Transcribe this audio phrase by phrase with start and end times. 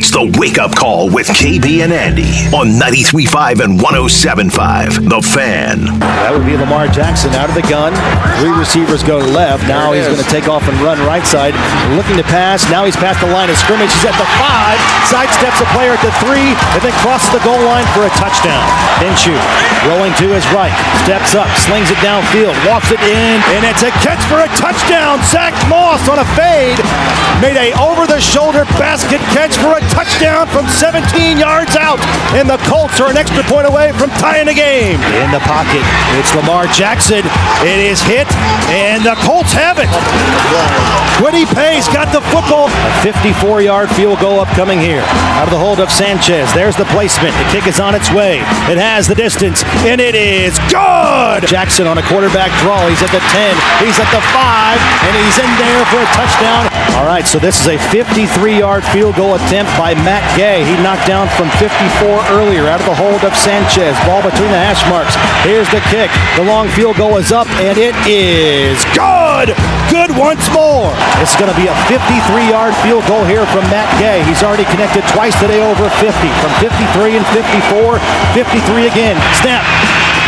[0.00, 5.12] It's the wake up call with KB and Andy on 93.5 and 107.5.
[5.12, 6.00] The Fan.
[6.24, 7.92] That would be Lamar Jackson out of the gun.
[8.40, 9.68] Three receivers go left.
[9.68, 11.52] Now he's going to take off and run right side.
[12.00, 12.64] Looking to pass.
[12.72, 13.92] Now he's past the line of scrimmage.
[13.92, 14.80] He's at the five.
[15.04, 16.56] Sidesteps a player at the three.
[16.72, 18.64] And then crosses the goal line for a touchdown.
[19.04, 19.36] Minshew
[19.84, 20.72] rolling to his right.
[21.04, 21.52] Steps up.
[21.60, 22.56] Slings it downfield.
[22.64, 23.36] Walks it in.
[23.52, 25.20] And it's a catch for a touchdown.
[25.28, 26.80] Zach Moss on a fade.
[27.44, 32.00] Made a over-the-shoulder basket catch for a touchdown from 17 yards out.
[32.34, 35.00] And the Colts are an extra point away from tying the game.
[35.22, 35.82] In the pocket,
[36.18, 37.22] it's Lamar Jackson.
[37.66, 38.30] It is hit,
[38.70, 39.90] and the Colts have it.
[41.18, 42.68] Kwity Paye got the football.
[42.68, 45.02] A 54-yard field goal upcoming here.
[45.36, 46.52] Out of the hold of Sanchez.
[46.54, 47.36] There's the placement.
[47.36, 48.40] The kick is on its way.
[48.70, 51.44] It has the distance, and it is good.
[51.46, 52.86] Jackson on a quarterback draw.
[52.88, 53.56] He's at the 10.
[53.84, 56.68] He's at the 5, and he's in there for a touchdown.
[56.96, 60.60] All right, so this is a 53-yard field goal attempt by Matt Gay.
[60.60, 63.96] He knocked down from 54 earlier out of the hold of Sanchez.
[64.04, 65.16] Ball between the hash marks.
[65.40, 66.12] Here's the kick.
[66.36, 69.56] The long field goal is up, and it is good.
[69.88, 70.92] Good once more.
[71.24, 74.20] It's going to be a 53-yard field goal here from Matt Gay.
[74.28, 76.12] He's already connected twice today over 50.
[76.44, 77.96] From 53 and 54,
[78.36, 79.16] 53 again.
[79.40, 79.64] Snap.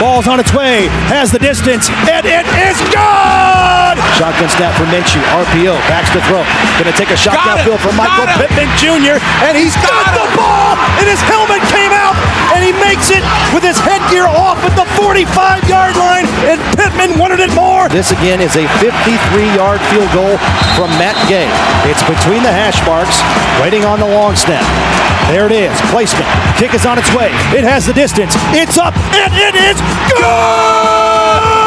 [0.03, 3.95] Ball's on its way, has the distance, and it is good!
[4.19, 5.23] Shotgun snap for Minshew.
[5.31, 6.43] RPO, backs to throw.
[6.75, 7.71] Gonna take a shot Got it.
[7.71, 8.35] downfield for Michael Got.
[8.35, 10.75] Pittman Jr., and he's got the ball!
[10.99, 12.19] And his helmet came out,
[12.51, 13.23] and he makes it
[13.55, 17.87] with his headgear off at the 45-yard line, and Pittman wanted it more!
[17.87, 20.35] This again is a 53-yard field goal
[20.75, 21.47] from Matt Gay.
[21.87, 23.23] It's between the hash marks,
[23.63, 24.67] waiting on the long snap.
[25.31, 26.27] There it is, placement.
[26.59, 27.31] Kick is on its way.
[27.55, 28.35] It has the distance.
[28.51, 29.79] It's up, and it is
[30.13, 31.63] good!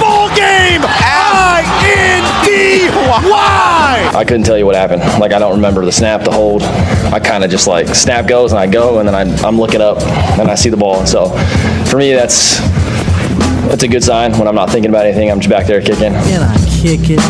[0.00, 0.82] Ball game!
[2.44, 4.10] I-N-D-Y!
[4.14, 5.02] I couldn't tell you what happened.
[5.20, 6.62] Like I don't remember the snap, the hold.
[6.62, 9.80] I kind of just like snap goes and I go and then I, I'm looking
[9.80, 10.00] up
[10.38, 11.06] and I see the ball.
[11.06, 11.28] So
[11.90, 12.60] for me, that's
[13.68, 15.30] that's a good sign when I'm not thinking about anything.
[15.30, 16.12] I'm just back there kicking.
[16.12, 17.20] Can I kick it?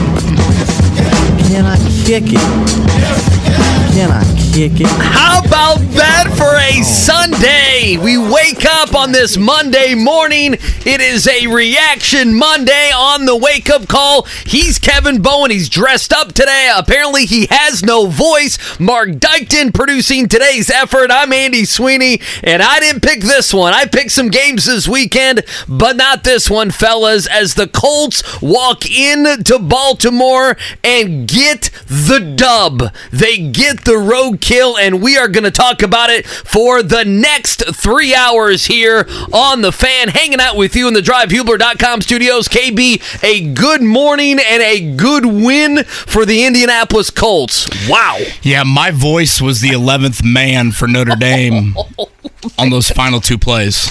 [1.48, 3.73] Can I kick it?
[3.94, 4.88] Can I kick it?
[4.88, 6.82] How about that for a oh.
[6.82, 7.96] Sunday?
[7.96, 10.54] We wake up on this Monday morning.
[10.54, 14.26] It is a reaction Monday on the wake up call.
[14.44, 15.52] He's Kevin Bowen.
[15.52, 16.72] He's dressed up today.
[16.74, 18.58] Apparently, he has no voice.
[18.80, 21.12] Mark Dykton producing today's effort.
[21.12, 23.74] I'm Andy Sweeney, and I didn't pick this one.
[23.74, 28.90] I picked some games this weekend, but not this one, fellas, as the Colts walk
[28.90, 32.92] into Baltimore and get the dub.
[33.12, 37.64] They get the roadkill, and we are going to talk about it for the next
[37.74, 42.48] three hours here on The Fan, hanging out with you in the drivehubler.com studios.
[42.48, 47.68] KB, a good morning and a good win for the Indianapolis Colts.
[47.88, 48.18] Wow.
[48.42, 51.74] Yeah, my voice was the 11th man for Notre Dame
[52.58, 53.90] on those final two plays.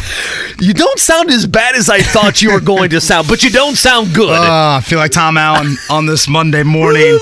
[0.59, 3.49] You don't sound as bad as I thought you were going to sound, but you
[3.49, 4.29] don't sound good.
[4.29, 7.19] Uh, I feel like Tom Allen on this Monday morning.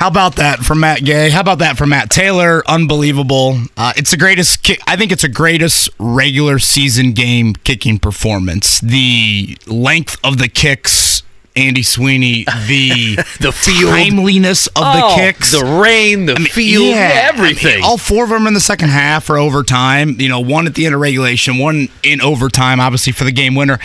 [0.00, 1.28] How about that from Matt Gay?
[1.28, 2.62] How about that from Matt Taylor?
[2.66, 3.60] Unbelievable.
[3.76, 4.80] Uh, it's the greatest kick.
[4.86, 8.80] I think it's the greatest regular season game kicking performance.
[8.80, 11.09] The length of the kicks,
[11.56, 13.90] Andy Sweeney, the The field.
[13.94, 17.72] timeliness of Oh, the kicks, the rain, the field, everything.
[17.72, 20.16] I mean, all four of them in the second half or overtime.
[20.20, 23.54] You know, one at the end of regulation, one in overtime, obviously for the game
[23.54, 23.78] winner.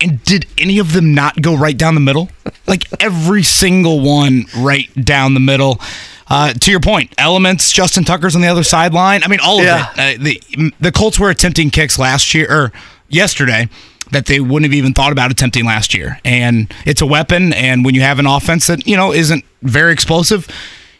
[0.00, 2.30] And did any of them not go right down the middle?
[2.66, 5.78] Like every single one, right down the middle.
[6.26, 7.70] Uh, to your point, elements.
[7.72, 9.22] Justin Tucker's on the other sideline.
[9.24, 9.88] I mean, all of Yeah.
[9.96, 10.20] it.
[10.20, 12.72] Uh, the the Colts were attempting kicks last year or
[13.08, 13.68] yesterday
[14.12, 16.18] that they wouldn't have even thought about attempting last year.
[16.24, 17.52] And it's a weapon.
[17.52, 20.48] And when you have an offense that you know isn't very explosive,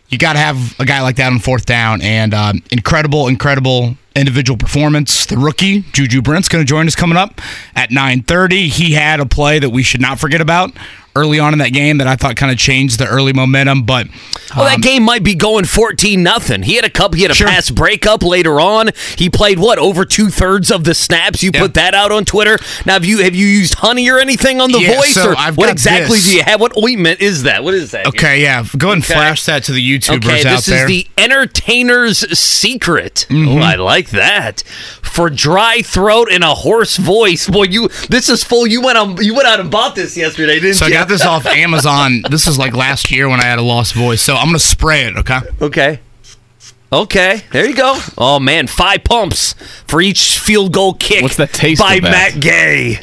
[0.08, 2.02] you got to have a guy like that on fourth down.
[2.02, 5.26] And um, incredible, incredible individual performance.
[5.26, 7.40] The rookie Juju Brents going to join us coming up
[7.74, 8.68] at 9:30.
[8.68, 10.72] He had a play that we should not forget about
[11.16, 13.82] early on in that game that I thought kind of changed the early momentum.
[13.82, 14.06] But
[14.56, 16.62] Well, that game might be going fourteen nothing.
[16.62, 17.16] He had a couple.
[17.16, 17.48] He had a Sure.
[17.48, 18.90] pass breakup later on.
[19.16, 21.42] He played what over two thirds of the snaps.
[21.42, 21.60] You Yeah.
[21.62, 22.58] put that out on Twitter.
[22.86, 25.34] Now, have you have you used honey or anything on the Yeah, voice, so or
[25.38, 26.26] I've what exactly this.
[26.28, 26.60] do you have?
[26.60, 27.64] What ointment is that?
[27.64, 28.06] What is that?
[28.06, 29.14] okay, yeah, go ahead and Okay.
[29.14, 33.26] flash that to the YouTubers Okay, out this is the entertainer's secret.
[33.30, 33.48] Mm-hmm.
[33.48, 34.62] Oh, I like like that.
[35.02, 37.48] For dry throat and a hoarse voice.
[37.48, 38.66] Boy, you this is full.
[38.66, 40.94] You went on you went out and bought this yesterday, didn't you So I you?
[40.94, 42.22] got this off Amazon.
[42.30, 44.22] This is like last year when I had a lost voice.
[44.22, 45.16] So I'm gonna spray it.
[45.16, 45.38] Okay.
[45.60, 46.00] Okay.
[46.92, 47.96] Okay, there you go.
[48.18, 49.52] Oh man, five pumps
[49.86, 51.22] for each field goal kick.
[51.22, 52.34] What's the taste by of that?
[52.34, 52.98] Matt Gay?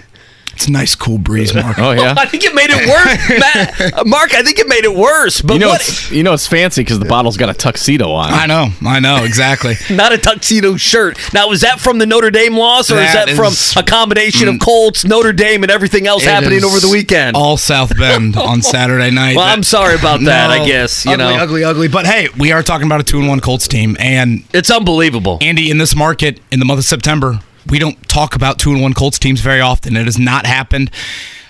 [0.58, 1.78] It's a nice cool breeze, Mark.
[1.78, 2.16] Oh yeah.
[2.18, 4.34] I think it made it worse, Matt, uh, Mark.
[4.34, 5.40] I think it made it worse.
[5.40, 5.82] But You know what?
[5.82, 8.34] it's you know it's fancy because the bottle's got a tuxedo on.
[8.34, 8.70] I know.
[8.84, 9.76] I know exactly.
[9.96, 11.20] Not a tuxedo shirt.
[11.32, 13.78] Now, is that from the Notre Dame loss, or is That that from Mm.
[13.80, 17.38] a combination of Colts, Notre Dame, and everything else happening over the weekend?
[17.38, 19.36] All South Bend on Saturday night.
[19.36, 20.50] well, I'm sorry about that.
[20.50, 21.88] I guess you ugly, know ugly, ugly.
[21.88, 25.38] But hey, we are talking about a two and one Colts team, and it's unbelievable.
[25.42, 28.82] Andy, in this market, in the month of September, we don't talk about two and
[28.82, 29.96] one Colts teams very often.
[29.96, 30.92] It has not happened.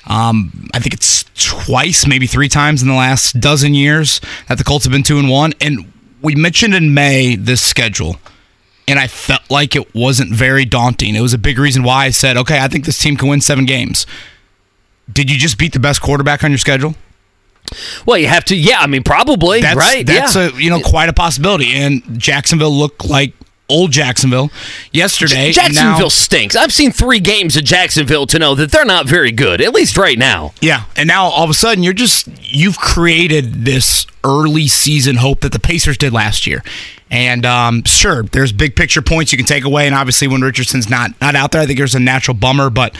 [0.07, 4.63] Um, I think it's twice, maybe three times in the last dozen years that the
[4.63, 5.53] Colts have been two and one.
[5.59, 5.91] And
[6.21, 8.17] we mentioned in May this schedule,
[8.87, 11.15] and I felt like it wasn't very daunting.
[11.15, 13.41] It was a big reason why I said, okay, I think this team can win
[13.41, 14.05] seven games.
[15.11, 16.95] Did you just beat the best quarterback on your schedule?
[18.05, 18.55] Well, you have to.
[18.55, 20.05] Yeah, I mean, probably That's, right.
[20.05, 20.49] That's yeah.
[20.49, 21.73] a you know quite a possibility.
[21.73, 23.33] And Jacksonville looked like
[23.69, 24.51] old Jacksonville
[24.91, 25.51] yesterday.
[25.51, 26.55] Jacksonville Now- stinks.
[26.55, 29.97] I've seen three games of Jacksonville to know that they're not very good, at least
[29.97, 30.53] right now.
[30.61, 35.41] Yeah, and now all of a sudden you're just you've created this early season hope
[35.41, 36.63] that the Pacers did last year.
[37.09, 40.89] And um, sure, there's big picture points you can take away, and obviously when Richardson's
[40.89, 42.69] not not out there, I think there's a natural bummer.
[42.69, 42.97] But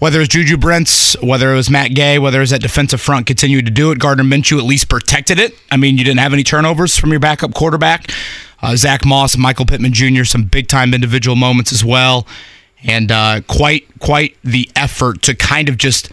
[0.00, 3.26] whether it's Juju Brents, whether it was Matt Gay, whether it was that defensive front
[3.28, 5.54] continued to do it, Gardner Minshew at least protected it.
[5.70, 8.10] I mean, you didn't have any turnovers from your backup quarterback.
[8.64, 12.26] Uh, Zach Moss, Michael Pittman Jr., some big time individual moments as well,
[12.82, 16.10] and uh, quite quite the effort to kind of just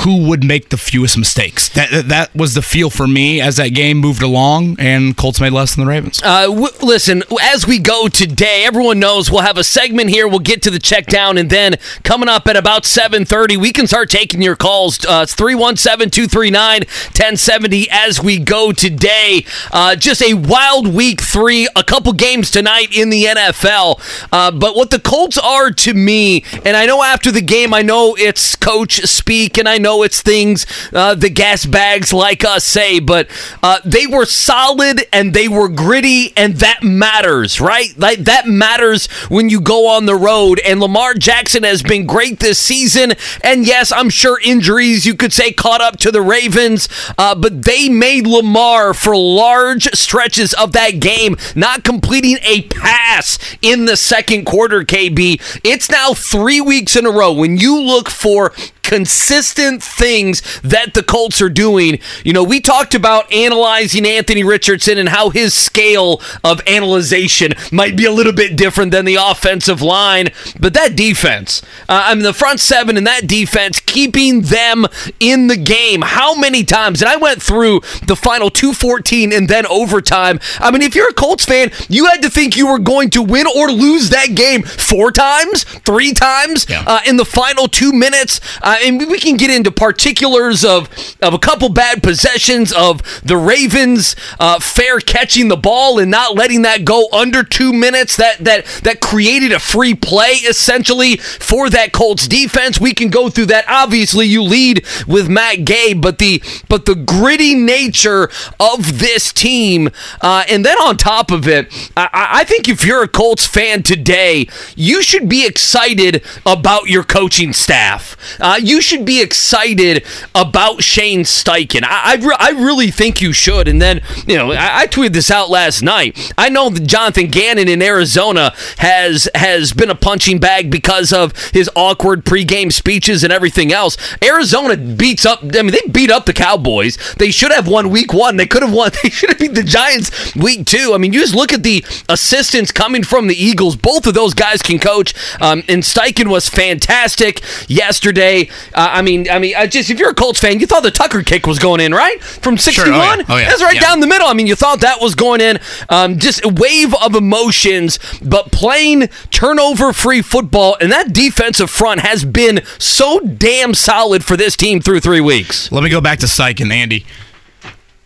[0.00, 1.68] who would make the fewest mistakes.
[1.70, 5.52] That that- was the feel for me as that game moved along, and Colts made
[5.52, 6.20] less than the Ravens.
[6.22, 10.28] Uh, w- listen, as we go today, everyone knows we'll have a segment here.
[10.28, 11.74] We'll get to the check down, and then
[12.04, 15.04] coming up at about 7.30, we can start taking your calls.
[15.04, 19.44] Uh, it's 317-239-1070 as we go today.
[19.72, 24.00] Uh, just a wild week three, a couple games tonight in the NFL.
[24.32, 27.82] Uh, but what the Colts are to me, and I know after the game, I
[27.82, 32.64] know it's coach speak, and I know it's things uh, the gas bags like us
[32.64, 33.28] say, but
[33.62, 37.96] uh, they were solid and they were gritty, and that matters, right?
[37.96, 40.60] Like that matters when you go on the road.
[40.64, 45.32] And Lamar Jackson has been great this season, and yes, I'm sure injuries you could
[45.32, 46.88] say caught up to the Ravens,
[47.18, 53.38] uh, but they made Lamar for large stretches of that game not completing a pass
[53.62, 54.82] in the second quarter.
[54.82, 58.52] KB, it's now three weeks in a row when you look for
[58.90, 62.00] consistent things that the Colts are doing.
[62.24, 67.96] You know, we talked about analyzing Anthony Richardson and how his scale of analyzation might
[67.96, 72.24] be a little bit different than the offensive line, but that defense, uh, I mean,
[72.24, 74.86] the front seven and that defense, keeping them
[75.20, 76.02] in the game.
[76.02, 77.00] How many times?
[77.00, 80.40] And I went through the final 214 and then overtime.
[80.58, 83.22] I mean, if you're a Colts fan, you had to think you were going to
[83.22, 88.40] win or lose that game four times, three times uh, in the final two minutes.
[88.60, 90.88] Uh, and we- can get into particulars of
[91.20, 96.34] of a couple bad possessions of the Ravens uh, fair catching the ball and not
[96.34, 98.16] letting that go under two minutes.
[98.16, 102.80] That that that created a free play essentially for that Colts defense.
[102.80, 103.64] We can go through that.
[103.68, 109.90] Obviously, you lead with Matt Gay, but the but the gritty nature of this team,
[110.22, 113.46] uh, and then on top of it, I, I I think if you're a Colts
[113.46, 118.16] fan today, you should be excited about your coaching staff.
[118.40, 121.82] Uh, you should be excited about Shane Steichen.
[121.84, 123.68] I, I, re- I really think you should.
[123.68, 126.32] And then, you know, I, I tweeted this out last night.
[126.36, 131.36] I know that Jonathan Gannon in Arizona has has been a punching bag because of
[131.50, 133.96] his awkward pregame speeches and everything else.
[134.22, 135.40] Arizona beats up.
[135.42, 136.98] I mean, they beat up the Cowboys.
[137.16, 138.36] They should have won Week One.
[138.36, 138.90] They could have won.
[139.02, 140.92] They should have beat the Giants Week Two.
[140.94, 143.76] I mean, you just look at the assistants coming from the Eagles.
[143.76, 145.14] Both of those guys can coach.
[145.40, 148.50] Um, and Steichen was fantastic yesterday.
[148.74, 150.90] Uh, I mean, I mean, I just if you're a Colts fan, you thought the
[150.90, 152.22] Tucker kick was going in, right?
[152.22, 152.90] From 61.
[152.92, 153.24] Oh, yeah.
[153.28, 153.48] Oh, yeah.
[153.48, 153.80] That's right Yeah.
[153.80, 154.26] down the middle.
[154.28, 155.58] I mean, you thought that was going in.
[155.88, 162.24] Um, just a wave of emotions, but playing turnover-free football, and that defensive front has
[162.24, 165.70] been so damn solid for this team through three weeks.
[165.72, 167.04] Let me go back to Steichen Andy.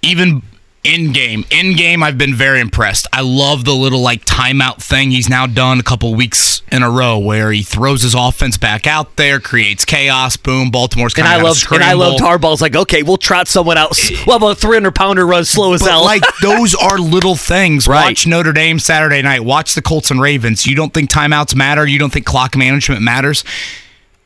[0.03, 0.43] Even
[0.85, 3.07] In game, in game, I've been very impressed.
[3.11, 6.91] I love the little like timeout thing he's now done a couple weeks in a
[6.91, 10.37] row, where he throws his offense back out there, creates chaos.
[10.37, 13.79] Boom, Baltimore's And kind I love and I love Harbaugh's like, okay, we'll trot someone
[13.79, 13.99] out.
[14.11, 14.23] Eh.
[14.26, 16.05] Well, about a 300 pounder run slow as But hell.
[16.05, 17.88] like those are little things.
[17.88, 18.05] Right.
[18.09, 19.43] Watch Notre Dame Saturday night.
[19.43, 20.67] Watch the Colts and Ravens.
[20.67, 21.87] You don't think timeouts matter?
[21.87, 23.43] You don't think clock management matters?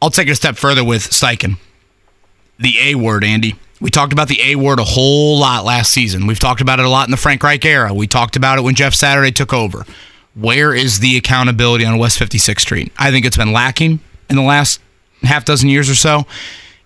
[0.02, 1.58] I'll take it a step further with Steichen.
[2.58, 3.54] The A word, Andy.
[3.80, 6.26] We talked about the A word a whole lot last season.
[6.26, 7.94] We've talked about it a lot in the Frank Reich era.
[7.94, 9.84] We talked about it when Jeff Saturday took over.
[10.34, 12.92] Where is the accountability on West 56th Street?
[12.98, 14.80] I think it's been lacking in the last
[15.22, 16.26] half dozen years or so.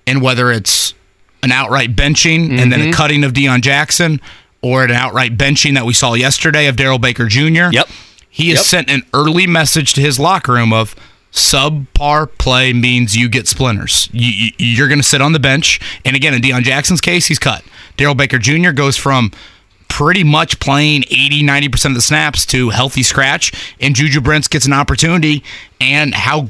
[0.07, 0.95] And whether it's
[1.43, 2.93] an outright benching and then a mm-hmm.
[2.93, 4.21] cutting of Deon Jackson
[4.63, 7.71] or an outright benching that we saw yesterday of Darrell Baker Jr.
[7.73, 7.89] Yep.
[8.29, 8.65] He has Yep.
[8.67, 10.95] sent an early message to his locker room of
[11.33, 14.09] subpar play means you get splinters.
[14.12, 15.81] You, you, are going to sit on the bench.
[16.05, 17.65] And again, in Deon Jackson's case, he's cut.
[17.97, 18.71] Darrell Baker Jr.
[18.71, 19.33] goes from
[19.89, 23.75] pretty much playing 80, 90% of the snaps to healthy scratch.
[23.81, 25.43] And Juju Brents gets an opportunity.
[25.81, 26.49] And how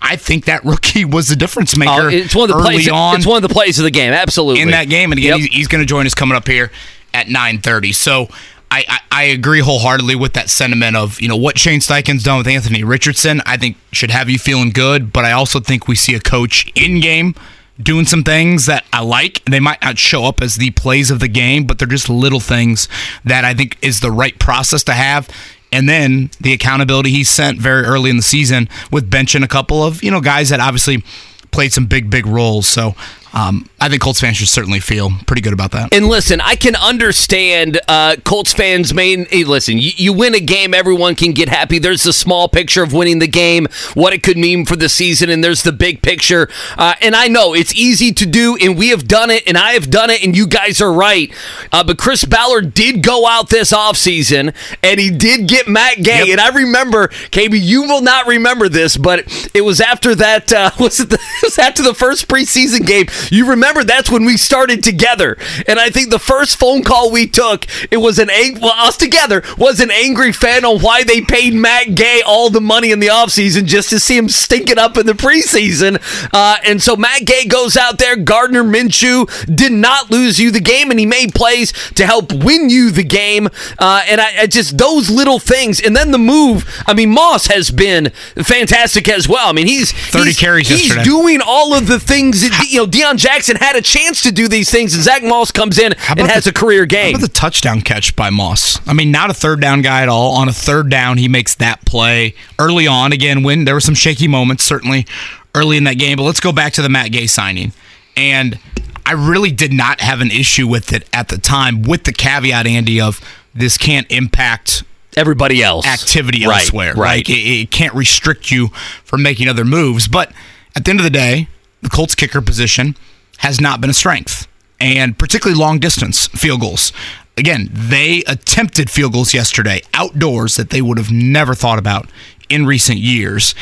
[0.00, 2.74] I think that rookie was the difference oh, maker Oh, it's one of the early
[2.76, 2.88] plays.
[2.88, 4.12] on It's one of the plays of the game.
[4.12, 5.10] Absolutely in that game.
[5.12, 5.40] And again, Yep.
[5.40, 6.70] he's, he's going to join us coming up here
[7.12, 7.94] at 9:30.
[7.94, 8.28] So
[8.70, 12.46] I, I, agree wholeheartedly with that sentiment of you know what Shane Steichen's done with
[12.46, 13.42] Anthony Richardson.
[13.44, 16.70] I think should have you feeling good, but I also think we see a coach
[16.76, 17.34] in game
[17.82, 19.44] doing some things that I like.
[19.44, 22.40] They might not show up as the plays of the game, but they're just little
[22.40, 22.88] things
[23.24, 25.28] that I think is the right process to have.
[25.72, 29.82] And then the accountability he sent very early in the season with benching a couple
[29.82, 31.02] of you know guys that obviously
[31.50, 32.66] played some big big roles.
[32.66, 32.94] So
[33.32, 35.94] um, I think Colts fans should certainly feel pretty good about that.
[35.94, 38.92] And listen, I can understand uh, Colts fans.
[38.92, 41.78] Main, hey, listen, you, you win a game, everyone can get happy.
[41.78, 45.30] There's the small picture of winning the game, what it could mean for the season,
[45.30, 46.48] and there's the big picture.
[46.76, 49.72] Uh, and I know it's easy to do, and we have done it, and I
[49.72, 51.32] have done it, and you guys are right.
[51.72, 56.26] Uh, but Chris Ballard did go out this offseason, and he did get Matt Gay.
[56.26, 56.28] Yep.
[56.28, 60.52] And I remember, KB, you will not remember this, but it was after that.
[60.52, 63.06] Uh, was it, the, it was after the first preseason game?
[63.30, 65.36] You remember that's when we started together,
[65.66, 68.96] and I think the first phone call we took, it was an ang- well, us
[68.96, 73.00] together was an angry fan on why they paid Matt Gay all the money in
[73.00, 76.00] the offseason just to see him stinking up in the preseason.
[76.32, 78.16] Uh, and so Matt Gay goes out there.
[78.16, 82.70] Gardner Minshew did not lose you the game, and he made plays to help win
[82.70, 83.48] you the game.
[83.78, 86.64] Uh, and I, I just those little things, and then the move.
[86.86, 89.48] I mean, Moss has been fantastic as well.
[89.48, 91.04] I mean, he's 30 he's, carries he's yesterday.
[91.04, 92.86] doing all of the things that you know.
[92.86, 96.20] Deon Jackson had a chance to do these things, and Zach Moss comes in and
[96.30, 97.14] has the- a career How game.
[97.16, 98.78] about the touchdown catch by Moss?
[98.86, 100.32] I mean, not a third down guy at all.
[100.36, 103.12] On a third down, he makes that play early on.
[103.12, 105.06] Again, when there were some shaky moments, certainly
[105.54, 106.16] early in that game.
[106.16, 107.72] But let's go back to the Matt Gay signing.
[108.16, 108.58] And
[109.06, 112.66] I really did not have an issue with it at the time, with the caveat,
[112.66, 113.20] Andy, of
[113.54, 114.84] this can't impact
[115.16, 116.94] Everybody else activity Right, elsewhere.
[116.94, 117.16] right.
[117.16, 118.68] Like it, it can't restrict you
[119.04, 120.06] from making other moves.
[120.06, 120.30] But
[120.76, 121.48] at the end of the day,
[121.82, 122.96] the Colts kicker position
[123.38, 124.46] has not been a strength,
[124.78, 126.92] and particularly long distance field goals.
[127.36, 132.08] Again, they attempted field goals yesterday outdoors that they would have never thought about
[132.48, 133.54] in recent years.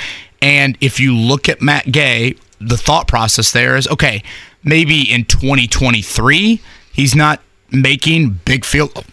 [0.42, 4.22] And if you look at Matt Gay, the thought process there is okay,
[4.64, 6.60] maybe in 2023,
[6.92, 9.04] he's not making big field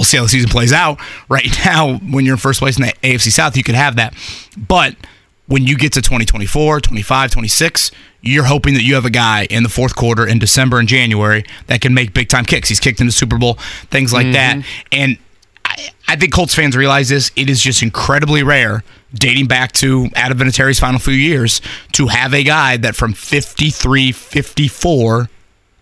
[0.00, 0.98] we'll see how the season plays out.
[1.28, 4.14] Right now, when you're in first place in the AFC South, you could have that.
[4.56, 4.96] But
[5.50, 7.90] when you get to 2024, 25, 26,
[8.20, 11.44] you're hoping that you have a guy in the fourth quarter in December and January
[11.66, 12.68] that can make big time kicks.
[12.68, 13.54] He's kicked in the Super Bowl,
[13.90, 14.58] things like that.
[14.58, 14.86] Mm-hmm.
[14.92, 15.18] And
[15.64, 17.32] I, I think Colts fans realize this.
[17.34, 21.60] It is just incredibly rare, dating back to Adam Vinatieri's final few years,
[21.94, 25.28] to have a guy that from 53, 54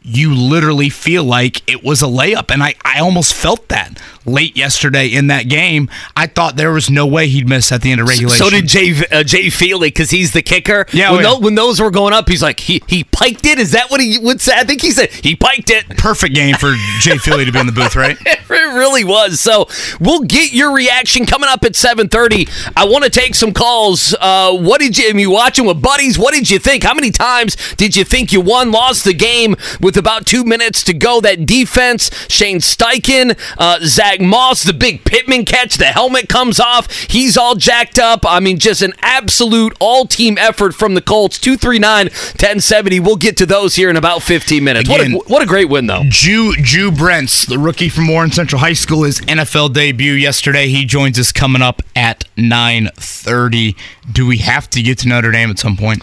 [0.09, 2.51] you literally feel like it was a layup.
[2.51, 5.91] And I, I almost felt that late yesterday in that game.
[6.17, 8.45] I thought there was no way he'd miss at the end of regulation.
[8.45, 10.87] So did Jay uh, Jay Feely because he's the kicker.
[10.93, 11.35] Yeah, when, oh, yeah.
[11.35, 13.59] tho- when those were going up, he's like he he piked it.
[13.59, 14.53] Is that what he would say?
[14.55, 15.89] I think he said he piked it.
[15.97, 18.19] Perfect game for Jay Feely to be in the booth, right?
[18.51, 19.41] It really was.
[19.41, 19.69] So
[20.01, 22.49] we'll get your reaction coming up at 7:30.
[22.77, 24.15] I want to take some calls.
[24.21, 25.09] Uh, what did you?
[25.09, 26.19] I mean, watching with buddies.
[26.19, 26.83] What did you think?
[26.83, 30.83] How many times did you think you won, lost the game with about two minutes
[30.85, 31.21] to go?
[31.21, 36.91] That defense, Shane Steichen, uh, Zach Moss, the big Pittman catch, the helmet comes off.
[37.11, 38.25] He's all jacked up.
[38.27, 41.39] I mean, just an absolute all-team effort from the Colts.
[41.39, 43.01] 239-1070.
[43.05, 44.89] We'll get to those here in about 15 minutes.
[44.89, 46.05] Again- what a what a great win though.
[46.09, 50.69] Juju Brents, the rookie from Warren Central High School, his NFL debut yesterday.
[50.69, 53.77] He joins us coming up at nine thirty.
[54.11, 56.03] Do we have to get to Notre Dame at some point?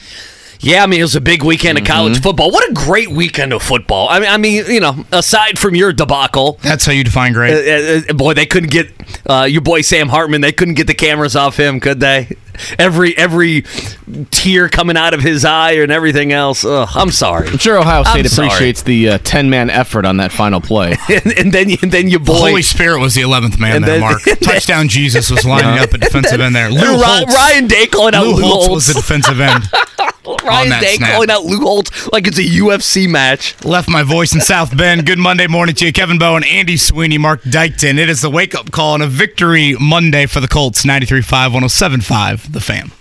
[0.60, 2.50] Yeah, I mean it was a big weekend of college football.
[2.52, 4.08] What a great weekend of football!
[4.10, 7.54] I mean, I mean, you know, aside from your debacle, That's how you define great.
[7.54, 8.92] uh, uh, boy, they couldn't get
[9.30, 10.42] uh, your boy Sam Hartman.
[10.42, 12.30] They couldn't get the cameras off him, could they?
[12.80, 13.66] Every every
[14.32, 16.64] tear coming out of his eye and everything else.
[16.64, 17.50] Ugh, I'm sorry.
[17.50, 18.48] I'm sure Ohio State I'm sorry.
[18.48, 20.96] appreciates the uh, 10 man effort on that final play.
[21.10, 23.84] and, and then and then your the boy Holy Spirit was the 11th man And
[23.84, 24.26] there, then- Mark.
[24.28, 26.70] and then- Touchdown Jesus was lining up at defensive end there.
[26.70, 27.36] Lou Ry- Holtz.
[27.36, 28.88] Ryan Day calling out Lou Lou Holtz Holtz.
[28.88, 29.70] was the defensive end.
[30.44, 31.12] Ryan that Day snap.
[31.12, 33.64] calling out Lou Holtz like it's a UFC match.
[33.64, 35.06] Left my voice in South Bend.
[35.06, 37.98] Good Monday morning to you, Kevin Bowen, Andy Sweeney, Mark Dykton.
[37.98, 40.84] It is the wake up call and a victory Monday for the Colts.
[40.86, 42.92] 93.5, 107.5, the fan.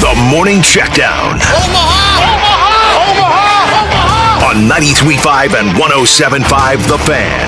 [0.00, 1.34] The morning checkdown.
[4.48, 7.47] On 93.5 and 107.5 The Fan.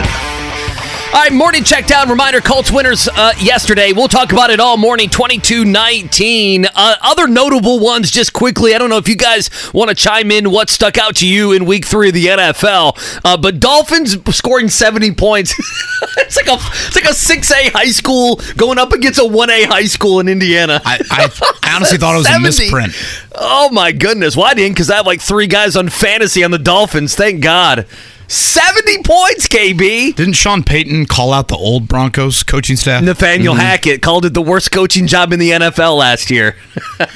[1.13, 2.09] All right, morning check down.
[2.09, 3.91] Reminder Colts winners uh, yesterday.
[3.93, 6.67] We'll talk about it all morning, 22 19.
[6.67, 8.77] Uh, other notable ones, just quickly.
[8.77, 11.51] I don't know if you guys want to chime in what stuck out to you
[11.51, 15.53] in week three of the NFL, uh, but Dolphins scoring 70 points.
[16.19, 16.55] it's, like a,
[16.87, 20.81] it's like a 6A high school going up against a 1A high school in Indiana.
[20.85, 21.29] I, I,
[21.65, 22.95] I honestly thought it was a misprint.
[23.43, 24.37] Oh my goodness.
[24.37, 24.73] Why didn't?
[24.75, 27.15] Because I have like three guys on fantasy on the Dolphins.
[27.15, 27.87] Thank God.
[28.29, 30.15] 70 points, KB.
[30.15, 33.03] Didn't Sean Payton call out the old Broncos coaching staff?
[33.03, 36.55] Nathaniel Hackett called it the worst coaching job in the NFL last year.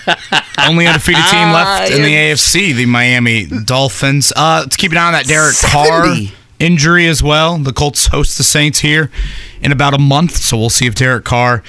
[0.67, 4.33] Only undefeated team left in the AFC, the Miami Dolphins.
[4.35, 6.07] Uh, let's keep an eye on that Derek Carr
[6.59, 7.59] injury as well.
[7.59, 9.11] The Colts host the Saints here
[9.65, 11.63] in about a month, so we'll see if Derek Carr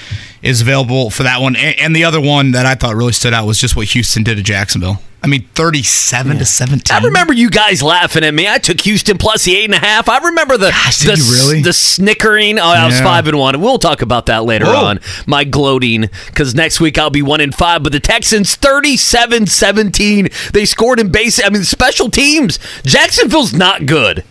[0.44, 1.56] is available for that one.
[1.56, 4.22] And, and the other one that I thought really stood out was just what Houston
[4.24, 5.02] did to Jacksonville.
[5.24, 6.96] I mean, thirty-seven to seventeen.
[6.96, 8.48] I remember you guys laughing at me.
[8.48, 10.08] I took Houston plus the eight and a half.
[10.08, 11.14] I remember the Gosh, the,
[11.48, 11.64] really?
[11.64, 12.60] the snickering.
[12.60, 13.04] Oh, I was Yeah.
[13.06, 13.60] five and one.
[13.60, 14.86] We'll talk about that later Whoa.
[14.86, 15.00] on.
[15.26, 17.82] My gloating because next week I'll be one and five.
[17.82, 20.52] But the Texans 37-17.
[20.52, 21.44] They scored in base.
[21.44, 22.60] I mean, special teams.
[22.84, 24.24] Jacksonville's not good.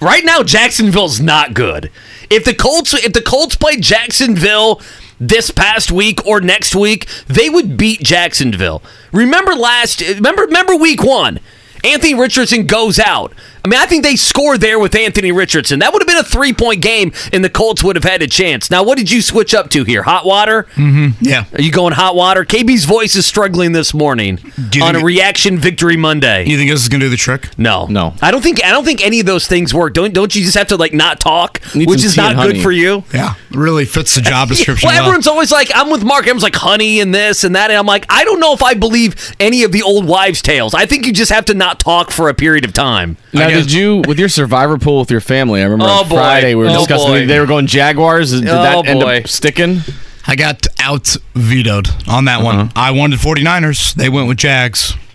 [0.00, 1.90] Right now, Jacksonville's not good.
[2.28, 4.80] If the Colts if the Colts play Jacksonville
[5.18, 8.82] this past week or next week, they would beat Jacksonville.
[9.12, 11.40] Remember last remember remember week 1.
[11.84, 13.32] Anthony Richardson goes out.
[13.66, 15.80] I mean, I think they scored there with Anthony Richardson.
[15.80, 18.28] That would have been a three point game, and the Colts would have had a
[18.28, 18.70] chance.
[18.70, 20.04] Now, what did you switch up to here?
[20.04, 20.68] Hot water?
[20.76, 21.24] Mm-hmm.
[21.24, 21.46] Yeah.
[21.52, 22.44] Are you going hot water?
[22.44, 24.36] KB's voice is struggling this morning
[24.70, 26.46] Do on a think it- reaction victory Monday.
[26.48, 27.58] You think this is gonna do the trick?
[27.58, 28.14] No, No.
[28.22, 29.94] I don't think I don't think any of those things work.
[29.94, 32.36] Don't don't you just have to like not talk, Need which some is tea not
[32.36, 33.02] and good for you?
[33.12, 34.86] Yeah, really fits the job description.
[34.86, 35.02] Well, well.
[35.06, 36.20] everyone's always like, I'm with Mark.
[36.22, 37.70] Everyone's like, honey, and this and that.
[37.70, 40.72] And I'm like, I don't know if I believe any of the old wives' tales.
[40.72, 43.16] I think you just have to not talk for a period of time.
[43.32, 45.60] Now, guess- did you with your survivor pool with your family?
[45.60, 46.08] I remember Oh, on.
[46.08, 47.26] Friday we were Oh, discussing boy.
[47.26, 48.30] they were going Jaguars.
[48.32, 49.18] Did Oh, that end boy.
[49.18, 49.80] up sticking?
[50.26, 52.56] I got out vetoed on that one.
[52.58, 52.68] Uh-huh.
[52.74, 53.94] I wanted 49ers.
[53.94, 54.94] They went with Jags.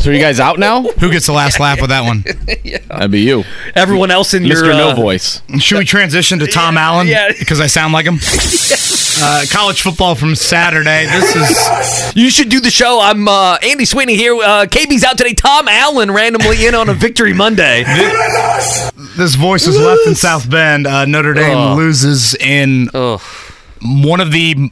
[0.00, 0.82] So are you guys out now?
[1.00, 2.24] Who gets the last laugh with that one?
[2.64, 2.78] yeah.
[2.88, 4.76] That'd be you, Everyone else in your Mr.
[4.76, 5.40] No uh, Voice.
[5.58, 7.06] Should we transition to Tom Allen?
[7.06, 7.30] yeah.
[7.38, 8.18] Because I sound like him.
[9.16, 11.06] Uh, college football from Saturday.
[11.06, 12.98] This is You should do the show.
[13.00, 14.34] I'm uh, Andy Sweeney here.
[14.34, 15.34] Uh, KB's out today.
[15.34, 17.84] Tom Allen randomly in on a Victory Monday.
[19.16, 20.88] this voice was left in South Bend.
[20.88, 21.78] Uh, Notre Dame Ugh.
[21.78, 23.20] loses in Ugh.
[23.82, 24.70] one of the.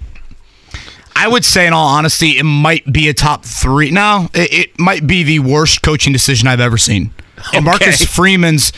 [1.14, 3.90] I would say, in all honesty, it might be a top three.
[3.90, 7.12] No, it, it might be the worst coaching decision I've ever seen.
[7.53, 8.72] And Marcus Freeman's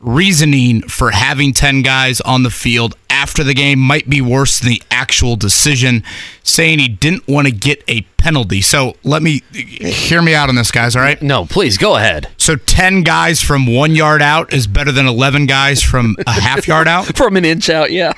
[0.00, 4.70] reasoning for having 10 guys on the field after the game might be worse than
[4.70, 6.02] the actual decision,
[6.42, 8.62] saying he didn't want to get a penalty.
[8.62, 11.20] So let me hear me out on this, guys, all right?
[11.20, 12.28] No, please go ahead.
[12.38, 16.66] So 10 guys from one yard out is better than 11 guys from a half
[16.66, 17.16] yard out?
[17.16, 18.12] From an inch out, yeah.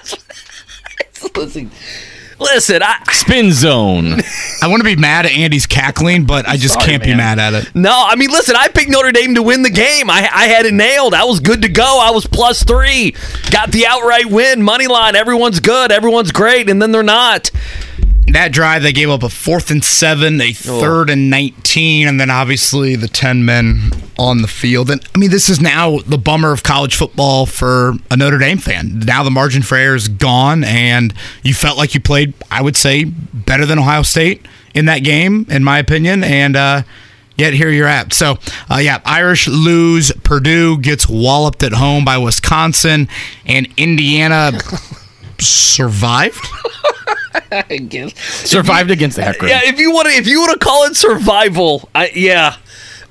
[1.36, 1.70] listen,
[2.38, 2.82] listen.
[2.82, 4.20] I, Spin zone.
[4.62, 7.38] I want to be mad at Andy's cackling, but I just Sorry, can't be mad
[7.38, 7.74] at it.
[7.74, 8.56] no, I mean, listen.
[8.56, 10.10] I picked Notre Dame to win the game.
[10.10, 11.14] I, I had it nailed.
[11.14, 11.98] I was good to go.
[12.00, 13.14] I was plus three.
[13.50, 15.16] Got the outright win, money line.
[15.16, 15.92] Everyone's good.
[15.92, 17.50] Everyone's great, and then they're not.
[18.34, 22.30] That drive, they gave up a fourth and seven, a third and 19, and then
[22.30, 24.90] obviously the 10 men on the field.
[24.90, 28.58] And I mean, this is now the bummer of college football for a Notre Dame
[28.58, 28.98] fan.
[28.98, 32.76] Now the margin for error is gone, and you felt like you played, I would
[32.76, 34.44] say, better than Ohio State
[34.74, 36.24] in that game, in my opinion.
[36.24, 36.82] And, uh,
[37.36, 38.12] Yet here you're at.
[38.12, 38.38] So,
[38.70, 40.12] uh, yeah, Irish lose.
[40.22, 43.08] Purdue gets walloped at home by Wisconsin,
[43.44, 44.52] and Indiana
[45.40, 46.38] survived.
[47.50, 49.50] I guess Survived against the Heckers.
[49.50, 52.56] Yeah, if you want to, if you want to call it survival, I, yeah.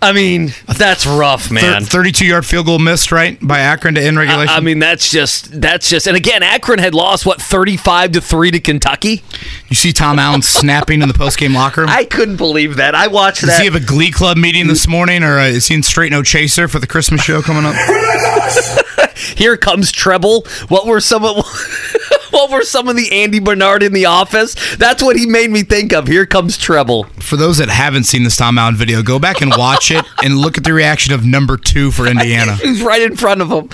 [0.03, 1.83] I mean, that's rough, man.
[1.83, 4.53] 32 yard field goal missed, right, by Akron to end regulation.
[4.53, 6.07] I, I mean, that's just that's just.
[6.07, 9.23] And again, Akron had lost what thirty-five to three to Kentucky.
[9.69, 11.89] you see Tom Allen snapping in the post game locker room.
[11.89, 12.95] I couldn't believe that.
[12.95, 13.59] I watched Does that.
[13.59, 16.21] he have a Glee Club meeting this morning, or uh, is he in Straight No
[16.21, 17.75] Chaser for the Christmas show coming up?
[19.15, 20.45] Here comes treble.
[20.67, 21.37] What were some of
[22.33, 24.55] what were some of the Andy Bernard in the office?
[24.75, 26.07] That's what he made me think of.
[26.07, 27.03] Here comes treble.
[27.19, 30.37] For those that haven't seen this Tom Allen video, go back and watch it and
[30.37, 32.55] look at the reaction of number two for Indiana.
[32.55, 33.69] He's right in front of him.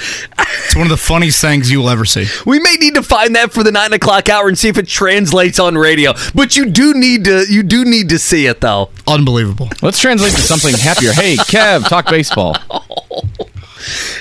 [0.65, 2.26] It's one of the funniest things you will ever see.
[2.45, 4.88] We may need to find that for the nine o'clock hour and see if it
[4.88, 6.13] translates on radio.
[6.36, 8.89] But you do need to you do need to see it though.
[9.08, 9.69] Unbelievable.
[9.82, 11.13] Let's translate to something happier.
[11.13, 12.56] Hey, Kev, talk baseball.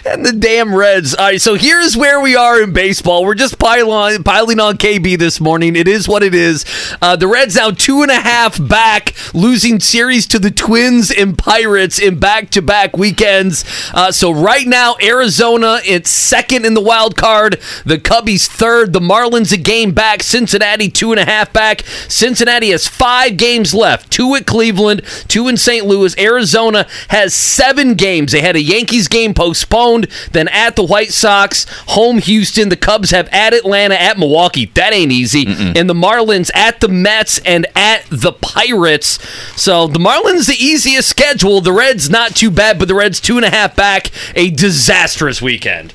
[0.05, 1.15] And the damn Reds.
[1.15, 3.25] All right, so here's where we are in baseball.
[3.25, 5.77] We're just piling piling on KB this morning.
[5.77, 6.65] It is what it is.
[7.01, 11.37] Uh, the Reds now two and a half back, losing series to the Twins and
[11.37, 13.65] Pirates in back to back weekends.
[13.93, 17.61] Uh, so right now, Arizona it's second in the wild card.
[17.85, 18.93] The Cubbies third.
[18.93, 20.23] The Marlins a game back.
[20.23, 21.83] Cincinnati two and a half back.
[22.09, 24.11] Cincinnati has five games left.
[24.11, 25.87] Two at Cleveland, two in St.
[25.87, 26.17] Louis.
[26.19, 28.33] Arizona has seven games.
[28.33, 32.69] They had a Yankees game postponed, then at the White Sox, home Houston.
[32.69, 34.67] The Cubs have at Atlanta, at Milwaukee.
[34.75, 35.47] That ain't easy.
[35.47, 39.19] And the Marlins at the Mets and at the Pirates.
[39.61, 41.61] So the Marlins the easiest schedule.
[41.61, 44.11] The Reds not too bad, but the Reds two and a half back.
[44.35, 45.95] A disastrous weekend.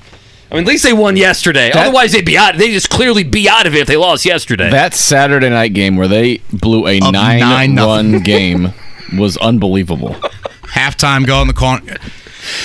[0.51, 1.71] I mean, at least they won yesterday.
[1.73, 2.57] That- Otherwise, they'd be out.
[2.57, 4.69] They just clearly be out of it if they lost yesterday.
[4.69, 8.71] That Saturday night game where they blew a Up 9 nine, game
[9.17, 10.09] was unbelievable.
[10.73, 11.87] Halftime, go in the con-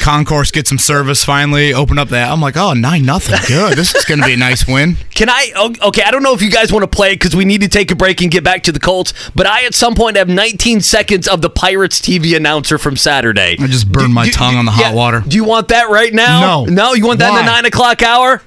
[0.00, 1.24] concourse, get some service.
[1.24, 2.30] Finally, open up that.
[2.30, 3.38] I'm like, oh, nine nothing.
[3.46, 3.76] Good.
[3.76, 4.96] This is going to be a nice win.
[5.14, 5.76] Can I?
[5.82, 7.90] Okay, I don't know if you guys want to play because we need to take
[7.90, 9.12] a break and get back to the Colts.
[9.34, 13.56] But I, at some point, have 19 seconds of the Pirates TV announcer from Saturday.
[13.58, 15.22] I just burned my tongue on the hot yeah, water.
[15.26, 16.64] Do you want that right now?
[16.64, 16.72] No.
[16.72, 18.42] No, you want that in the nine o'clock hour?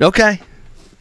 [0.00, 0.40] Okay.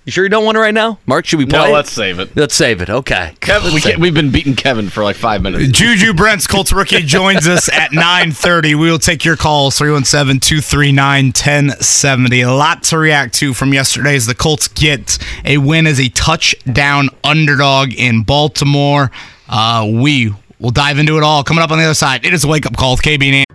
[0.05, 1.25] You sure you don't want it right now, Mark?
[1.25, 1.57] Should we play?
[1.57, 1.71] No, it?
[1.71, 2.35] let's save it.
[2.35, 2.91] Let's save it.
[2.91, 3.33] Okay.
[3.39, 5.71] Kevin, we can't, we've been beating Kevin for like five minutes.
[5.71, 8.75] Juju Brents, Colts rookie, joins us at 9.30.
[8.75, 12.47] We will take your calls, 317-239-1070.
[12.47, 16.09] A lot to react to from yesterday as the Colts get a win as a
[16.09, 19.09] touchdown underdog in Baltimore.
[19.49, 21.43] Uh, we will dive into it all.
[21.43, 23.54] Coming up on the other side, it is a wake-up call with KB and Andy.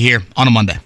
[0.00, 0.78] Here on a Monday.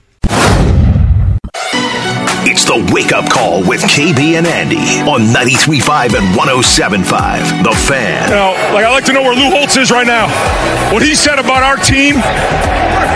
[2.49, 7.63] It's the wake up call with KB and Andy on 93.5 and 107.5.
[7.63, 8.31] The Fan.
[8.31, 10.27] Now, like I'd like to know where Lou Holtz is right now.
[10.93, 12.17] What he said about our team,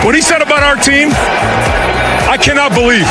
[0.05, 1.11] what he said about our team,
[2.28, 3.09] I cannot believe.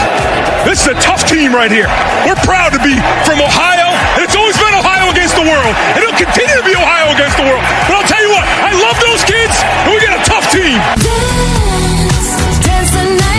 [0.66, 1.90] This is a tough team right here.
[2.26, 2.94] We're proud to be
[3.26, 6.78] from Ohio, and it's always been Ohio against the world, and it'll continue to be
[6.78, 7.62] Ohio against the world.
[7.90, 10.78] But I'll tell you what, I love those kids, and we got a tough team.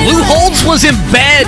[0.06, 1.46] Lou Holtz was in bed.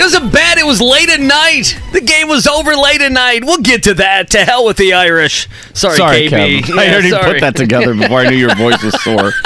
[0.00, 0.58] It was in bed.
[0.58, 1.76] It was late at night.
[1.92, 3.44] The game was over late at night.
[3.44, 4.30] We'll get to that.
[4.30, 5.48] To hell with the Irish.
[5.74, 6.30] Sorry, Sorry, KB.
[6.62, 6.78] Kevin.
[6.78, 7.32] I Yeah, already sorry.
[7.32, 9.32] put that together before I knew your voice was sore.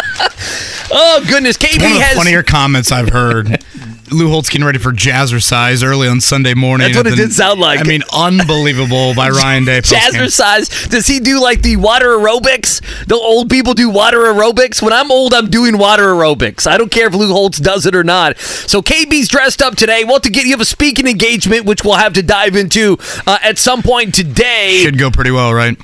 [0.94, 2.16] Oh goodness, KB One of the has.
[2.18, 3.64] funnier comments I've heard.
[4.12, 6.92] Lou Holtz getting ready for jazzercise early on Sunday morning.
[6.92, 7.80] That's what it did sound like.
[7.80, 9.80] I mean, unbelievable by Ryan Day.
[9.80, 10.88] Jazzercise.
[10.88, 12.80] Does he do like the water aerobics?
[13.06, 14.82] The old people do water aerobics.
[14.82, 16.66] When I'm old, I'm doing water aerobics.
[16.66, 18.38] I don't care if Lou Holtz does it or not.
[18.38, 20.04] So KB's dressed up today.
[20.04, 23.38] Well, to get you have a speaking engagement, which we'll have to dive into uh,
[23.42, 24.80] at some point today.
[24.82, 25.76] Should go pretty well, right?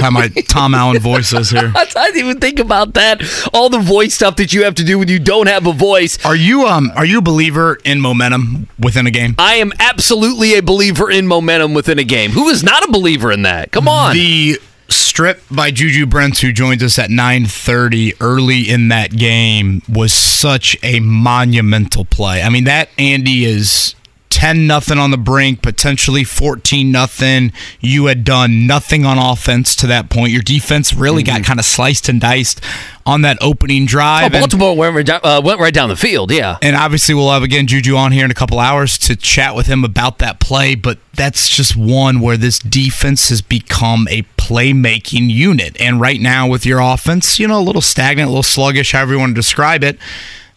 [0.00, 1.72] How my Tom Allen voices here.
[1.76, 3.22] I didn't even think about that.
[3.52, 6.24] All the voice stuff that you have to do when you don't have a voice.
[6.24, 9.34] Are you um are you a believer in momentum within a game?
[9.38, 12.30] I am absolutely a believer in momentum within a game.
[12.30, 13.72] Who is not a believer in that?
[13.72, 14.14] Come on.
[14.14, 20.12] The strip by Juju Brents, who joins us at 9:30 early in that game, was
[20.12, 22.42] such a monumental play.
[22.42, 23.94] I mean, that Andy is
[24.30, 27.52] 10 nothing on the brink, potentially 14 nothing.
[27.80, 30.30] You had done nothing on offense to that point.
[30.32, 32.60] Your defense really got kind of sliced and diced
[33.04, 34.22] on that opening Oh, drive.
[34.24, 36.30] and- Baltimore went right, down, uh, went right down the field.
[36.30, 36.58] Yeah.
[36.62, 39.66] and obviously, we'll have again Juju on here in a couple hours to chat with
[39.66, 40.74] him about that play.
[40.76, 45.76] But that's just one where this defense has become a playmaking unit.
[45.80, 49.14] And right now, with your offense, you know, a little stagnant, a little sluggish, however
[49.14, 49.98] you want to describe it,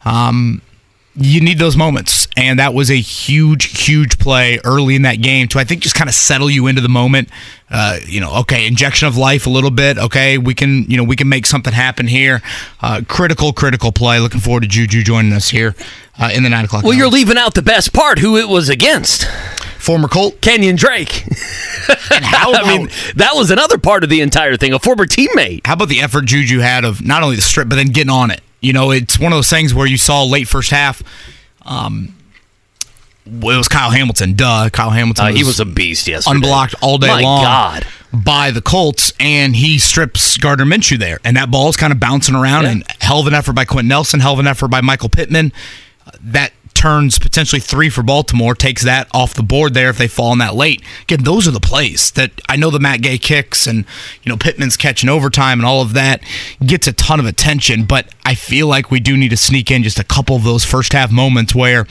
[0.05, 0.61] um,
[1.15, 2.27] you need those moments.
[2.35, 5.95] And that was a huge, huge play early in that game to, I think, just
[5.95, 7.29] kind of settle you into the moment.
[7.69, 9.97] Uh, you know, okay, injection of life a little bit.
[9.97, 12.41] Okay, we can, you know, we can make something happen here.
[12.81, 14.19] Uh, critical, critical play.
[14.19, 15.75] Looking forward to Juju joining us here
[16.19, 16.83] uh, in the nine o'clock.
[16.83, 16.97] Well, hour.
[16.97, 19.27] you're leaving out the best part who it was against.
[19.79, 20.39] Former Colt.
[20.39, 21.25] Kenyon Drake.
[22.09, 24.73] And how I mean, that was another part of the entire thing.
[24.73, 25.65] A former teammate.
[25.65, 28.31] How about the effort Juju had of not only the strip, but then getting on
[28.31, 28.41] it?
[28.63, 31.03] You know, it's one of those things where you saw late first half.
[31.65, 32.15] Um,
[33.25, 34.33] well, it was Kyle Hamilton.
[34.33, 35.25] Duh, Kyle Hamilton.
[35.27, 36.35] Uh, he was a beast yesterday.
[36.35, 37.43] unblocked all day My long.
[37.43, 37.85] God.
[38.13, 42.35] By the Colts, and he strips Gardner Minshew there, and that ball's kind of bouncing
[42.35, 42.63] around.
[42.63, 42.71] Yeah.
[42.71, 45.51] And hell of an effort by Quenton Nelson, hell of an effort by Michael Pittman.
[46.05, 50.07] Uh, That turns potentially three for Baltimore, takes that off the board there if they
[50.09, 50.83] fall in that late.
[51.03, 53.85] Again, those are the plays that I know the Matt Gay kicks and
[54.21, 56.21] you know Pittman's catching overtime and all of that
[56.65, 59.81] gets a ton of attention, but I feel like we do need to sneak in
[59.81, 61.85] just a couple of those first half moments where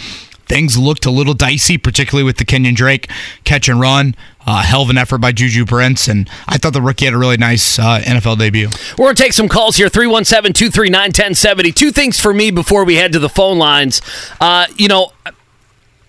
[0.45, 3.11] things looked a little dicey, particularly with the Kenyon Drake
[3.45, 4.15] catch and run.
[4.45, 7.19] Uh, hell of an effort by Juju Brents, and I thought the rookie had a
[7.19, 8.69] really nice uh, NFL debut.
[8.99, 11.73] We're going to take some calls here 317 239 1070.
[11.73, 14.03] Two things for me before we head to the phone lines.
[14.41, 15.13] Uh, you know,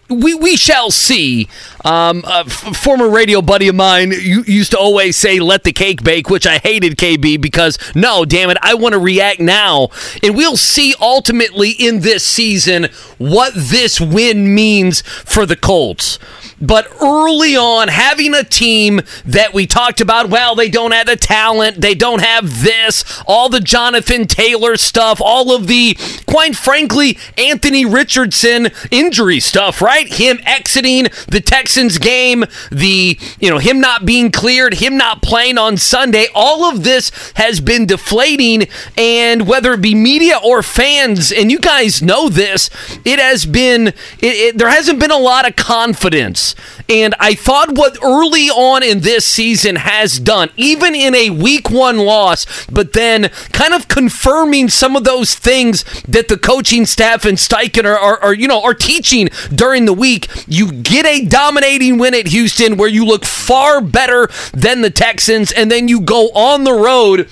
[0.10, 1.48] we, we shall see.
[1.86, 6.04] Um, a f- former radio buddy of mine used to always say, let the cake
[6.04, 9.90] bake, which I hated, KB, because no, damn it, I want to react now.
[10.22, 12.86] And we'll see ultimately in this season
[13.18, 16.20] what this win means for the Colts.
[16.62, 21.16] But early on, having a team that we talked about, well, they don't have the
[21.16, 27.18] talent, they don't have this, all the Jonathan Taylor stuff, all of the, quite frankly,
[27.38, 30.08] Anthony Richardson injury stuff, right?
[30.08, 35.58] Him exiting the Texans game, the, you know, him not being cleared, him not playing
[35.58, 38.68] on Sunday, all of this has been deflating.
[38.98, 42.70] And whether it be media or fans, and you guys know this,
[43.06, 46.43] it has been, it, it, there hasn't been a lot of confidence.
[46.90, 51.70] And I thought what early on in this season has done, even in a week
[51.70, 57.26] one loss, but then kind of confirming some of those things that the coaching staff
[57.26, 60.28] and Steichen are, are, are you know, are teaching during the week.
[60.48, 65.52] You get a dominating win at Houston where you look far better than the Texans,
[65.52, 67.30] and then you go on the road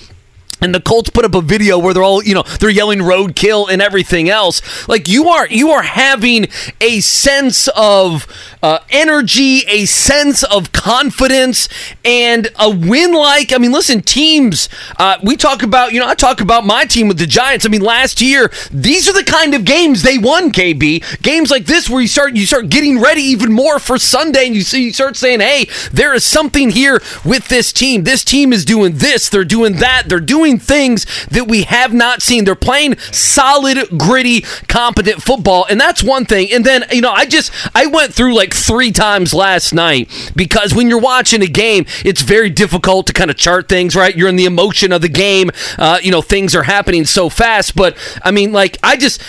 [0.61, 3.67] and the Colts put up a video where they're all, you know, they're yelling roadkill
[3.69, 4.87] and everything else.
[4.87, 6.47] Like you are, you are having
[6.79, 8.27] a sense of
[8.61, 11.67] uh, energy, a sense of confidence,
[12.05, 13.13] and a win.
[13.13, 14.69] Like, I mean, listen, teams.
[14.97, 17.65] Uh, we talk about, you know, I talk about my team with the Giants.
[17.65, 20.51] I mean, last year, these are the kind of games they won.
[20.51, 24.45] KB games like this where you start, you start getting ready even more for Sunday,
[24.45, 28.03] and you see, you start saying, hey, there is something here with this team.
[28.03, 29.29] This team is doing this.
[29.29, 30.03] They're doing that.
[30.07, 32.45] They're doing things that we have not seen.
[32.45, 36.51] They're playing solid, gritty, competent football, and that's one thing.
[36.51, 40.73] And then, you know, I just I went through like three times last night because
[40.73, 44.15] when you're watching a game, it's very difficult to kind of chart things, right?
[44.15, 45.51] You're in the emotion of the game.
[45.77, 49.21] Uh, you know, things are happening so fast, but I mean, like I just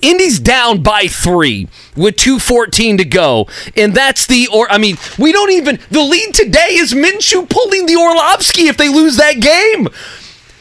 [0.00, 3.48] Indy's down by three with 2.14 to go.
[3.76, 7.86] And that's the, or I mean, we don't even, the lead today is Minshew pulling
[7.86, 9.88] the Orlovsky if they lose that game.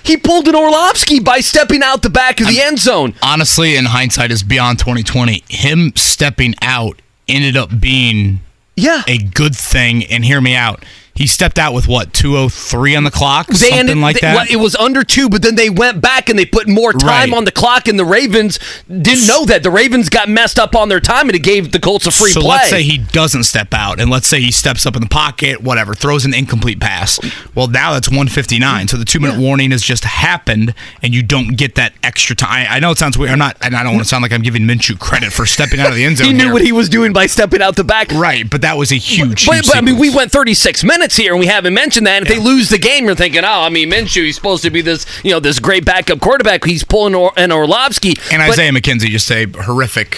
[0.08, 3.14] He pulled an Orlovsky by stepping out the back of the end zone.
[3.22, 5.44] Honestly, in hindsight, is beyond 2020.
[5.50, 8.40] Him stepping out ended up being
[8.78, 10.06] yeah a good thing.
[10.06, 10.86] And hear me out.
[11.18, 14.36] He stepped out with what 203 on the clock, They something ended, like they- that.
[14.36, 17.32] well, It was under two, but then they went back and they put more time
[17.32, 17.34] Right.
[17.38, 19.64] on the clock, and the Ravens didn't know that.
[19.64, 22.32] The Ravens got messed up on their time, and it gave the Colts a free
[22.32, 22.34] play.
[22.34, 22.50] so play.
[22.58, 25.62] let's say he doesn't step out, and let's say he steps up in the pocket,
[25.62, 27.20] whatever, throws an incomplete pass.
[27.56, 28.88] Well, now that's 159.
[28.88, 32.68] So the two minute warning has just happened, and you don't get that extra time.
[32.70, 33.32] I, know it sounds weird.
[33.32, 35.80] I'm not, and I don't want to sound like I'm giving Minshew credit for stepping
[35.80, 36.28] out of the end zone.
[36.28, 36.54] he knew here.
[36.54, 38.12] what he was doing by stepping out the back.
[38.12, 39.46] Right, but that was a huge.
[39.46, 42.18] But, huge but I mean, we went 36 minutes here, and we haven't mentioned that.
[42.18, 44.70] And if they lose the game, you're thinking, oh, I mean, Minshew, he's supposed to
[44.70, 46.66] be this, you know, this great backup quarterback.
[46.66, 48.10] He's pulling or- an Orlovsky.
[48.32, 50.18] and But- Isaiah McKenzie just a horrific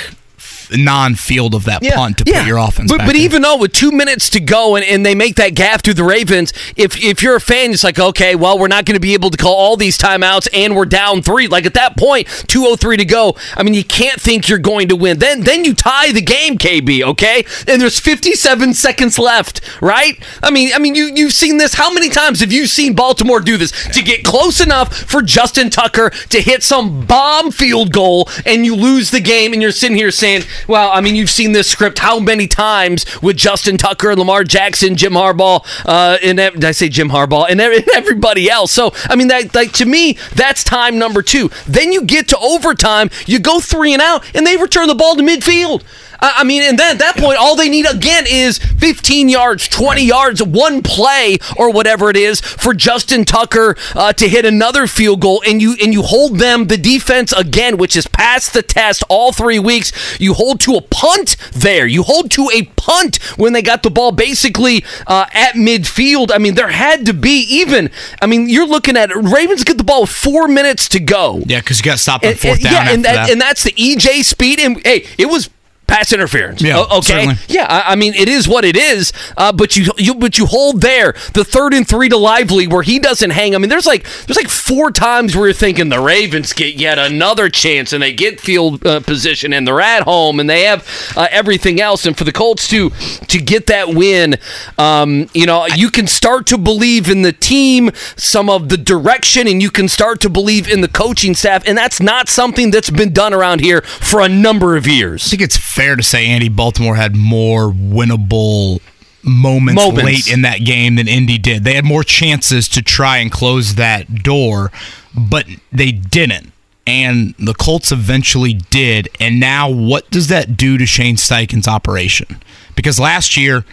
[0.71, 2.91] non-field of that punt to put your offense.
[2.91, 5.53] But, back but even though with two minutes to go and, and they make that
[5.53, 8.85] gaffe through the Ravens, if if you're a fan, it's like, okay, well, we're not
[8.85, 11.47] going to be able to call all these timeouts and we're down three.
[11.47, 13.35] Like at that point, 203 to go.
[13.55, 15.19] I mean, you can't think you're going to win.
[15.19, 17.45] Then then you tie the game, KB, okay?
[17.67, 20.21] And there's 57 seconds left, right?
[20.43, 21.73] I mean, I mean, you you've seen this.
[21.73, 23.71] How many times have you seen Baltimore do this?
[23.89, 28.75] To get close enough for Justin Tucker to hit some bomb field goal and you
[28.75, 31.99] lose the game and you're sitting here saying, Well, I mean, you've seen this script
[31.99, 36.89] how many times with Justin Tucker Lamar Jackson, Jim Harbaugh, uh, and did I say
[36.89, 38.71] Jim Harbaugh and everybody else.
[38.71, 41.49] So, I mean, that like to me, that's time number two.
[41.67, 45.15] Then you get to overtime, you go three and out, and they return the ball
[45.15, 45.83] to midfield.
[46.21, 49.67] I I mean, and then at that point, all they need again is 15 yards,
[49.67, 54.87] 20 yards, one play or whatever it is for Justin Tucker uh, to hit another
[54.87, 58.61] field goal, and you and you hold them the defense again, which is past the
[58.61, 59.91] test all three weeks.
[60.19, 61.85] You hold to a punt there.
[61.87, 66.31] You hold to a punt when they got the ball basically uh, at midfield.
[66.33, 67.89] I mean, there had to be even.
[68.21, 71.41] I mean, you're looking at Ravens get the ball with four minutes to go.
[71.45, 72.73] Yeah, because you got stopped on And- fourth and- down.
[72.73, 73.29] yeah, and that, that.
[73.31, 74.59] and that's the EJ speed.
[74.59, 75.49] And hey, it was
[75.89, 76.61] pass interference.
[76.61, 77.07] Yeah, O- okay.
[77.07, 77.35] certainly.
[77.47, 79.11] Yeah, I, I mean it is what it is.
[79.35, 82.83] Uh, but you, you but you hold there the third and three to Likely where
[82.83, 83.55] he doesn't hang.
[83.55, 86.99] I mean, there's like there's like four times where you're thinking the Ravens get yet
[86.99, 90.85] another chance and they get field uh, position and they're at home and they have
[91.17, 92.05] uh, everything else.
[92.05, 94.35] And for the Colts to to get that win,
[94.77, 99.47] um, you know, you can start to believe in the team, some of the direction,
[99.47, 101.63] and you can start to believe in the coaching staff.
[101.67, 105.25] And that's not something that's been done around here for a number of years.
[105.25, 108.81] I think it's fair to say, Andy, Baltimore had more winnable
[109.23, 110.03] moments, Moments.
[110.03, 111.63] late in that game than Indy did.
[111.63, 114.73] They had more chances to try and close that door,
[115.15, 116.51] but they didn't.
[116.85, 119.07] And the Colts eventually did.
[119.21, 122.41] And now, what does that do to Shane Steichen's operation?
[122.75, 123.63] Because last year,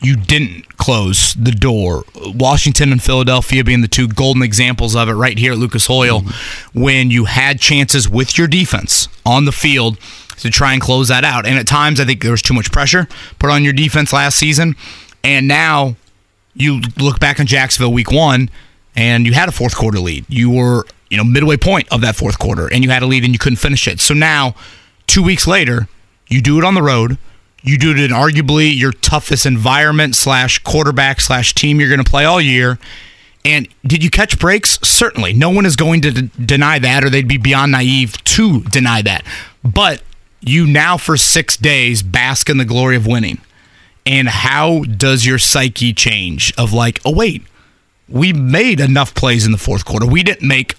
[0.00, 2.04] you didn't close the door.
[2.14, 6.20] Washington and Philadelphia being the two golden examples of it right here at Lucas Oil,
[6.20, 6.80] mm-hmm.
[6.80, 9.98] when you had chances with your defense on the field
[10.38, 11.46] to try and close that out.
[11.46, 14.38] And at times, I think there was too much pressure put on your defense last
[14.38, 14.76] season.
[15.24, 15.96] And now
[16.54, 18.50] you look back on Jacksonville week one,
[18.94, 20.24] and you had a fourth quarter lead.
[20.28, 23.24] You were, you know, midway point of that fourth quarter, and you had a lead
[23.24, 24.00] and you couldn't finish it.
[24.00, 24.54] So now,
[25.06, 25.88] two weeks later,
[26.28, 27.18] you do it on the road.
[27.62, 32.10] You do it in arguably your toughest environment slash quarterback slash team you're going to
[32.10, 32.78] play all year.
[33.44, 34.78] And did you catch breaks?
[34.82, 35.34] Certainly.
[35.34, 39.02] No one is going to d- deny that, or they'd be beyond naive to deny
[39.02, 39.24] that.
[39.62, 40.02] But
[40.46, 43.38] you now, for six days, bask in the glory of winning.
[44.06, 46.54] And how does your psyche change?
[46.56, 47.42] Of like, oh, wait,
[48.08, 50.06] we made enough plays in the fourth quarter.
[50.06, 50.76] We didn't make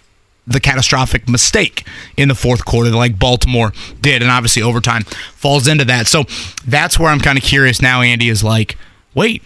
[0.47, 4.21] the catastrophic mistake in the fourth quarter like Baltimore did.
[4.21, 6.08] And obviously, overtime falls into that.
[6.08, 6.23] So
[6.65, 8.77] that's where I'm kind of curious now, Andy, is like,
[9.13, 9.43] wait,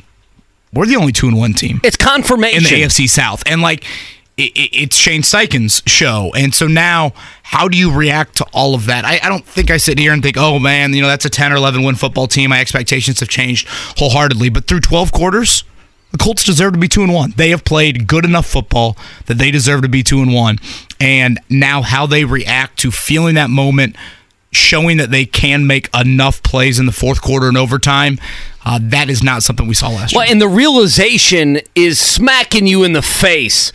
[0.71, 2.59] we're the only two and one team It's confirmation.
[2.59, 3.41] in the AFC South.
[3.47, 3.83] And like,
[4.41, 6.31] it, it- it's Shane Steichen's show.
[6.35, 9.05] And so now, how do you react to all of that?
[9.05, 11.29] I, I don't think I sit here and think, oh man, you know, that's a
[11.29, 12.49] 10 or 11 win football team.
[12.49, 14.49] My expectations have changed wholeheartedly.
[14.49, 15.63] But through 12 quarters,
[16.11, 17.33] the Colts deserve to be two and one.
[17.37, 20.57] They have played good enough football that they deserve to be two and one.
[20.99, 23.95] And now, how they react to feeling that moment,
[24.51, 28.19] showing that they can make enough plays in the fourth quarter and overtime,
[28.65, 30.31] uh, that is not something we saw last Well, year.
[30.33, 33.71] and the realization is smacking you in the face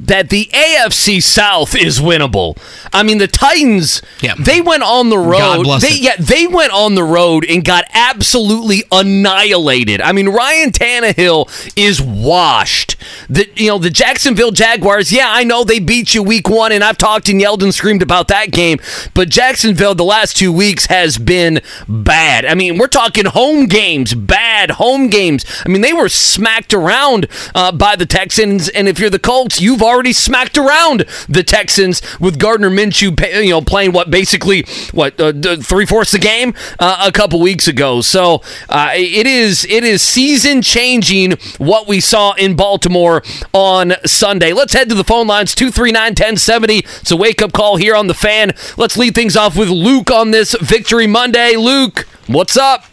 [0.00, 2.56] that the AFC South is winnable.
[2.92, 4.34] I mean, the Titans, Yeah.
[4.38, 5.62] they went on the God road.
[5.64, 6.00] bless They it.
[6.00, 10.00] yeah, they went on the road and got absolutely annihilated.
[10.00, 12.96] I mean, Ryan Tannehill is washed.
[13.28, 16.84] The you know, the Jacksonville Jaguars, yeah, I know they beat you week 1 and
[16.84, 18.78] I've talked and yelled and screamed about that game,
[19.14, 22.44] but Jacksonville the last 2 weeks has been bad.
[22.46, 25.44] I mean, we're talking home games, bad home games.
[25.66, 29.60] I mean, they were smacked around uh, by the Texans, and if you're the Colts,
[29.60, 35.20] you've already smacked around the Texans with Gardner Minshew, you know, playing what basically what
[35.20, 38.00] uh, three fourths the game uh, a couple weeks ago.
[38.00, 43.22] So uh, it is it is season changing what we saw in Baltimore
[43.52, 44.52] on Sunday.
[44.52, 47.00] Let's head to the phone lines 239-1070.
[47.00, 48.52] It's a wake up call here on the fan.
[48.76, 51.56] Let's lead things off with Luke on this Victory Monday.
[51.56, 52.84] Luke, what's up?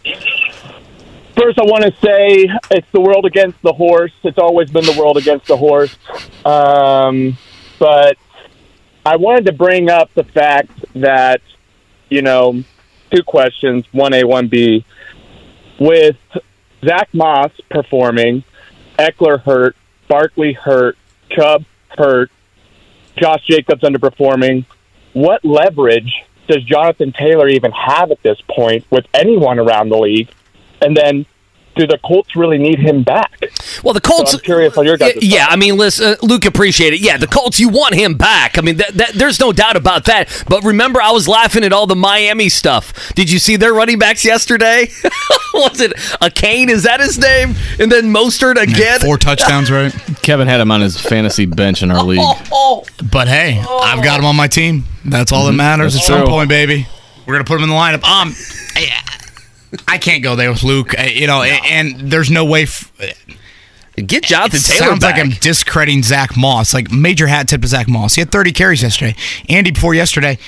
[1.36, 4.12] First, I want to say it's the world against the horse.
[4.24, 5.94] It's always been the world against the horse.
[6.46, 7.36] Um,
[7.78, 8.16] but
[9.04, 11.42] I wanted to bring up the fact that,
[12.08, 12.64] you know,
[13.14, 14.84] two questions, 1A, 1B.
[15.78, 16.16] With
[16.82, 18.42] Zach Moss performing,
[18.98, 19.76] Ekeler hurt,
[20.08, 20.96] Barkley hurt,
[21.28, 22.30] Chubb hurt,
[23.16, 24.64] Josh Jacobs underperforming,
[25.12, 26.12] what leverage
[26.48, 30.30] does Jonathan Taylor even have at this point with anyone around the league?
[30.80, 31.26] And then,
[31.76, 33.38] do the Colts really need him back?
[33.84, 34.32] Well, the Colts.
[34.32, 37.00] So I'm curious on your guys' Yeah, yeah, I mean, listen, uh, Luke, appreciate it.
[37.00, 38.56] Yeah, the Colts, you want him back.
[38.58, 40.44] I mean, that, that, there's no doubt about that.
[40.48, 43.14] But remember, I was laughing at all the Miami stuff.
[43.14, 44.88] Did you see their running backs yesterday?
[45.54, 46.70] was it a Kane?
[46.70, 47.54] Is that his name?
[47.78, 49.00] And then Mostert again.
[49.00, 49.92] Four touchdowns, right?
[50.22, 52.20] Kevin had him on his fantasy bench in our league.
[52.22, 54.84] Oh, oh, But hey, I've got him on my team.
[55.04, 56.86] That's all that matters That's at some point, baby.
[57.26, 58.04] We're gonna put him in the lineup.
[58.04, 58.34] Um,
[58.76, 59.25] I,
[59.88, 60.98] I can't go there with Luke.
[60.98, 62.62] uh, You know, and there's no way.
[62.64, 62.92] F-
[63.96, 65.16] Get Jonathan it Taylor sounds back.
[65.16, 66.74] like I'm discrediting Zach Moss.
[66.74, 68.14] Like major hat tip to Zach Moss.
[68.14, 69.16] He had 30 carries yesterday.
[69.48, 70.38] Andy before yesterday,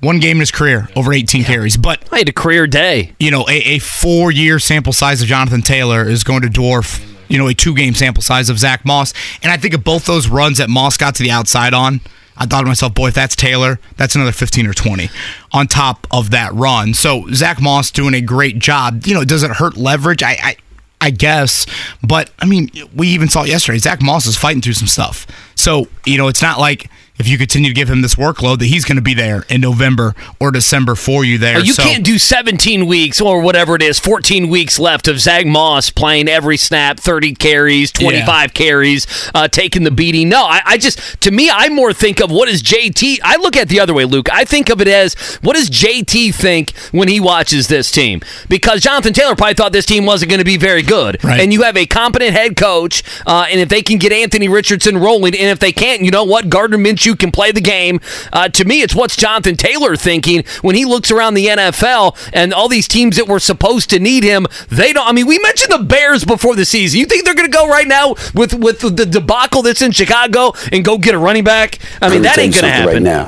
[0.00, 1.76] one game in his career, over 18 carries.
[1.76, 3.12] But I had a career day.
[3.20, 7.00] You know, a, a four year sample size of Jonathan Taylor is going to dwarf.
[7.28, 9.14] You know, a two game sample size of Zach Moss.
[9.42, 12.00] And I think of both those runs that Moss got to the outside on,
[12.36, 15.08] I thought to myself, boy, if that's Taylor, that's another 15 or 20
[15.52, 16.94] on top of that run.
[16.94, 19.06] So Zach Moss doing a great job.
[19.06, 20.22] You know, does it hurt leverage?
[20.22, 20.56] I, I
[21.00, 21.66] I guess.
[22.02, 23.78] But I mean, we even saw yesterday.
[23.78, 25.26] Zach Moss is fighting through some stuff.
[25.54, 28.66] So, you know, it's not like if you continue to give him this workload that
[28.66, 31.56] he's going to be there in November or December for you there.
[31.58, 35.20] Oh, you So- can't do 17 weeks or whatever it is, 14 weeks left of
[35.20, 40.28] Zach Moss playing every snap, 30 carries, 25 carries, uh, taking the beating.
[40.28, 43.18] No, I, I just, to me, I more think of what is JT.
[43.22, 44.28] I look at it the other way, Luke.
[44.32, 48.20] I think of it as what does JT think when he watches this team?
[48.48, 51.22] Because Jonathan Taylor probably thought this team wasn't going to be very good.
[51.24, 51.40] Right.
[51.40, 54.98] And you have a competent head coach, uh, and if they can get Anthony Richardson
[54.98, 56.48] rolling, and if they can't, you know what?
[56.48, 58.00] Gardner Minshew can play the game.
[58.32, 62.52] Uh, to me, it's what's Jonathan Taylor thinking when he looks around the NFL and
[62.52, 64.46] all these teams that were supposed to need him.
[64.68, 65.06] They don't.
[65.06, 67.00] I mean, we mentioned the Bears before the season.
[67.00, 70.52] You think they're going to go right now with with the debacle that's in Chicago
[70.72, 71.78] and go get a running back?
[72.00, 72.94] I mean, that ain't going to happen.
[72.94, 73.24] Right now,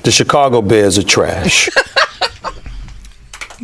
[0.00, 1.68] the Chicago Bears are trash.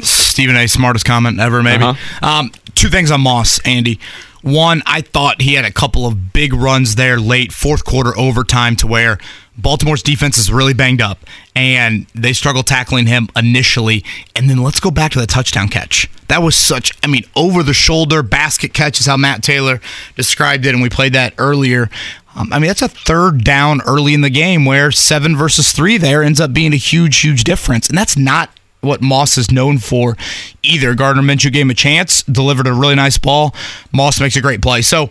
[0.03, 0.67] Stephen A.
[0.67, 1.85] smartest comment ever, maybe.
[2.21, 4.01] Um, two things on Moss, Andy.
[4.45, 8.77] One, I thought he had a couple of big runs there late, fourth quarter overtime,
[8.77, 9.17] to where
[9.57, 11.19] Baltimore's defense is really banged up
[11.57, 14.05] and they struggle tackling him initially.
[14.37, 16.11] And then let's go back to the touchdown catch.
[16.29, 19.81] That was such, I mean, over the shoulder basket catch is how Matt Taylor
[20.15, 21.89] described it, and we played that earlier.
[22.37, 25.97] Um, I mean, that's a third down early in the game where seven versus three
[25.97, 27.89] there ends up being a huge, huge difference.
[27.89, 28.51] And that's not
[28.85, 30.17] what Moss is known for
[30.63, 30.95] either.
[30.95, 33.55] Gardner Minshew gave him a chance, delivered a really nice ball.
[33.93, 34.83] Moss makes a great play.
[34.83, 35.11] So,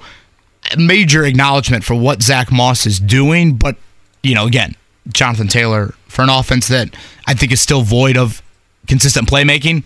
[0.78, 3.56] major acknowledgement for what Zach Moss is doing.
[3.56, 3.76] But,
[4.22, 4.76] you know, again,
[5.12, 6.90] Jonathan Taylor, for an offense that
[7.28, 8.42] I think is still void of
[8.88, 9.84] consistent playmaking,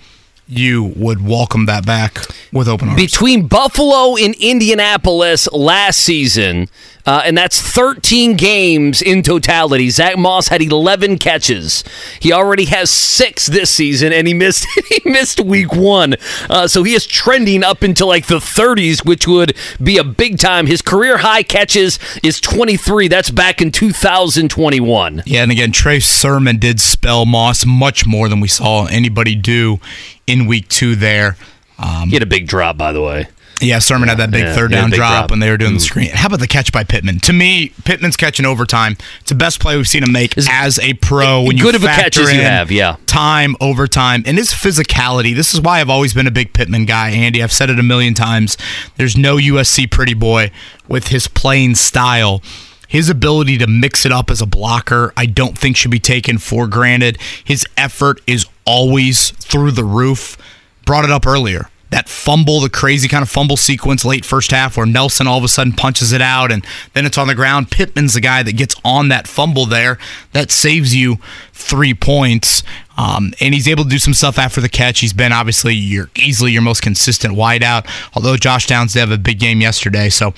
[0.48, 2.20] you would welcome that back
[2.54, 3.02] with open arms.
[3.02, 6.70] Between Buffalo and Indianapolis last season,
[7.06, 9.90] uh, and that's 13 games in totality.
[9.90, 11.84] Zach Moss had 11 catches.
[12.20, 16.16] He already has six this season, and he missed he missed week one.
[16.50, 20.38] Uh, so he is trending up into like the 30s, which would be a big
[20.38, 20.68] time.
[20.68, 23.08] His career high catches is 23.
[23.08, 25.24] That's back in 2021.
[25.26, 29.80] Yeah, and again, Trey Sermon did spell Moss much more than we saw anybody do
[30.28, 31.38] in week two there.
[31.80, 33.28] Um, he had a big drop, by the way.
[33.60, 35.32] Yeah, Sermon had that big Yeah, third he had a down big drop, drop.
[35.32, 36.12] when they were doing the screen.
[36.14, 37.20] How about the catch by Pittman?
[37.22, 38.98] To me, Pittman's catch in overtime.
[39.22, 41.42] It's the best play we've seen him make as a pro.
[41.42, 42.98] When you good of a catch as you in have, yeah.
[43.08, 45.36] time, overtime, and his physicality.
[45.36, 47.42] This is why I've always been a big Pittman guy, Andy.
[47.42, 48.58] I've said it a million times.
[48.96, 50.52] There's no USC pretty boy
[50.88, 52.44] with his playing style.
[52.88, 56.38] His ability to mix it up as a blocker, I don't think should be taken
[56.38, 57.18] for granted.
[57.44, 60.38] His effort is always through the roof.
[60.86, 61.70] Brought it up earlier.
[61.90, 65.44] That fumble, the crazy kind of fumble sequence late first half where Nelson all of
[65.44, 67.72] a sudden punches it out and then it's on the ground.
[67.72, 69.98] Pittman's the guy that gets on that fumble there
[70.34, 71.18] that saves you
[71.54, 72.62] three points.
[72.98, 75.00] Um, and he's able to do some stuff after the catch.
[75.00, 77.88] He's been obviously your easily your most consistent wideout.
[78.14, 80.34] Although Josh Downs did have a big game yesterday, so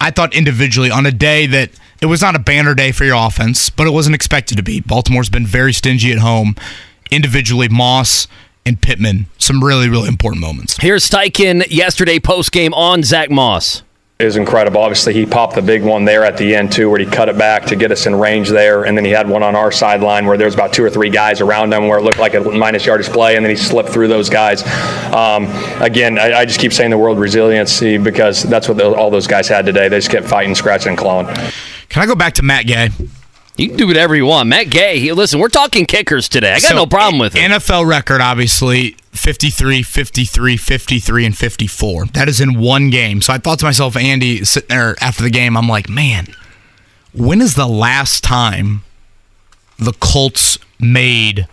[0.00, 1.70] I thought individually on a day that
[2.02, 4.80] it was not a banner day for your offense, but it wasn't expected to be.
[4.80, 6.56] Baltimore's been very stingy at home.
[7.12, 8.26] Individually, Moss
[8.66, 10.76] and Pittman, some really, really important moments.
[10.80, 13.84] Here's Steichen yesterday post game on Zach Moss.
[14.18, 14.80] It was incredible.
[14.80, 17.36] Obviously, he popped the big one there at the end too, where he cut it
[17.36, 20.26] back to get us in range there, and then he had one on our sideline
[20.26, 22.40] where there was about two or three guys around him, where it looked like a
[22.40, 24.62] minus yardage play, and then he slipped through those guys.
[25.12, 25.46] Um,
[25.80, 29.26] again, I, I just keep saying the word resiliency because that's what the, all those
[29.26, 29.88] guys had today.
[29.88, 31.26] They just kept fighting, scratching, and clawing.
[31.92, 32.88] Can I go back to Matt Gay?
[33.58, 34.48] You can do whatever you want.
[34.48, 36.52] Matt Gay, he, listen, we're talking kickers today.
[36.52, 37.38] I got So, no problem with it.
[37.40, 42.06] NFL record, obviously 53, 53, 53, and 54.
[42.06, 43.20] That is in one game.
[43.20, 46.28] So I thought to myself, Andy, sitting there after the game, I'm like, man,
[47.12, 48.84] when is the last time
[49.78, 51.46] the Colts made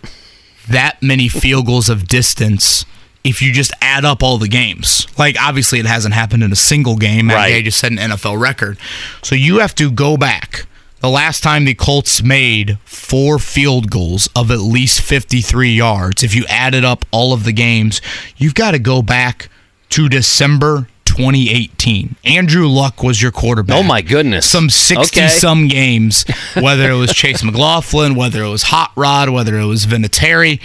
[0.70, 2.86] that many field goals of distance?
[3.22, 6.56] If you just add up all the games, like obviously it hasn't happened in a
[6.56, 7.26] single game.
[7.26, 7.64] Matt Right.
[7.64, 8.78] Just set an NFL record,
[9.22, 10.66] so you have to go back.
[11.00, 16.34] The last time the Colts made four field goals of at least 53 yards, if
[16.34, 18.02] you added up all of the games,
[18.36, 19.48] you've got to go back
[19.90, 22.16] to December 2018.
[22.24, 23.78] Andrew Luck was your quarterback.
[23.78, 24.44] Oh, my goodness.
[24.48, 25.28] Some 60 Okay.
[25.28, 26.24] some games,
[26.60, 30.60] whether it was Chase McLaughlin, whether it was Hot Rod, whether it was Vinatieri.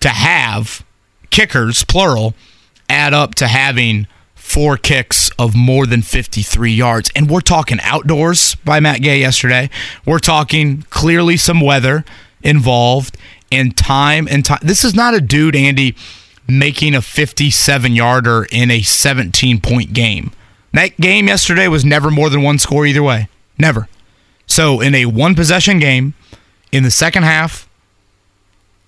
[0.00, 0.84] to have
[1.32, 2.34] kickers, plural,
[2.88, 4.06] add up to having
[4.36, 7.10] four kicks of more than 53 yards.
[7.16, 9.70] And we're talking outdoors by Matt Gay yesterday.
[10.06, 12.04] We're talking clearly some weather
[12.42, 13.16] involved
[13.50, 14.60] and time and time.
[14.62, 15.96] This is not a dude, Andy,
[16.46, 20.32] making a 57 yarder in a 17 point game.
[20.72, 23.28] That game yesterday was never more than one score either way.
[23.58, 23.88] Never.
[24.46, 26.14] So in a one possession game,
[26.72, 27.68] in the second half,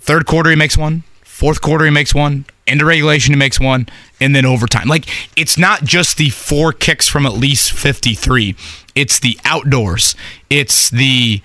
[0.00, 1.04] third quarter he makes one,
[1.34, 3.88] fourth quarter he makes one, into regulation he makes one,
[4.20, 4.86] and then overtime.
[4.86, 5.06] Like
[5.36, 8.54] it's not just the four kicks from at least 53.
[8.94, 10.14] It's the outdoors.
[10.48, 11.42] It's the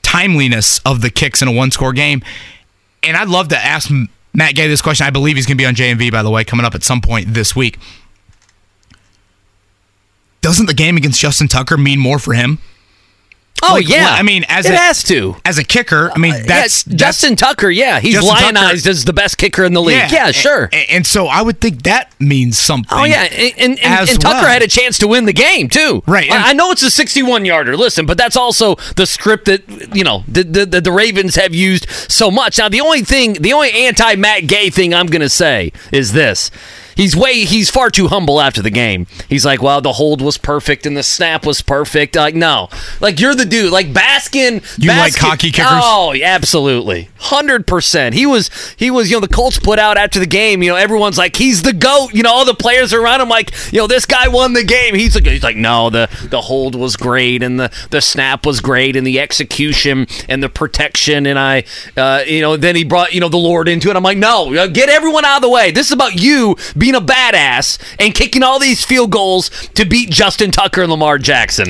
[0.00, 2.22] timeliness of the kicks in a one score game.
[3.02, 3.90] And I'd love to ask
[4.32, 5.06] Matt Gay this question.
[5.06, 7.02] I believe he's going to be on JMV, by the way, coming up at some
[7.02, 7.78] point this week.
[10.40, 12.58] Doesn't the game against Justin Tucker mean more for him?
[13.62, 15.36] Oh Like, yeah, I mean, as it a, has to.
[15.44, 16.10] as a kicker.
[16.14, 17.70] I mean, uh, Yeah, that's, that's Justin Tucker.
[17.70, 20.10] Yeah, he's Justin Tucker- lionized as the best kicker in the league.
[20.12, 20.64] Yeah, sure.
[20.72, 22.86] And, and so I would think that means something.
[22.96, 24.46] Oh yeah, and, and, and, Tucker well.
[24.46, 26.02] had a chance to win the game too.
[26.06, 27.76] Right, and- I, I know it's a 61 yarder.
[27.76, 31.54] Listen, but that's also the script that you know the, the the the Ravens have
[31.54, 32.58] used so much.
[32.58, 36.12] Now the only thing, the only anti Matt Gay thing I'm going to say is
[36.12, 36.50] this.
[36.96, 39.06] He's way he's far too humble after the game.
[39.28, 42.68] He's like, "Well, the hold was perfect and the snap was perfect." Like, no,
[43.00, 43.70] like you're the dude.
[43.70, 45.68] Like Baskin, You like Baskin- cocky kickers?
[45.82, 48.14] Oh, absolutely, hundred percent.
[48.14, 49.10] He was he was.
[49.10, 50.62] You know, the Colts put out after the game.
[50.62, 53.52] You know, everyone's like, "He's the goat." You know, all the players around him like,
[53.72, 56.74] "You know, this guy won the game." He's like, he's like, "No, the the hold
[56.74, 61.38] was great and the the snap was great and the execution and the protection." And
[61.38, 61.64] I,
[61.96, 63.96] uh, you know, then he brought you know the Lord into it.
[63.96, 65.70] I'm like, "No, uh, get everyone out of the way.
[65.70, 66.56] This is about you
[66.86, 71.18] being a badass and kicking all these field goals to beat Justin Tucker and Lamar
[71.18, 71.66] Jackson."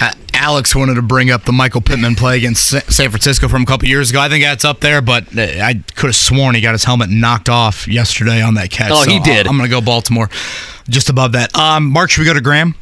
[0.00, 3.66] Uh, Alex wanted to bring up the Michael Pittman play against San Francisco from a
[3.66, 4.20] couple years ago.
[4.20, 7.10] I think that's up there, but uh, I could have sworn he got his helmet
[7.10, 8.90] knocked off yesterday on that catch.
[8.92, 9.46] Oh, he did.
[9.46, 10.28] I'm going to go Baltimore,
[10.88, 11.56] just above that.
[11.56, 12.74] Um, Mark, should we go to Graham?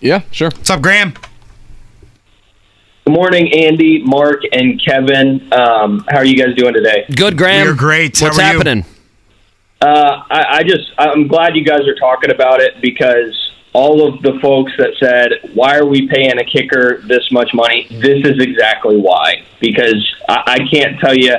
[0.00, 0.50] Yeah, sure.
[0.50, 1.14] What's up, Graham?
[3.06, 5.52] Good morning, Andy, Mark, and Kevin.
[5.52, 7.04] Um, how are you guys doing today?
[7.14, 7.66] Good, Graham.
[7.66, 8.18] We're great.
[8.20, 8.84] What's How are you?
[9.84, 14.22] Uh, I, I just, I'm glad you guys are talking about it because all of
[14.22, 17.86] the folks that said, why are we paying a kicker this much money?
[17.90, 19.44] This is exactly why.
[19.60, 21.34] Because I, I can't tell you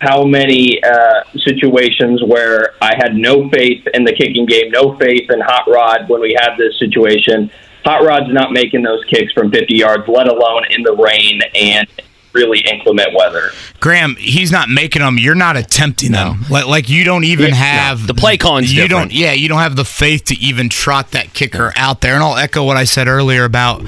[0.00, 5.30] how many uh, situations where I had no faith in the kicking game, no faith
[5.30, 7.50] in Hot Rod when we had this situation.
[7.86, 11.88] Hot Rod's not making those kicks from 50 yards, let alone in the rain and
[12.36, 13.50] really inclement weather.
[13.80, 15.18] Graham, he's not making them.
[15.18, 16.44] You're not attempting them.
[16.50, 19.10] Like, like you don't even have The play calling's You different.
[19.10, 19.18] don't.
[19.18, 22.14] Yeah, you don't have the faith to even trot that kicker out there.
[22.14, 23.82] And I'll echo what I said earlier about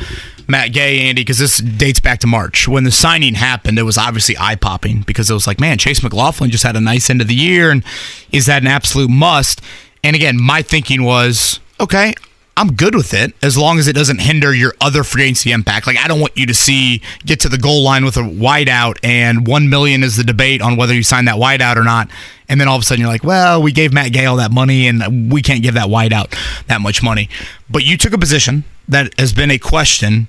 [0.51, 3.79] Matt Gay, Andy, because this dates back to March when the signing happened.
[3.79, 6.81] It was obviously eye popping because it was like, man, Chase McLaughlin just had a
[6.81, 7.85] nice end of the year, and
[8.33, 9.61] is that an absolute must?
[10.03, 12.15] And again, my thinking was, okay,
[12.59, 15.87] I'm good with it as long as it doesn't hinder your other free agency impact.
[15.87, 18.99] Like I don't want you to see get to the goal line with a wideout
[19.05, 22.11] and one million is the debate on whether you sign that wideout or not.
[22.49, 24.51] And then all of a sudden you're like, well, we gave Matt Gay all that
[24.51, 26.37] money and we can't give that wideout
[26.67, 27.29] that much money.
[27.71, 30.27] But you took a position that has been a question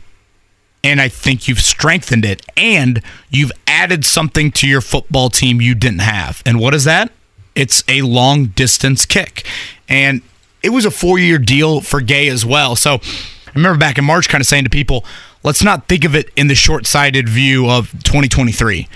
[0.84, 3.02] and I think you've strengthened it and
[3.32, 6.44] you've added something to your football team you didn't have.
[6.46, 7.12] And what is that?
[7.56, 9.48] It's a long distance kick.
[9.88, 10.22] And
[10.64, 12.76] it was a four year deal for Gay as well.
[12.76, 15.06] So I remember back in March kind of saying to people,
[15.44, 18.88] let's not think of it in the short sighted view of 2023.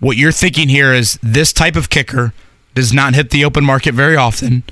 [0.00, 2.32] What you're thinking here is this type of kicker
[2.74, 4.64] does not hit the open market very often.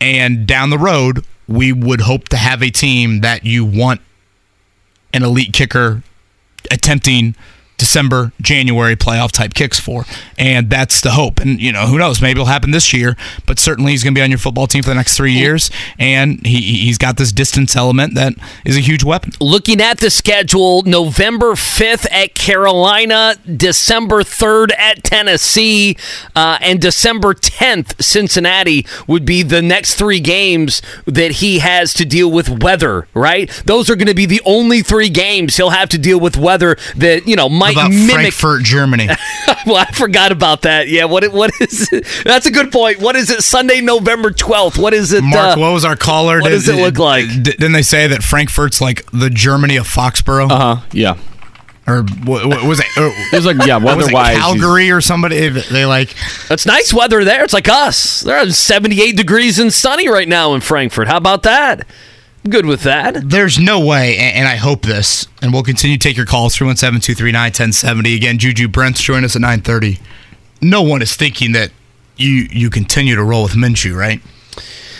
[0.00, 4.00] And down the road, we would hope to have a team that you want
[5.12, 6.02] an elite kicker
[6.70, 7.34] attempting
[7.80, 10.04] December, January playoff type kicks for.
[10.38, 11.40] And that's the hope.
[11.40, 12.20] And, you know, who knows?
[12.20, 13.16] Maybe it'll happen this year,
[13.46, 15.70] but certainly he's going to be on your football team for the next three years.
[15.98, 18.34] And he, he's got this distance element that
[18.66, 19.32] is a huge weapon.
[19.40, 25.96] Looking at the schedule, November 5th at Carolina, December 3rd at Tennessee,
[26.36, 32.04] uh, and December 10th, Cincinnati would be the next three games that he has to
[32.04, 33.48] deal with weather, right?
[33.64, 36.76] Those are going to be the only three games he'll have to deal with weather
[36.96, 38.10] that, you know, might About mimic.
[38.14, 39.08] Frankfurt, Germany?
[39.66, 40.88] well, I forgot about that.
[40.88, 42.06] Yeah, what it- what is it?
[42.24, 43.00] That's a good point.
[43.00, 43.42] What is it?
[43.42, 44.78] Sunday, November 12th.
[44.78, 45.22] What is it?
[45.22, 46.40] Mark, uh, what was our caller?
[46.40, 47.26] what does it look like?
[47.42, 50.50] Didn't they say that Frankfurt's like the Germany of Foxborough?
[50.50, 50.86] Uh huh.
[50.92, 51.16] Yeah.
[51.86, 52.86] Or what, what was it?
[52.96, 54.36] It was like yeah, what was it, weather-wise.
[54.38, 55.48] Calgary or somebody?
[55.48, 56.14] They like
[56.50, 57.42] It's nice weather there.
[57.42, 58.20] It's like us.
[58.20, 61.08] They're 78 degrees and sunny right now in Frankfurt.
[61.08, 61.86] How about that?
[62.48, 63.28] Good with that.
[63.28, 67.00] There's no way, and, I hope this, and we'll continue to take your calls 317
[67.14, 68.14] 239 1070.
[68.14, 69.98] Again, Juju Brents join us at 930.
[70.62, 71.70] No one is thinking that
[72.16, 74.20] you you continue to roll with Minshew, right?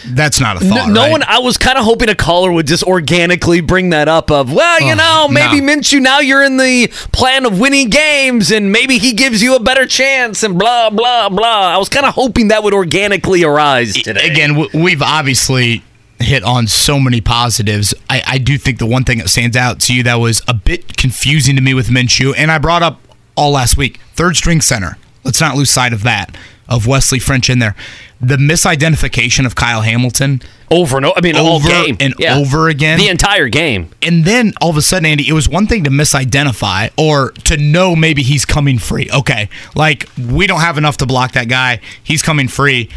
[0.07, 0.89] That's not a thought.
[0.89, 1.11] no right?
[1.11, 1.23] one.
[1.25, 4.31] I was kind of hoping a caller would just organically bring that up.
[4.31, 5.73] Of well, you Oh, know, maybe no.
[5.75, 6.01] Minshew.
[6.01, 9.87] Now you're in the plan of winning games, and maybe he gives you a better
[9.87, 11.75] chance, and blah blah blah.
[11.75, 14.27] I was kind of hoping that would organically arise today.
[14.31, 15.83] Again, we've obviously
[16.21, 17.95] hit on so many positives.
[18.09, 20.55] I, I do think the one thing that stands out to you that was a
[20.55, 23.01] bit confusing to me with Minshew, and I brought up
[23.37, 24.99] all last week, third string center.
[25.25, 26.37] Let's not lose sight of that,
[26.69, 27.75] of Wesley French in there.
[28.21, 31.15] The misidentification of Kyle Hamilton over and over.
[31.17, 31.97] I mean, all over game.
[32.01, 32.37] and Yeah.
[32.37, 32.99] over again.
[32.99, 33.91] the entire game.
[34.03, 37.57] And then all of a sudden, Andy, it was one thing to misidentify or to
[37.57, 39.09] know maybe he's coming free.
[39.13, 41.81] Okay, like we don't have enough to block that guy.
[42.03, 42.91] He's coming free.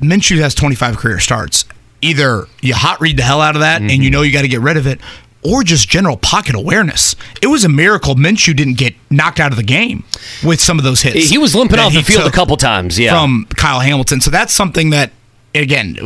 [0.00, 1.64] Minshew has 25 career starts.
[2.02, 4.12] Either you hot read the hell out of that and you mm-hmm.
[4.12, 5.00] know you got to get rid of it,
[5.42, 7.14] or just general pocket awareness.
[7.40, 10.04] It was a miracle Minshew didn't get knocked out of the game
[10.44, 11.30] with some of those hits.
[11.30, 12.98] He was limping off the field a couple times.
[12.98, 13.12] Yeah.
[13.12, 14.20] from Kyle Hamilton.
[14.20, 15.12] So that's something that
[15.54, 15.96] again,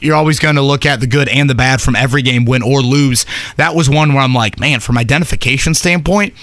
[0.00, 2.62] you're always going to look at the good and the bad from every game, win
[2.62, 3.26] or lose.
[3.56, 6.34] That was one where I'm like, man, from identification standpoint,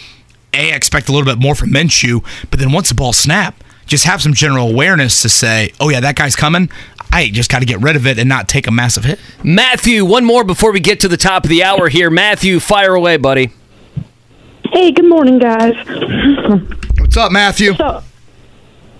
[0.53, 3.63] a I expect a little bit more from Minshew, but then once the ball snap,
[3.85, 6.69] just have some general awareness to say, oh yeah, that guy's coming.
[7.11, 9.19] I just got to get rid of it and not take a massive hit.
[9.43, 12.09] Matthew, one more before we get to the top of the hour here.
[12.09, 13.51] Matthew, fire away, buddy.
[14.71, 15.73] Hey, good morning, guys.
[16.99, 17.73] What's up, Matthew?
[17.73, 18.03] So,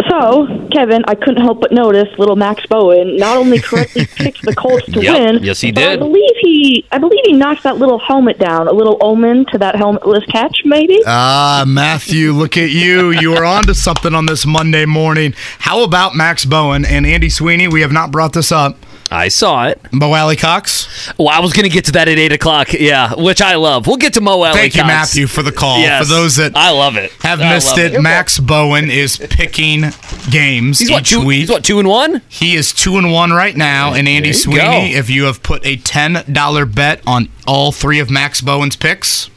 [0.09, 4.55] so, Kevin, I couldn't help but notice little Max Bowen not only correctly picked the
[4.55, 5.43] Colts to Yep, win.
[5.43, 5.99] yes, he but I did.
[5.99, 9.75] believe he, I believe he knocked that little helmet down, a little omen to that
[9.75, 10.99] helmetless catch, maybe.
[11.05, 13.11] Ah, Matthew, look at you.
[13.11, 15.33] You are onto something on this Monday morning.
[15.59, 17.67] How about Max Bowen and Andy Sweeney?
[17.67, 18.75] We have not brought this up.
[19.11, 19.79] I saw it.
[19.91, 21.13] Mo Alie-Cox.
[21.17, 22.73] Well, I was going to get to that at eight o'clock.
[22.73, 23.87] Yeah, which I love.
[23.87, 25.79] We'll get to Mo Alie Thank you, Matthew, for the call.
[25.79, 26.07] Yes.
[26.07, 27.11] For those that I love it.
[27.21, 29.85] have I missed love it, Max Bowen is picking
[30.29, 31.39] games He's each what, two- week.
[31.39, 32.21] he's what, two and one?
[32.29, 33.93] He is two and one right now.
[33.93, 34.97] And Andy Sweeney, go.
[34.99, 39.29] if you have put a ten dollar bet on all three of Max Bowen's picks,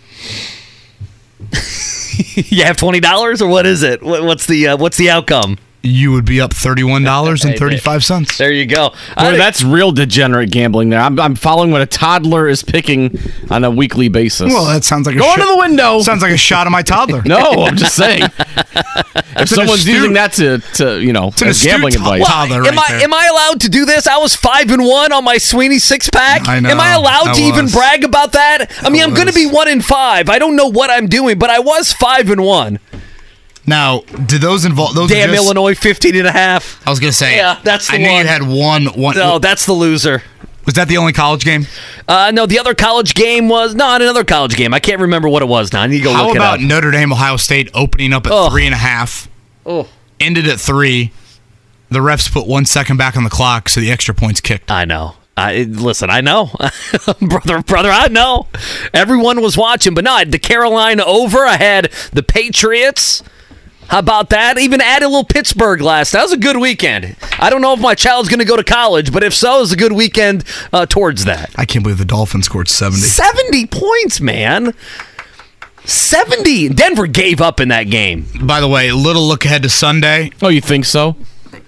[2.34, 4.02] you have twenty dollars, or what is it?
[4.02, 5.56] What's the uh, what's the outcome?
[5.82, 8.38] You would be up thirty one dollars and thirty five cents.
[8.38, 8.90] There you go.
[9.16, 11.00] Boy, that's real degenerate gambling there.
[11.00, 13.18] I'm, I'm following what a toddler is picking
[13.50, 14.52] on a weekly basis.
[14.52, 16.00] Well, that sounds like a Go shot- to the window.
[16.02, 17.22] Sounds like a shot of my toddler.
[17.26, 18.22] No, I'm just saying.
[18.36, 22.26] if an someone's astute- using that to, to you know, an as gambling astute advice.
[22.26, 23.00] toddler am I there.
[23.02, 24.06] am I allowed to do this?
[24.06, 26.48] I was five and one on my Sweeney six pack.
[26.48, 27.72] I know, Am I allowed I to even was.
[27.74, 28.70] brag about that?
[28.82, 30.28] I mean, I'm going to be one in five.
[30.28, 32.78] I don't know what I'm doing, but I was five and one.
[33.66, 35.08] Now, did those involve those?
[35.10, 36.80] Damn just- Illinois, 15 and a half.
[36.86, 37.36] I was gonna say.
[37.36, 38.22] Yeah, that's the I knew one.
[38.22, 38.86] you had one.
[39.00, 39.16] One.
[39.16, 40.22] No, that's the loser.
[40.66, 41.66] was that the only college game?
[42.08, 44.74] Uh, no, the other college game was not another college game.
[44.74, 45.82] I can't remember what it was now.
[45.82, 46.68] I need to go How look about it up.
[46.68, 48.50] Notre Dame, Ohio State opening up at Oh.
[48.50, 49.28] three and a half,
[49.64, 49.88] Oh.
[50.18, 51.12] ended at three.
[51.90, 54.70] The refs put one second back on the clock, so the extra points kicked.
[54.70, 55.14] I know.
[55.36, 56.10] I listen.
[56.10, 56.50] I know,
[57.20, 57.90] brother, brother.
[57.90, 58.48] I know.
[58.92, 61.46] Everyone was watching, but not the Carolina over.
[61.46, 63.22] I had the Patriots.
[63.92, 64.58] How about that?
[64.58, 66.12] Even added a little Pittsburgh last.
[66.12, 67.14] That was a good weekend.
[67.38, 69.60] I don't know if my child's going to go to college, but if so, it
[69.60, 71.50] was a good weekend uh, towards that.
[71.58, 73.02] I can't believe the Dolphins scored seventy.
[73.02, 74.72] 70 points, man.
[75.84, 76.70] 70.
[76.70, 78.24] Denver gave up in that game.
[78.42, 80.30] By the way, a little look ahead to Sunday.
[80.40, 81.14] Oh, you think so?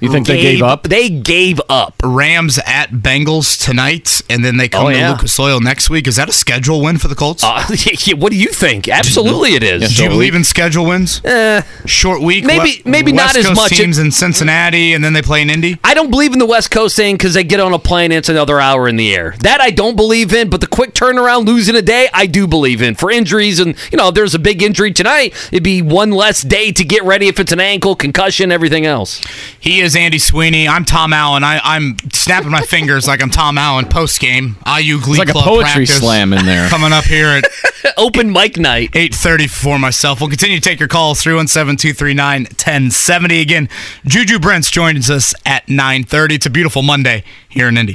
[0.05, 0.84] You think they gave up?
[0.84, 1.94] They gave up.
[2.05, 5.09] Rams at Bengals tonight, and then they come Oh, to.
[5.11, 6.07] Lucas Oil next week.
[6.07, 7.42] Is that a schedule win for the Colts?
[7.42, 7.64] Uh,
[8.05, 8.88] yeah, what do you think?
[8.88, 9.96] Absolutely, it is.
[9.96, 11.20] Do you believe in schedule wins?
[11.24, 13.70] Eh, Short week, Maybe- we- maybe West not as Coast much.
[13.76, 15.78] Teams in Cincinnati, and then they play in Indy.
[15.82, 18.18] I don't believe in the West Coast thing because they get on a plane and
[18.18, 19.34] it's another hour in the air.
[19.40, 22.82] That I don't believe in, but the quick turnaround, losing a day, I do believe
[22.82, 22.94] in.
[22.94, 26.42] For injuries, and, you know, if there's a big injury tonight, it'd be one less
[26.42, 29.20] day to get ready if it's an ankle, concussion, everything else.
[29.59, 30.68] He is Andy Sweeney.
[30.68, 31.42] I'm Tom Allen.
[31.45, 34.57] I, I'm snapping my fingers like I'm Tom Allen post game.
[34.66, 36.68] IU Glee like a poetry practice slam in there.
[36.70, 37.45] Coming up here at
[37.97, 38.90] Open mic night.
[38.92, 40.20] 8.30 for myself.
[40.20, 43.42] We'll continue to take your calls, 317-239-1070.
[43.42, 43.68] Again,
[44.05, 46.30] Juju Brents joins us at 9.30.
[46.32, 47.95] It's a beautiful Monday here in Indy.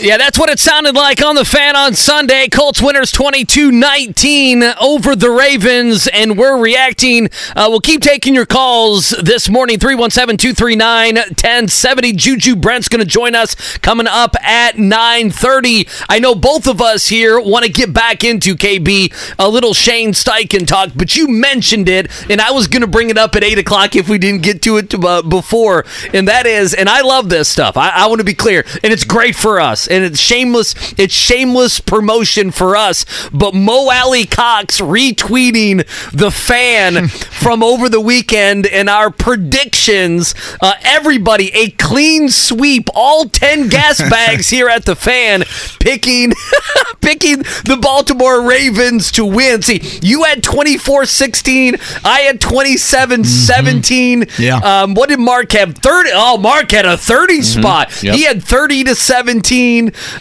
[0.00, 2.48] Yeah, that's what it sounded like on the fan on Sunday.
[2.48, 7.28] Colts winners 22 19 over the Ravens, and we're reacting.
[7.54, 12.12] Uh, we'll keep taking your calls this morning 317 239 1070.
[12.14, 15.86] Juju Brents going to join us coming up at 930.
[16.08, 20.12] I know both of us here want to get back into KB, a little Shane
[20.12, 23.44] Steichen talk, but you mentioned it, and I was going to bring it up at
[23.44, 25.84] 8 o'clock if we didn't get to it uh, before.
[26.14, 27.76] And that is, and I love this stuff.
[27.76, 31.14] I, I want to be clear, and it's great for us and it's shameless it's
[31.14, 35.78] shameless promotion for us but mo Alie-Cox retweeting
[36.12, 37.08] the fan
[37.42, 43.98] from over the weekend and our predictions uh, everybody a clean sweep all 10 gas
[44.10, 45.42] bags here at the fan
[45.80, 46.32] picking
[47.00, 49.60] picking the baltimore ravens to win.
[49.62, 54.56] See you had 24-16 i had 27-17 Yeah.
[54.58, 55.74] um, what did mark have?
[55.76, 58.02] 30 oh mark had a 30 spot.
[58.02, 58.14] Yep.
[58.14, 59.71] he had 30 to 17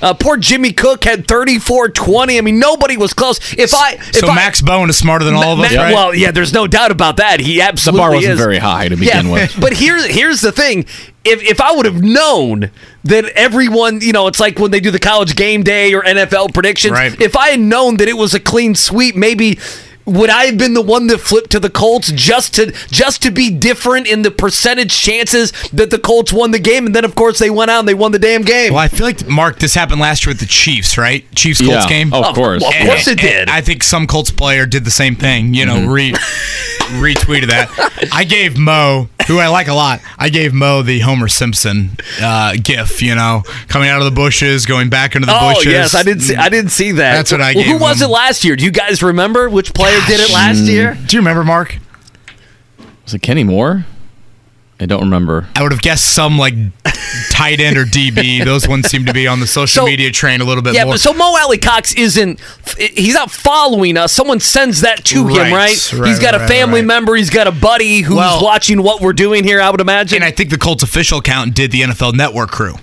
[0.01, 4.15] uh, poor jimmy cook had 34 20 i mean nobody was close if i if
[4.15, 5.93] So I, Max Bowen is smarter than all of us, Ma- right?
[5.93, 8.39] well yeah there's no doubt about that he absolutely bar wasn't is.
[8.39, 9.57] very high to begin Yeah, with.
[9.59, 10.85] but here's here's the thing
[11.23, 12.71] if, if I would have known
[13.03, 16.51] that everyone, you know, it's like when they do the college game day or NFL
[16.51, 16.93] predictions.
[16.93, 17.21] Right.
[17.21, 19.59] If I had known that it was a clean sweep, maybe
[20.05, 23.31] would I have been the one that flipped to the Colts just to just to
[23.31, 27.15] be different in the percentage chances that the Colts won the game, and then of
[27.15, 28.73] course they went out and they won the damn game.
[28.73, 31.23] Well, I feel like Mark, this happened last year with the Chiefs, right?
[31.35, 31.89] Chiefs Colts Yeah.
[31.89, 32.13] game.
[32.13, 32.61] Oh, of course.
[32.61, 33.49] Well, of course it did.
[33.49, 35.53] I think some Colts player did the same thing.
[35.53, 35.89] You know, Mm-hmm.
[35.89, 36.13] re
[36.91, 37.69] retweeted that.
[38.11, 41.91] I gave Mo, who I like a lot, I gave Mo the Homer Simpson
[42.21, 43.01] uh, gif.
[43.01, 45.71] You know, coming out of the bushes, going back into the Oh bushes.
[45.71, 46.35] yes, I didn't see.
[46.35, 47.15] I didn't see that.
[47.15, 48.55] That's what I Well, gave Who was it last year?
[48.55, 50.67] Do you guys remember which player did it last hmm.
[50.67, 50.97] year?
[51.05, 51.77] Do you remember, Mark?
[53.03, 53.85] Was it Kenny Moore?
[54.79, 55.47] I don't remember.
[55.55, 56.55] I would have guessed some like
[57.29, 58.43] tight end or DB.
[58.45, 60.85] Those ones seem to be on the social So- media train a little bit Yeah,
[60.85, 60.95] more.
[60.95, 62.39] but so Mo Alie-Cox isn't.
[62.79, 64.11] He's not following us.
[64.11, 65.93] Someone sends that to him, Right, right?
[65.93, 66.87] right, he's got right, a family right.
[66.87, 67.15] member.
[67.15, 69.61] He's got a buddy who's Well- watching what we're doing here.
[69.61, 70.15] I would imagine.
[70.17, 72.75] and I think the Colts official account did the NFL Network crew.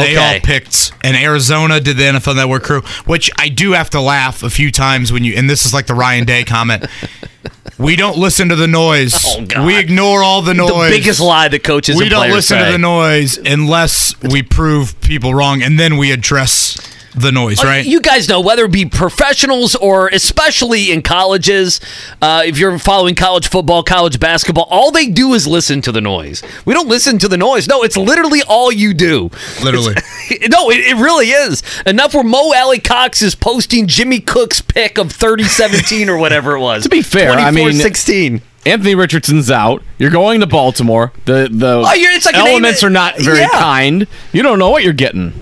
[0.00, 0.34] They Okay.
[0.34, 4.42] all picked, and Arizona did the NFL Network crew, which I do have to laugh
[4.42, 6.86] a few times when you, and this is like the Ryan Day comment.
[7.78, 9.14] we don't listen to the noise.
[9.26, 9.66] Oh, God.
[9.66, 10.90] We ignore all the the noise.
[10.90, 12.66] biggest lie that coaches we don't listen say.
[12.66, 16.76] to the noise unless we prove people wrong, and then we address
[17.14, 17.84] the noise, right?
[17.84, 21.80] You guys know whether it be professionals or especially in colleges,
[22.20, 26.00] uh, if you're following college football, college basketball, all they do is listen to the
[26.00, 26.42] noise.
[26.64, 27.68] We don't listen to the noise.
[27.68, 29.30] No, it's literally all you do.
[29.62, 29.94] Literally.
[30.48, 31.62] no, it, it really is.
[31.86, 36.82] Enough where Mo Alie-Cox is posting Jimmy Cook's pick of 30-17 or whatever it was.
[36.82, 38.42] To be fair, I mean, 16.
[38.64, 39.82] Anthony Richardson's out.
[39.98, 41.12] You're going to Baltimore.
[41.24, 43.48] The the Oh, it's like elements are not very Yeah.
[43.50, 44.06] kind.
[44.32, 45.32] You don't know what you're getting.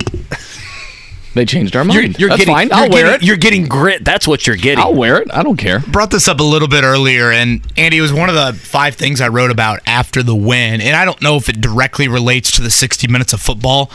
[1.35, 2.19] They changed our You're, mind.
[2.19, 2.69] you're That's getting, fine.
[2.69, 3.23] You're I'll wear getting- it.
[3.23, 4.05] You're getting grit.
[4.05, 4.81] That's what you're getting.
[4.81, 5.29] I'll wear it.
[5.33, 5.79] I don't care.
[5.81, 8.97] brought this up a little bit earlier, and Andy it was one of the five
[8.97, 10.81] things I wrote about after the win.
[10.81, 13.91] And I don't know if it directly relates to the 60 minutes of football,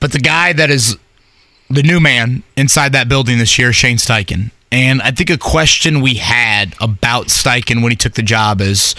[0.00, 0.96] but the guy that is
[1.68, 4.50] the new man inside that building this year, Shane Steichen.
[4.72, 8.94] And I think a question we had about Steichen when he took the job is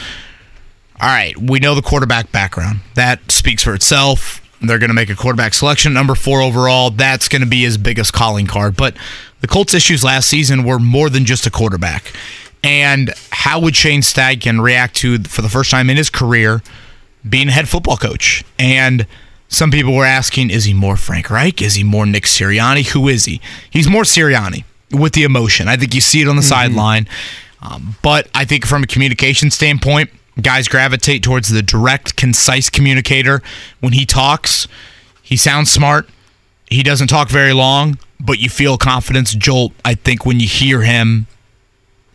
[1.02, 2.82] all right, we know the quarterback background.
[2.94, 4.38] That speaks for itself.
[4.62, 6.92] They're going to make a quarterback selection, number four overall.
[6.92, 8.78] That's going to be his biggest calling card.
[8.78, 8.96] But
[9.42, 12.14] the Colts' issues last season were more than just a quarterback.
[12.64, 16.62] And how would Shane Steichen react to, for the first time in his career,
[17.28, 18.44] being a head football coach?
[18.60, 19.08] And
[19.48, 21.62] some people were asking, is he more Frank Reich?
[21.62, 22.88] Is he more Nick Sirianni?
[22.90, 23.42] Who is he?
[23.70, 25.68] He's more Sirianni with the emotion.
[25.68, 27.08] I think you see it on the sideline.
[27.62, 30.10] Um, but I think from a communication standpoint,
[30.40, 33.42] guys gravitate towards the direct, concise communicator.
[33.80, 34.68] When he talks,
[35.22, 36.10] he sounds smart.
[36.68, 40.82] He doesn't talk very long, but you feel confidence jolt, I think, when you hear
[40.82, 41.28] him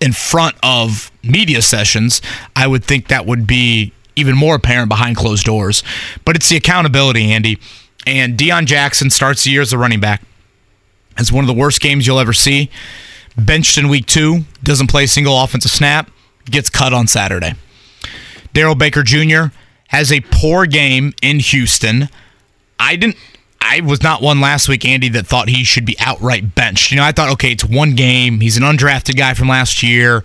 [0.01, 2.23] in front of media sessions.
[2.55, 5.83] I would think that would be even more apparent behind closed doors.
[6.25, 7.59] But it's the accountability, Andy.
[8.07, 10.23] And Deon Jackson starts the year as a running back.
[11.19, 12.71] It's one of the worst games you'll ever see.
[13.37, 16.11] Benched in week two, doesn't play a single offensive snap,
[16.47, 17.55] gets cut on Saturday.
[18.57, 19.49] Darrell Baker Jr.
[19.89, 22.09] has a poor game in Houston.
[22.81, 23.17] I didn't.
[23.61, 26.91] I was not one last week, Andy, that thought he should be outright benched.
[26.91, 28.41] You know, I thought, okay, it's one game.
[28.41, 30.25] He's an undrafted guy from last year.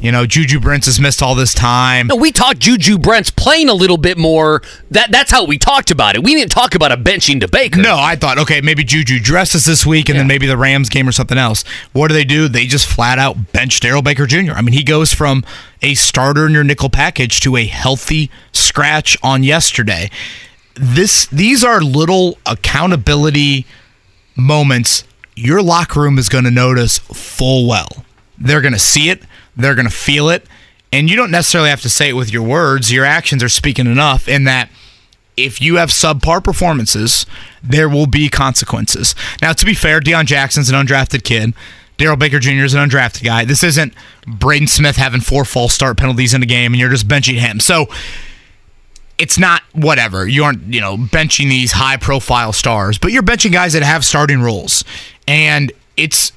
[0.00, 2.06] You know, Juju Brents has missed all this time.
[2.06, 4.62] No, we talked Juju Brents playing a little bit more.
[4.90, 6.22] That that's how we talked about it.
[6.22, 7.80] We didn't talk about a benching to Baker.
[7.80, 11.08] No, I thought, okay, maybe Juju dresses this week and then maybe the Rams game
[11.08, 11.64] or something else.
[11.92, 12.48] What do they do?
[12.48, 14.52] They just flat out bench Darrell Baker Jr.
[14.52, 15.44] I mean, he goes from
[15.82, 20.10] a starter in your nickel package to a healthy scratch on yesterday.
[20.74, 23.66] This these are little accountability
[24.36, 25.02] moments
[25.38, 28.04] your locker room is going to notice full well.
[28.38, 29.22] They're going to see it,
[29.58, 30.46] they're going to feel it,
[30.92, 32.92] and you don't necessarily have to say it with your words.
[32.92, 34.70] Your actions are speaking enough in that
[35.36, 37.26] if you have subpar performances,
[37.62, 39.14] there will be consequences.
[39.40, 41.54] Now, to be fair, Deon Jackson's an undrafted kid.
[41.96, 42.64] Darrell Baker Jr.
[42.64, 43.44] is an undrafted guy.
[43.44, 43.92] This isn't
[44.26, 47.60] Braden Smith having four false start penalties in a game and you're just benching him.
[47.60, 47.86] So
[49.18, 50.26] it's not whatever.
[50.26, 54.04] You aren't, you know, benching these high profile stars, but you're benching guys that have
[54.04, 54.84] starting roles.
[55.26, 56.32] And it's,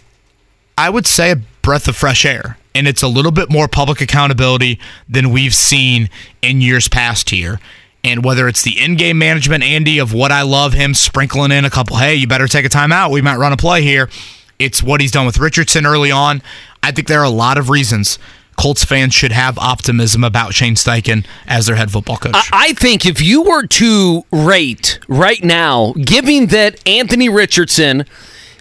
[0.78, 2.58] I would say, a breath of fresh air.
[2.74, 6.10] And it's a little bit more public accountability than we've seen
[6.42, 7.60] in years past here.
[8.04, 11.66] And whether it's the in game management, Andy, of what I love him sprinkling in
[11.66, 13.12] a couple, hey, you better take a timeout.
[13.12, 14.10] We might run a play here.
[14.58, 16.42] It's what he's done with Richardson early on.
[16.82, 18.18] I think there are a lot of reasons
[18.58, 22.36] Colts fans should have optimism about Shane Steichen as their head football coach.
[22.54, 28.06] I, think if you were to rate right now, given that Anthony Richardson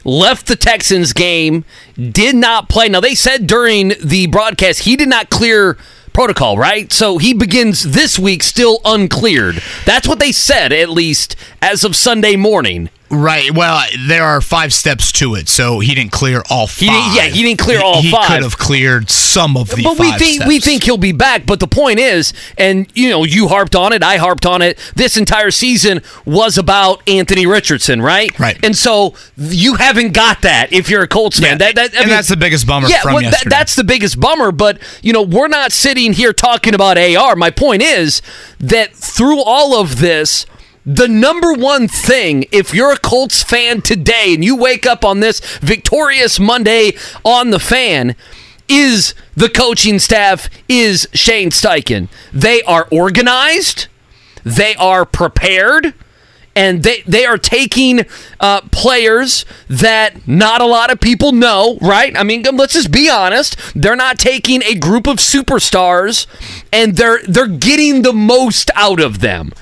[0.05, 1.64] left the Texans game,
[1.96, 2.88] did not play.
[2.88, 5.76] Now, they said during the broadcast he did not clear
[6.12, 6.92] protocol, right?
[6.92, 9.62] So he begins this week still uncleared.
[9.84, 12.90] That's what they said, at least as of Sunday morning.
[13.12, 13.50] Right.
[13.52, 16.78] Well, there are five steps to it, so he didn't clear all five.
[16.78, 18.28] He didn't, yeah, he didn't clear all he five.
[18.28, 20.48] could have cleared some of the but we think steps.
[20.48, 21.44] we think he'll be back.
[21.44, 24.78] But the point is, and you know, you harped on it, I harped on it.
[24.94, 28.36] This entire season was about Anthony Richardson, right?
[28.38, 28.58] Right.
[28.64, 31.58] And so you haven't got that if you're a Colts fan.
[31.58, 33.74] Yeah, That, that, I and mean- that's the biggest bummer Yeah, from well, that- that's
[33.74, 34.52] the biggest bummer.
[34.52, 37.34] But you know, we're not sitting here talking about AR.
[37.34, 38.22] My point is
[38.61, 40.46] that through all of this.
[40.93, 45.20] The number one thing, if you're a Colts fan today and you wake up on
[45.20, 48.16] this victorious Monday on the fan,
[48.68, 52.09] is the coaching staff, is Shane Steichen.
[52.32, 53.86] They are organized,
[54.43, 55.95] they are prepared,
[56.57, 58.01] and they, they are taking
[58.41, 62.16] uh, players that not a lot of people know, right?
[62.18, 63.57] I mean, let's just be honest.
[63.76, 66.26] They're not taking a group of superstars
[66.72, 69.53] and they're they're getting the most out of them.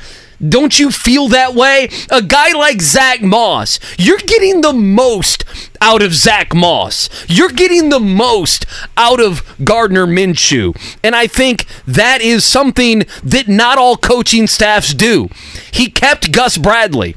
[0.46, 1.88] Don't you feel that way?
[2.10, 5.44] A guy like Zach Moss, you're getting the most
[5.80, 7.08] out of Zach Moss.
[7.28, 8.64] You're getting the most
[8.96, 10.76] out of Gardner Minshew.
[11.02, 15.28] And I think that is something that not all coaching staffs do.
[15.72, 17.16] He kept Gus Bradley.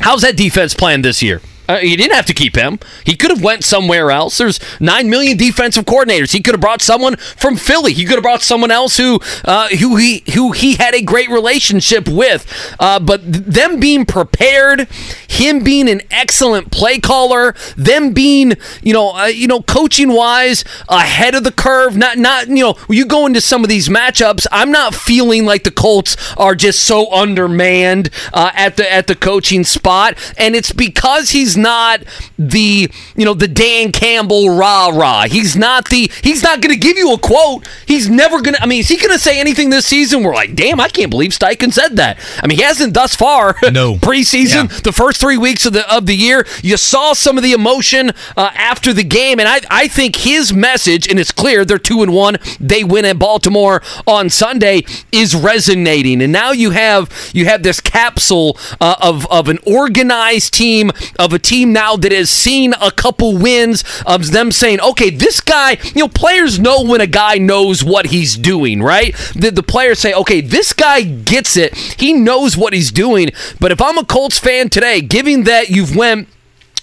[0.00, 1.40] How's that defense playing this year?
[1.68, 2.78] Uh, he didn't have to keep him.
[3.04, 4.38] He could have went somewhere else.
[4.38, 6.32] There's nine million defensive coordinators.
[6.32, 7.92] He could have brought someone from Philly.
[7.92, 11.28] He could have brought someone else who uh, who he who he had a great
[11.28, 12.46] relationship with.
[12.78, 14.88] Uh, but them being prepared,
[15.28, 20.64] him being an excellent play caller, them being you know uh, you know coaching wise
[20.88, 21.96] ahead of the curve.
[21.96, 24.46] Not not you know you go into some of these matchups.
[24.52, 29.14] I'm not feeling like the Colts are just so undermanned uh, at the at the
[29.14, 32.02] coaching spot, and it's because he's not
[32.38, 35.24] the you know the Dan Campbell rah rah.
[35.24, 37.68] He's not the he's not going to give you a quote.
[37.86, 38.62] He's never going to.
[38.62, 40.22] I mean, is he going to say anything this season?
[40.22, 42.18] We're like, damn, I can't believe Steichen said that.
[42.42, 43.56] I mean, he hasn't thus far.
[43.76, 46.46] No preseason, the first three weeks of the of the year.
[46.62, 50.52] You saw some of the emotion uh, after the game, and I I think his
[50.52, 52.36] message, and it's clear they're two and one.
[52.58, 57.80] They win at Baltimore on Sunday is resonating, and now you have you have this
[57.80, 62.90] capsule uh, of of an organized team of a team now that has seen a
[62.90, 65.78] couple wins of them saying, okay, this guy.
[65.94, 69.14] You know, players know when a guy knows what he's doing, right?
[69.34, 71.76] The, the players say, okay, this guy gets it.
[71.76, 73.30] He knows what he's doing.
[73.60, 76.28] But if I'm a Colts fan today, given that you've went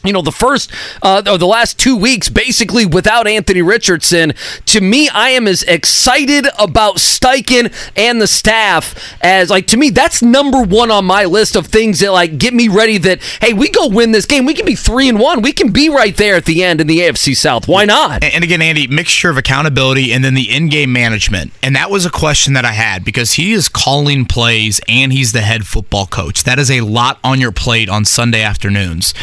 [0.03, 4.33] you know the first uh, or the last two weeks basically without Anthony Richardson.
[4.67, 9.89] To me, I am as excited about Steichen and the staff as like to me
[9.89, 12.97] that's number one on my list of things that like get me ready.
[12.97, 14.45] That hey, we go win this game.
[14.45, 15.41] We can be three and one.
[15.41, 17.67] We can be right there at the end in the AFC South.
[17.67, 18.23] Why not?
[18.23, 21.51] And again, Andy, mixture of accountability and then the in-game management.
[21.61, 25.31] And that was a question that I had because he is calling plays and he's
[25.31, 26.43] the head football coach.
[26.43, 29.13] That is a lot on your plate on Sunday afternoons.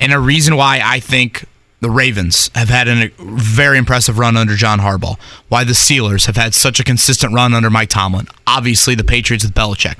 [0.00, 1.46] And a reason why I think
[1.80, 5.18] the Ravens have had a very impressive run under John Harbaugh.
[5.48, 8.28] Why the Steelers have had such a consistent run under Mike Tomlin.
[8.46, 9.96] Obviously, the Patriots with Belichick.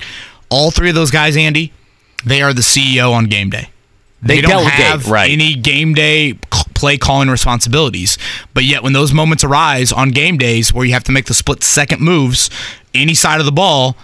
[0.51, 1.73] All three of those guys, Andy,
[2.27, 3.71] they are the CEO on game day.
[4.21, 5.31] They don't delegate, have right.
[5.31, 6.35] any game day
[6.75, 8.19] play calling responsibilities.
[8.53, 11.35] But yet, when those moments arise on game days where you have to make the
[11.35, 12.51] split second moves,
[12.93, 13.97] any side of the ball,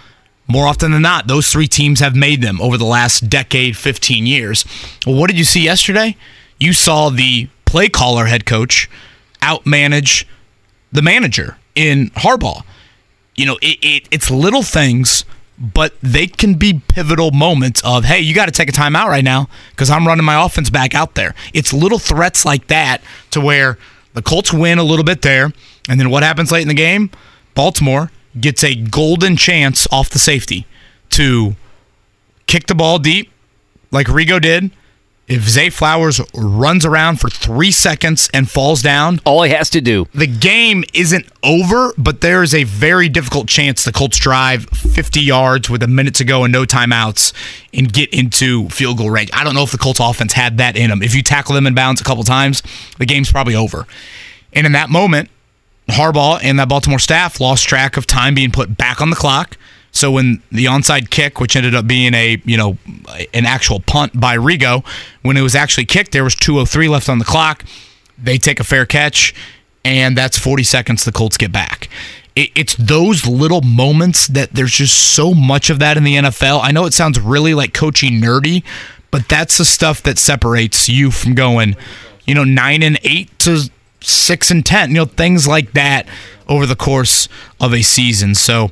[0.47, 4.25] more often than not, those three teams have made them over the last decade, 15
[4.25, 4.65] years.
[5.05, 6.15] Well, what did you see yesterday?
[6.59, 8.89] You saw the play caller head coach
[9.41, 10.25] outmanage
[10.91, 12.63] the manager in Harbaugh.
[13.35, 15.25] You know, it, it, it's little things
[15.57, 19.23] but they can be pivotal moments of, hey, you got to take a timeout right
[19.23, 21.33] now because I'm running my offense back out there.
[21.53, 23.77] It's little threats like that to where
[24.13, 25.53] the Colts win a little bit there.
[25.87, 27.09] And then what happens late in the game?
[27.53, 30.65] Baltimore gets a golden chance off the safety
[31.11, 31.55] to
[32.47, 33.31] kick the ball deep
[33.91, 34.71] like Rigo did.
[35.27, 39.81] If Zay Flowers runs around for three seconds and falls down, all he has to
[39.81, 40.05] do.
[40.13, 45.21] The game isn't over, but there is a very difficult chance the Colts drive 50
[45.21, 47.33] yards with a minute to go and no timeouts
[47.73, 49.31] and get into field goal range.
[49.33, 51.01] I don't know if the Colts offense had that in them.
[51.01, 52.61] If you tackle them in bounds a couple times,
[52.99, 53.87] the game's probably over.
[54.53, 55.31] And in that moment,
[55.87, 59.57] Harbaugh and that Baltimore staff lost track of time being put back on the clock.
[59.91, 62.77] So when the onside kick, which ended up being a you know
[63.33, 64.85] an actual punt by Rigo,
[65.21, 67.63] when it was actually kicked, there was 2:03 left on the clock.
[68.17, 69.33] They take a fair catch,
[69.85, 71.05] and that's 40 seconds.
[71.05, 71.89] The Colts get back.
[72.35, 76.59] It, it's those little moments that there's just so much of that in the NFL.
[76.61, 78.63] I know it sounds really like coaching nerdy,
[79.11, 81.77] but that's the stuff that separates you from going,
[82.25, 83.69] you know, nine and eight to
[84.05, 84.89] six and ten.
[84.89, 86.07] You know, things like that
[86.47, 87.27] over the course
[87.59, 88.35] of a season.
[88.35, 88.71] So.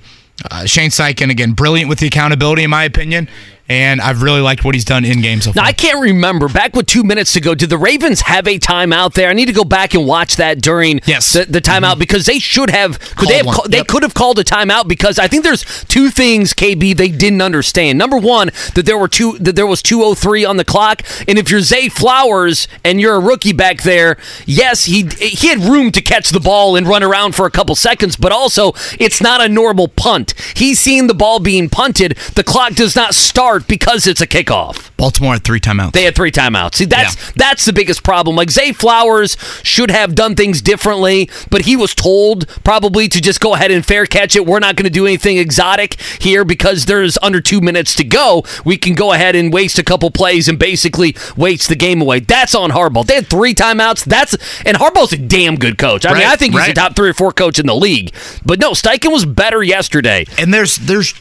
[0.49, 3.29] Uh, Shane Steichen again, brilliant with the accountability, in my opinion,
[3.73, 5.51] and I've really liked what he's done in games so.
[5.55, 7.55] Now, I can't remember back with two minutes to go.
[7.55, 9.29] Did the Ravens have a timeout there?
[9.29, 11.33] I need to go back and watch that during yes.
[11.33, 11.99] the, the timeout mm-hmm.
[11.99, 12.99] because they should have.
[13.15, 13.45] Could they have?
[13.45, 13.57] one.
[13.69, 13.87] They Yep.
[13.87, 17.97] could have called a timeout because I think there's two things KB they didn't understand.
[17.97, 21.49] Number one, that there were two that there was 203 on the clock, and if
[21.49, 26.01] you're Zay Flowers and you're a rookie back there, yes, he he had room to
[26.01, 29.49] catch the ball and run around for a couple seconds, but also it's not a
[29.49, 30.33] normal punt.
[30.55, 32.17] He's seeing the ball being punted.
[32.35, 34.91] The clock does not start because it's a kickoff.
[34.97, 35.91] Baltimore had three timeouts.
[35.91, 36.75] They had three timeouts.
[36.75, 38.35] See, that's that's the biggest problem.
[38.35, 43.39] Like Zay Flowers should have done things differently, but he was told probably to just
[43.39, 44.45] go ahead and fair catch it.
[44.45, 48.43] We're not going to do anything exotic here because there's under two minutes to go.
[48.63, 52.19] We can go ahead and waste a couple plays and basically waste the game away.
[52.19, 53.05] That's on Harbaugh.
[53.05, 54.05] They had three timeouts.
[54.05, 54.33] That's
[54.65, 56.05] and Harbaugh's a damn good coach.
[56.05, 56.75] I mean, I think he's a right.
[56.75, 58.13] top three or four coach in the league.
[58.45, 60.25] But no, Steichen was better yesterday.
[60.37, 61.13] And there's there's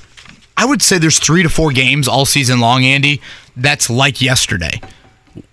[0.57, 3.21] I would say there's three to four games all season long, Andy.
[3.57, 4.81] That's like yesterday.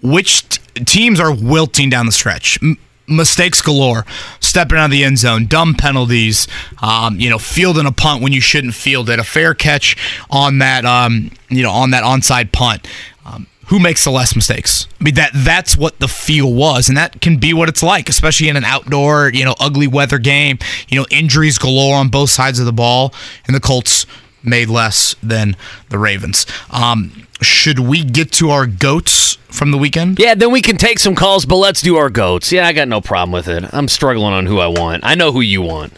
[0.01, 2.61] Which t- teams are wilting down the stretch?
[2.61, 2.77] M-
[3.07, 4.05] mistakes galore,
[4.39, 6.47] stepping out of the end zone, dumb penalties,
[6.81, 9.97] um, you know, fielding a punt when you shouldn't field it, a fair catch
[10.29, 12.87] on that, um, you know, on that onside punt.
[13.25, 14.87] Um, who makes the less mistakes?
[14.99, 18.09] I mean that that's what the feel was, and that can be what it's like,
[18.09, 20.57] especially in an outdoor, you know, ugly weather game.
[20.87, 23.13] You know, injuries galore on both sides of the ball,
[23.45, 24.05] and the Colts
[24.43, 25.55] made less than
[25.89, 26.45] the Ravens.
[26.69, 30.19] Um, should we get to our goats from the weekend?
[30.19, 32.51] Yeah, then we can take some calls, but let's do our goats.
[32.51, 33.63] Yeah, I got no problem with it.
[33.73, 35.03] I'm struggling on who I want.
[35.05, 35.93] I know who you want.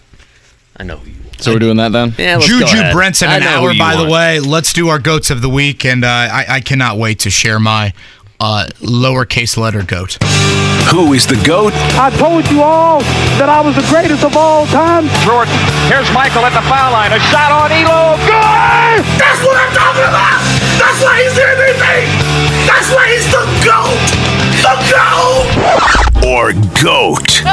[0.78, 1.42] I know who you want.
[1.42, 2.14] So we're doing that then?
[2.20, 2.94] Yeah, let's go Juju ahead.
[2.94, 4.40] Brents in I an hour, you by the way.
[4.40, 7.60] Let's do our goats of the week, and uh, I, I cannot wait to share
[7.60, 7.94] my
[8.42, 10.18] uh, lowercase letter goat.
[10.90, 11.74] Who is the GOAT?
[11.96, 13.00] I told you all
[13.38, 15.06] that I was the greatest of all time.
[15.22, 15.54] Jordan.
[15.86, 17.14] Here's Michael at the foul line.
[17.14, 18.18] A shot on Ehlo.
[18.26, 19.06] Good!
[19.22, 20.42] That's what I'm talking about!
[20.82, 21.86] That's why he's MVP!
[22.66, 24.10] That's why he's the GOAT!
[24.66, 25.48] The GOAT!
[26.26, 27.46] Or GOAT?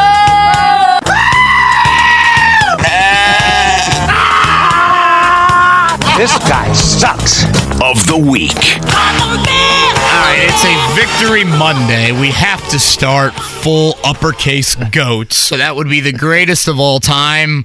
[6.19, 7.45] This guy sucks.
[7.81, 8.51] Of the week.
[8.51, 12.11] All right, it's a Victory Monday.
[12.11, 15.37] We have to start full uppercase goats.
[15.37, 17.65] So that would be the greatest of all time.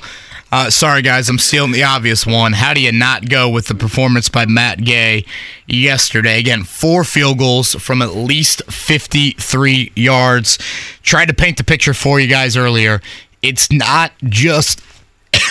[0.52, 2.54] Uh, sorry, guys, I'm stealing the obvious one.
[2.54, 5.26] How do you not go with the performance by Matt Gay
[5.66, 6.38] yesterday?
[6.38, 10.60] Again, four field goals from at least 53 yards.
[11.02, 13.02] Tried to paint the picture for you guys earlier.
[13.42, 14.80] It's not just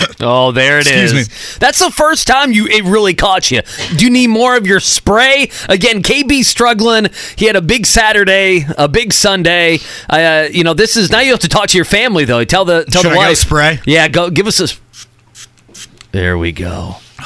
[0.24, 1.12] Oh, there it is.
[1.12, 1.56] Excuse me.
[1.58, 3.62] That's the first time you it really caught you.
[3.96, 5.50] Do you need more of your spray?
[5.68, 7.08] Again, KB struggling.
[7.36, 9.78] He had a big Saturday, a big Sunday.
[10.08, 12.44] Uh, you know, this is now you have to talk to your family though.
[12.44, 13.80] Tell the tell Should the I wife spray?
[13.84, 14.68] Yeah, go give us a.
[16.12, 16.96] There we go.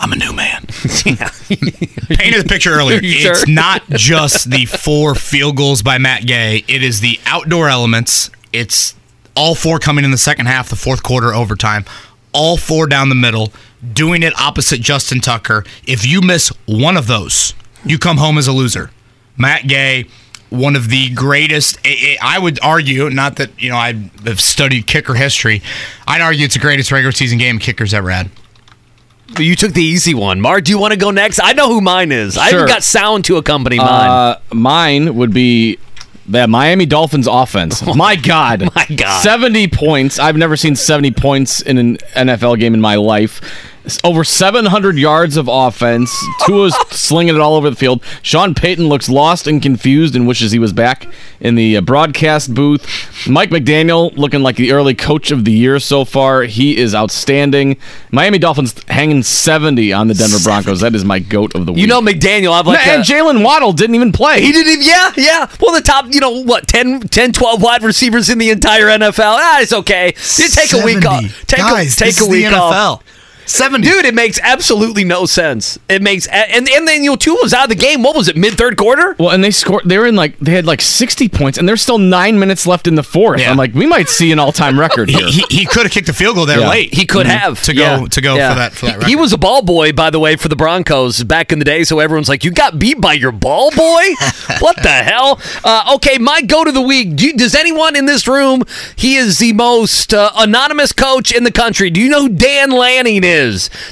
[0.00, 0.64] I'm a new man.
[0.66, 3.02] Painted the picture earlier.
[3.02, 3.32] Sure?
[3.32, 6.64] It's not just the four field goals by Matt Gay.
[6.68, 8.30] It is the outdoor elements.
[8.52, 8.94] It's
[9.34, 11.84] all four coming in the second half, the fourth quarter overtime.
[12.32, 13.52] All four down the middle,
[13.92, 15.64] doing it opposite Justin Tucker.
[15.84, 17.54] If you miss one of those,
[17.84, 18.90] you come home as a loser.
[19.36, 20.06] Matt Gay,
[20.48, 21.78] one of the greatest.
[21.84, 23.94] I I would argue, not that you know I
[24.26, 25.60] have studied kicker history.
[26.06, 28.30] I'd argue it's the greatest regular season game kickers ever had.
[29.38, 30.64] You took the easy one, Mark.
[30.64, 31.38] Do you want to go next?
[31.42, 32.36] I know who mine is.
[32.36, 32.60] I Sure.
[32.60, 33.88] even got sound to accompany mine.
[33.88, 35.78] Uh, mine would be
[36.26, 37.84] the Miami Dolphins offense.
[37.96, 38.74] My God.
[38.74, 39.22] My God.
[39.22, 40.18] 70 points.
[40.18, 43.40] I've never seen 70 points in an NFL game in my life.
[44.04, 46.14] Over 700 yards of offense.
[46.44, 48.04] Tua's slinging it all over the field.
[48.22, 51.06] Sean Payton looks lost and confused and wishes he was back
[51.40, 53.26] in the uh, broadcast booth.
[53.28, 56.42] Mike McDaniel looking like the early coach of the year so far.
[56.42, 57.78] He is outstanding.
[58.10, 60.80] Miami Dolphins hanging 70 on the Denver Broncos.
[60.80, 61.80] That is my goat of the week.
[61.80, 64.40] You know McDaniel, I've like and a- Jaylen Waddle didn't even play.
[64.42, 65.50] He didn't even, yeah, yeah.
[65.60, 69.36] Well, the top, you know, what, 10, 10 12 wide receivers in the entire NFL.
[69.38, 70.08] Ah, it's okay.
[70.36, 71.46] You take a week off.
[71.46, 73.04] Take Guys, a, take this a is the week off.
[73.50, 73.56] NFL.
[73.70, 73.88] 70.
[73.88, 75.78] Dude, it makes absolutely no sense.
[75.88, 78.02] It makes, and, and then, you know, Tua was out of the game.
[78.02, 79.14] What was it, mid third quarter?
[79.18, 79.82] Well, and they scored.
[79.84, 82.86] They were in like they had like sixty points, and there's still nine minutes left
[82.86, 83.40] in the fourth.
[83.46, 85.26] I'm like, we might see an all-time record here.
[85.26, 86.68] He, he could have kicked a field goal there Yeah.
[86.68, 86.94] late.
[86.94, 87.38] He could Mhm.
[87.38, 88.06] have to go Yeah.
[88.06, 88.52] to go Yeah.
[88.52, 89.08] for that for that record.
[89.08, 91.84] He was a ball boy, by the way, for the Broncos back in the day.
[91.84, 94.14] So everyone's like, "You got beat by your ball boy?
[94.60, 97.16] what the hell?" Uh, okay, my go to the week.
[97.16, 98.62] Do you- does anyone in this room?
[98.96, 101.90] He is the most uh, anonymous coach in the country.
[101.90, 103.39] Do you know who Dan Lanning is?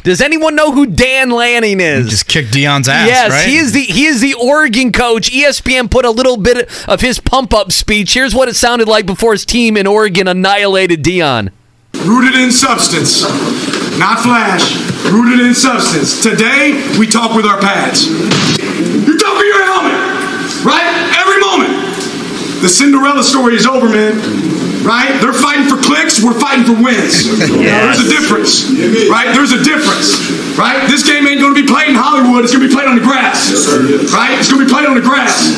[0.03, 2.09] Does anyone know who Dan Lanning is?
[2.09, 3.09] just kicked Deion's ass.
[3.09, 3.49] Yes, right?
[3.49, 5.31] he is the he is the Oregon coach.
[5.31, 8.15] ESPN put a little bit of his pump up speech.
[8.15, 11.51] Here's what it sounded like before his team in Oregon annihilated Dion.
[11.95, 13.23] Rooted in substance,
[13.99, 14.77] not flash.
[15.11, 16.23] Rooted in substance.
[16.23, 18.07] Today, we talk with our pads.
[18.07, 20.87] You talk with your helmet, right?
[21.19, 22.63] Every moment.
[22.63, 24.68] The Cinderella story is over, man.
[24.85, 25.19] Right?
[25.21, 26.23] They're fighting for clicks.
[26.23, 27.27] We're fighting for wins.
[27.51, 28.71] Now, there's a difference,
[29.11, 29.35] right?
[29.35, 30.17] There's a difference,
[30.57, 30.87] right?
[30.89, 32.45] This game ain't going to be played in Hollywood.
[32.45, 33.51] It's going to be played on the grass,
[34.15, 34.39] right?
[34.39, 35.57] It's going to be played on the grass.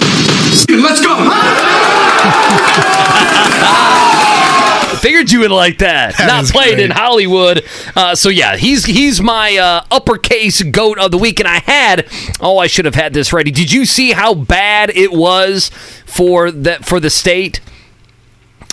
[0.68, 1.14] Let's go.
[5.01, 6.16] Figured you would like that.
[6.18, 6.85] That Not was played great.
[6.85, 7.64] in Hollywood.
[7.97, 12.07] Uh, so yeah, he's he's my uh, uppercase goat of the week, and I had
[12.41, 13.51] oh I should have had this ready.
[13.51, 15.71] Did you see how bad it was
[16.05, 17.61] for that for the state?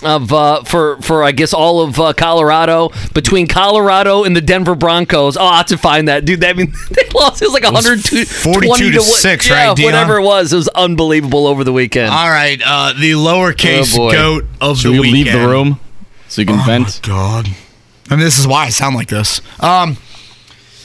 [0.00, 4.76] Of uh, for for I guess all of uh, Colorado between Colorado and the Denver
[4.76, 5.36] Broncos.
[5.36, 6.44] Oh, I have to find that dude.
[6.44, 7.42] I mean, they lost.
[7.42, 9.86] It was like was 102 42 20 to six, yeah, right, Dion?
[9.86, 12.10] Whatever it was, it was unbelievable over the weekend.
[12.12, 15.24] All right, uh, the lowercase Oh, goat of Should the we weekend.
[15.24, 15.80] leave the room
[16.28, 17.00] so you can oh vent?
[17.02, 17.48] My God,
[18.08, 19.40] I mean, this is why I sound like this.
[19.58, 19.96] Um,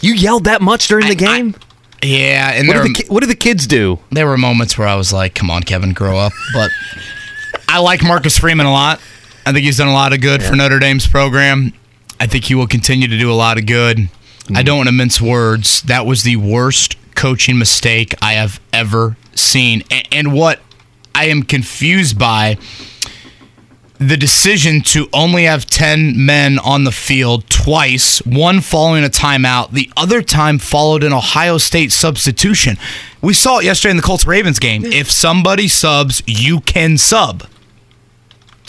[0.02, 1.54] you yelled that much during the game?
[2.02, 4.00] yeah, and What there do the ki- what do the kids do?
[4.10, 6.72] There were moments where I was like, "Come on, Kevin, grow up." But
[7.74, 9.02] I like Marcus Freeman a lot.
[9.48, 11.74] I think he's done a lot of good for Notre Dame's program.
[12.20, 13.98] I think he will continue to do a lot of good.
[13.98, 14.64] I mm-hmm.
[14.64, 15.82] don't want to mince words.
[15.82, 19.82] That was the worst coaching mistake I have ever seen.
[19.90, 20.62] A- And what
[21.16, 22.60] I am confused by
[23.98, 29.72] the decision to only have 10 men on the field twice, one following a timeout,
[29.72, 32.78] the other time followed an Ohio State substitution.
[33.20, 34.86] We saw it yesterday in the Colts Ravens game.
[34.86, 37.48] If somebody subs, you can sub.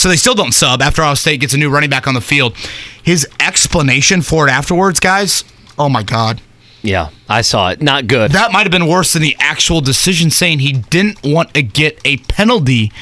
[0.05, 2.21] So they still don't sub after Ohio State gets a new running back on the
[2.21, 2.55] field.
[3.03, 5.45] His explanation for it afterwards, guys,
[5.79, 6.43] oh my God.
[6.83, 7.81] Yeah, I saw it.
[7.81, 8.33] Not good.
[8.33, 12.03] That might have been worse than the actual decision saying he didn't want to get
[12.05, 12.93] a penalty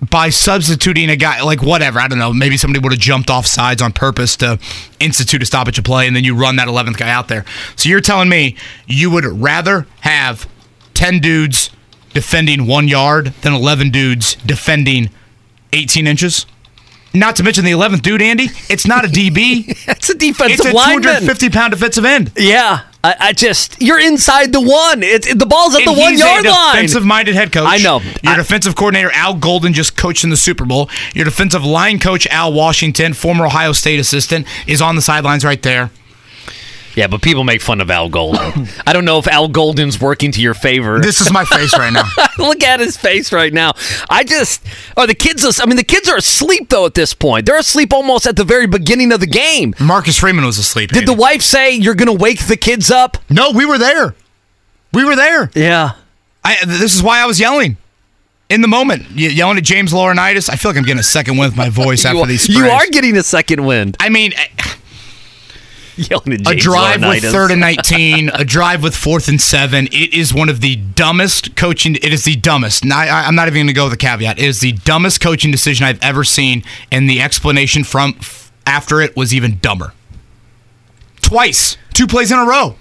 [0.00, 3.46] by substituting a guy like whatever I don't know maybe somebody would have jumped off
[3.46, 4.58] sides on purpose to
[4.98, 7.44] institute a stoppage of play and then you run that 11th guy out there
[7.76, 8.56] so you're telling me
[8.88, 10.48] you would rather have
[10.94, 11.70] 10 dudes
[12.14, 15.08] defending one yard than 11 dudes defending
[15.72, 16.46] 18 inches
[17.14, 20.66] not to mention the 11th dude Andy it's not a DB it's a defensive it's
[20.66, 21.02] a lineman.
[21.02, 25.02] 250 pound defensive end Yeah, I, I just you're inside the one.
[25.02, 26.74] It's it, the ball's at And the one he's yard a line.
[26.76, 27.66] Defensive-minded head coach.
[27.66, 28.00] I know.
[28.22, 30.88] Your defensive coordinator Al Golden just coached in the Super Bowl.
[31.12, 35.60] Your defensive line coach Al Washington, former Ohio State assistant, is on the sidelines right
[35.62, 35.90] there.
[36.94, 38.68] Yeah, but people make fun of Al Golden.
[38.86, 41.00] I don't know if Al Golden's working to your favor.
[41.00, 42.04] This is my face right now.
[42.38, 43.72] Look at his face right now.
[44.10, 44.62] I just
[44.96, 45.60] are the kids.
[45.60, 47.46] I mean, the kids are asleep though at this point.
[47.46, 49.74] They're asleep almost at the very beginning of the game.
[49.80, 50.90] Marcus Freeman was asleep.
[50.90, 53.16] Did the wife say you're going to wake the kids up?
[53.30, 54.14] No, we were there.
[54.92, 55.50] We were there.
[55.54, 55.92] Yeah.
[56.44, 56.56] I.
[56.66, 57.78] This is why I was yelling.
[58.50, 60.50] In the moment, yelling at James Laurinaitis.
[60.50, 62.50] I feel like I'm getting a second wind with my voice after you, these.
[62.50, 63.96] you are getting a second wind.
[63.98, 64.76] I mean, at
[66.46, 69.86] a drive with third and 19, a drive with fourth and seven.
[69.86, 71.96] It is one of the dumbest coaching.
[71.96, 72.82] It is the dumbest.
[72.82, 74.38] And I, I'm not even going to go with a caveat.
[74.38, 78.18] It is the dumbest coaching decision I've ever seen, and the explanation from
[78.66, 79.92] after it was even dumber.
[81.20, 82.76] Twice, two plays in a row.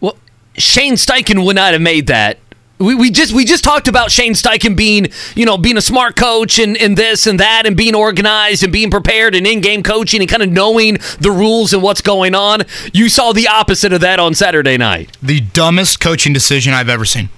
[0.00, 0.16] Well,
[0.56, 2.38] Shane Steichen would not have made that.
[2.80, 6.16] We, we just we just talked about Shane Steichen being you know being a smart
[6.16, 9.82] coach and, and this and that and being organized and being prepared and in game
[9.82, 12.62] coaching and kind of knowing the rules and what's going on.
[12.92, 15.16] You saw the opposite of that on Saturday night.
[15.22, 17.28] The dumbest coaching decision I've ever seen.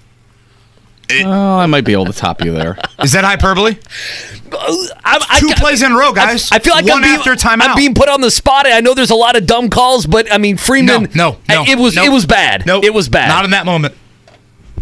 [1.25, 2.79] Oh, I might be able to top you there.
[3.03, 3.77] Is that hyperbole?
[4.55, 6.51] I, Two plays in a row, guys.
[6.53, 7.69] I, I feel like One I'm being, after timeout.
[7.71, 8.67] I'm being put on the spot.
[8.67, 11.11] I know there's a lot of dumb calls, but I mean Freeman.
[11.15, 11.65] No, no, no.
[11.67, 12.05] It was no.
[12.05, 12.65] it was bad.
[12.65, 13.29] No, it was bad.
[13.29, 13.95] Not in that moment.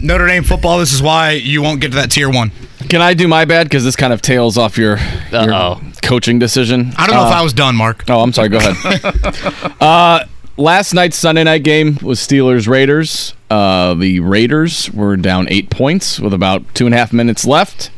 [0.03, 0.79] Notre Dame football.
[0.79, 2.53] This is why you won't get to that tier one.
[2.89, 3.65] Can I do my bad?
[3.67, 4.99] Because this kind of tails off your,
[5.31, 6.93] your coaching decision.
[6.97, 8.05] I don't know if Uh, I was done, Mark.
[8.09, 8.49] Oh, I'm sorry.
[8.49, 9.75] Go ahead.
[9.81, 10.25] uh,
[10.57, 13.35] last night's Sunday night game was Steelers Raiders.
[13.51, 17.91] Uh, the Raiders were down eight points with about two and a half minutes left,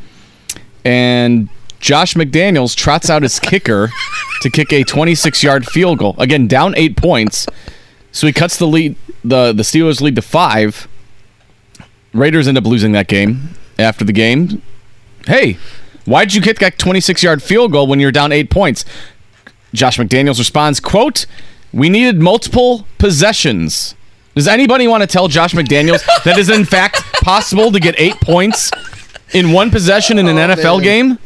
[0.84, 1.48] and
[1.78, 3.90] Josh McDaniels trots out his kicker
[4.42, 6.16] to kick a 26-yard field goal.
[6.18, 7.46] Again, down eight points,
[8.10, 8.96] so he cuts the lead.
[9.24, 10.88] the The Steelers lead to five.
[12.12, 13.51] Raiders end up losing that game.
[13.78, 14.62] After the game,
[15.26, 15.56] hey,
[16.05, 18.84] why'd you kick that 26 yard field goal when you're down eight points?
[19.72, 21.26] Josh McDaniels responds, quote,
[21.72, 23.94] we needed multiple possessions.
[24.34, 28.20] Does anybody want to tell Josh McDaniels that is in fact possible to get eight
[28.20, 28.70] points
[29.32, 31.18] in one possession in an oh, NFL game?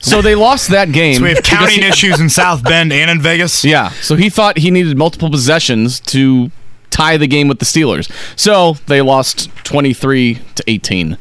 [0.00, 1.16] So they lost that game.
[1.16, 3.64] So we have counting he- issues in South Bend and in Vegas.
[3.64, 3.90] Yeah.
[3.90, 6.50] So he thought he needed multiple possessions to
[6.96, 8.10] tie the game with the Steelers.
[8.38, 11.18] So they lost 23 to 18.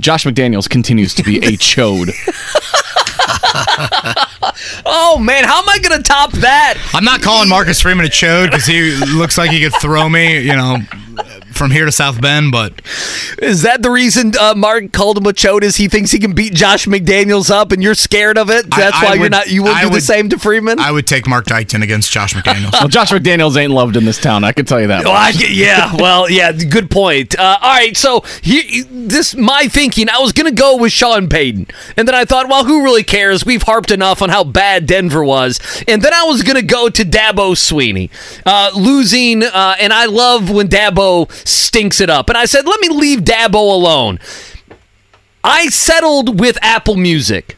[0.00, 2.12] Josh McDaniels continues to be a chode.
[4.84, 6.74] oh man, how am I going to top that?
[6.92, 10.40] I'm not calling Marcus Freeman a chode because he looks like he could throw me,
[10.40, 10.78] you know,
[11.52, 12.52] from here to South Bend.
[12.52, 12.80] But
[13.40, 15.62] Is that the reason uh, Mark called him a chode?
[15.62, 18.70] Is he thinks he can beat Josh McDaniels up, and you're scared of it?
[18.70, 19.48] That's I- I why you're not.
[19.50, 20.78] You won't I do the same to Freeman.
[20.78, 22.72] I would take Mark Dykton against Josh McDaniels.
[22.80, 24.44] well, Josh McDaniels ain't loved in this town.
[24.44, 25.04] I can tell you that.
[25.04, 27.38] Well, I yeah, well, yeah, good point.
[27.38, 30.08] Uh, all right, so he, this my thinking.
[30.08, 31.66] I was gonna go with Sean Payton,
[31.96, 33.44] and then I thought, well, who really cares?
[33.44, 37.02] We've harped enough on how bad Denver was, and then I was gonna go to
[37.04, 38.10] Dabo Swinney,
[38.46, 42.80] uh, losing, uh, and I love when Dabo stinks it up, and I said, let
[42.80, 44.18] me leave Dabo alone.
[45.44, 47.56] I settled with Apple Music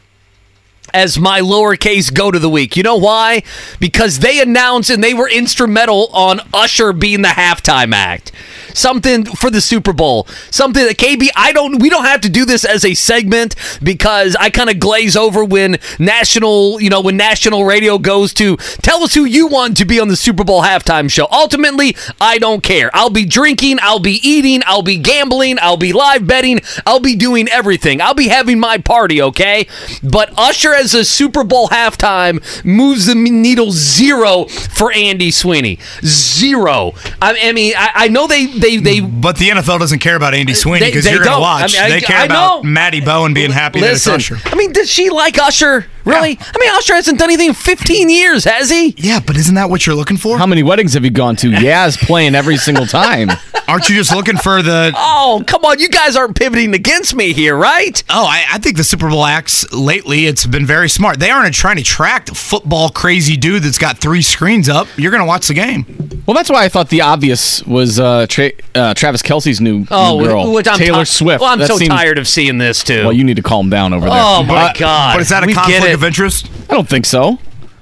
[0.93, 2.77] as my lowercase go to the week.
[2.77, 3.43] You know why?
[3.79, 8.31] Because they announced and they were instrumental on Usher being the halftime act.
[8.75, 10.27] Something for the Super Bowl.
[10.51, 14.35] Something that KB I don't we don't have to do this as a segment because
[14.35, 19.03] I kind of glaze over when national, you know, when national radio goes to tell
[19.03, 21.27] us who you want to be on the Super Bowl halftime show.
[21.31, 22.89] Ultimately, I don't care.
[22.93, 27.15] I'll be drinking, I'll be eating, I'll be gambling, I'll be live betting, I'll be
[27.15, 28.01] doing everything.
[28.01, 29.67] I'll be having my party, okay?
[30.03, 35.79] But Usher as a Super Bowl halftime moves the needle zero for Andy Sweeney.
[36.03, 36.93] Zero.
[37.21, 38.99] I, I mean, I, I know they they they.
[38.99, 41.75] But the NFL doesn't care about Andy Sweeney because you're going to watch.
[41.77, 42.69] I mean, I- they care I about know.
[42.69, 44.49] Matty Bowen being happy Listen, that it's Usher.
[44.51, 45.85] I mean, does she like Usher?
[46.05, 46.37] Really?
[46.39, 48.93] I mean, Usher hasn't done anything in 15 years, has he?
[48.95, 50.37] Yeah, but isn't that what you're looking for?
[50.37, 51.49] How many weddings have you gone to?
[51.49, 53.29] Yaz playing every single time.
[53.67, 54.93] Aren't you just looking for the?
[54.95, 55.79] Oh, come on!
[55.79, 58.03] You guys aren't pivoting against me here, right?
[58.11, 61.19] Oh, I, I think the Super Bowl acts lately it's been very smart.
[61.19, 64.87] They aren't trying to attract a football crazy dude that's got three screens up.
[64.97, 65.83] You're going to watch the game.
[66.27, 70.19] Well, that's why I thought the obvious was uh, Tra- uh, Travis Kelce's new, Oh,
[70.19, 71.41] new girl, which I'm Taylor ti- Swift.
[71.41, 73.03] Well, I'm That so seems- tired of seeing this too.
[73.03, 74.19] Well, you need to calm down over there.
[74.21, 75.13] Oh, my But- God.
[75.15, 76.49] But is that a We conflict of interest?
[76.69, 77.39] I don't think so.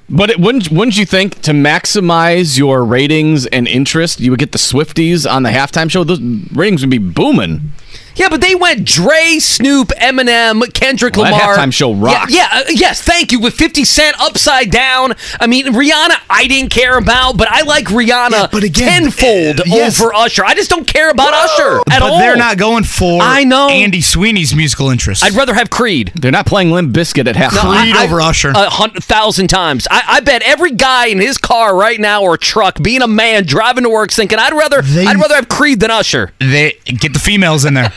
[0.09, 4.51] But it, wouldn't wouldn't you think to maximize your ratings and interest, you would get
[4.51, 6.03] the Swifties on the halftime show?
[6.03, 6.19] Those
[6.53, 7.71] ratings would be booming.
[8.15, 11.55] Yeah, but they went Dre, Snoop, Eminem, Kendrick Well, that Lamar.
[11.55, 12.31] halftime show rocked.
[12.31, 13.39] Yeah, yeah uh, yes, thank you.
[13.39, 15.13] With 50 Cent upside down.
[15.39, 19.63] I mean, Rihanna, I didn't care about, but I like Rihanna but again, tenfold uh,
[19.65, 19.99] yes.
[20.01, 20.45] over Usher.
[20.45, 22.17] I just don't care about Usher at but all.
[22.19, 23.69] they're not going for I know.
[23.69, 25.23] Andy Sweeney's musical interest.
[25.23, 26.11] I'd rather have Creed.
[26.15, 27.63] They're not playing Limp Bizkit at halftime.
[27.73, 28.49] No, Creed I- over Usher.
[28.49, 29.87] A hundred thousand times.
[29.89, 33.45] I, I bet every guy in his car right now or truck, being a man
[33.45, 37.13] driving to work, thinking, "I'd rather, They- I'd rather have Creed than Usher." they get
[37.13, 37.91] the females in there.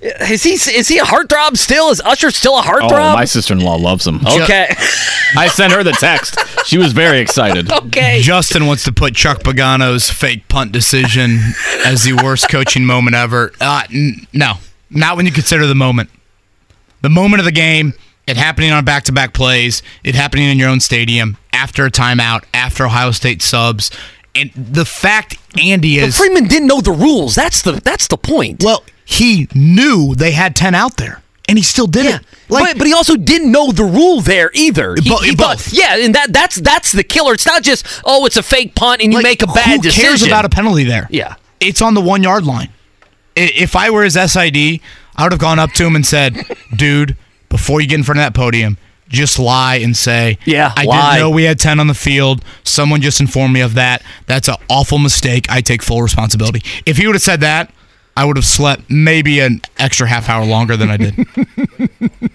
[0.00, 1.90] Is he is he a heartthrob still?
[1.90, 3.14] Is Usher still a Oh, heartthrob?
[3.14, 4.20] my sister-in-law loves him.
[4.26, 4.74] okay,
[5.36, 6.38] I sent her the text.
[6.66, 7.70] She was very excited.
[7.70, 8.20] okay.
[8.22, 11.38] Justin wants to put Chuck Pagano's fake punt decision
[11.84, 13.52] as the worst coaching moment ever.
[13.60, 14.54] Uh, n- no,
[14.90, 16.08] not when you consider the moment.
[17.02, 17.92] The moment of the game,
[18.26, 21.90] it happening on back to back plays, it happening in your own stadium, after a
[21.90, 23.90] timeout, after Ohio State subs.
[24.34, 26.16] And the fact Andy But is.
[26.16, 27.34] Freeman didn't know the rules.
[27.34, 28.64] That's the that's the point.
[28.64, 32.22] well, he knew they had 10 out there, and he still did Yeah, it.
[32.48, 34.94] Like, but, but he also didn't know the rule there either.
[35.02, 35.62] He, Bo- he both.
[35.66, 37.32] thought, yeah, and that that's that's the killer.
[37.32, 39.82] It's not just oh, it's a fake punt and you like, make a bad who
[39.82, 40.04] decision.
[40.08, 41.06] cares about a penalty there?
[41.10, 41.36] Yeah.
[41.60, 42.68] It's on the one yard line.
[43.36, 44.80] If I were his SID,
[45.16, 46.36] I would have gone up to him and said,
[46.76, 47.16] dude,
[47.48, 48.76] before you get in front of that podium,
[49.08, 51.14] just lie and say, Yeah, I lie.
[51.14, 52.44] didn't know we had 10 on the field.
[52.64, 54.02] Someone just informed me of that.
[54.26, 55.46] That's an awful mistake.
[55.50, 56.62] I take full responsibility.
[56.86, 57.72] If he would have said that,
[58.16, 61.14] I would have slept maybe an extra half hour longer than I did.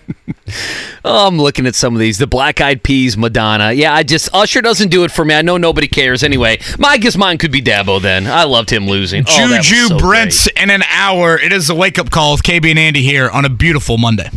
[1.05, 2.17] Oh, I'm looking at some of these.
[2.17, 3.71] The Black Eyed Peas, Madonna.
[3.71, 5.33] Yeah, I just Usher doesn't do it for me.
[5.35, 6.59] I know nobody cares anyway.
[6.77, 8.01] My guess mine could be Dabo.
[8.01, 9.23] Then I loved him losing.
[9.27, 10.63] Oh, Juju so Brents great.
[10.63, 11.37] in an hour.
[11.39, 14.29] It is the wake up call with KB and Andy here on a beautiful Monday.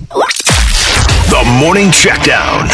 [1.30, 2.68] The Morning Checkdown.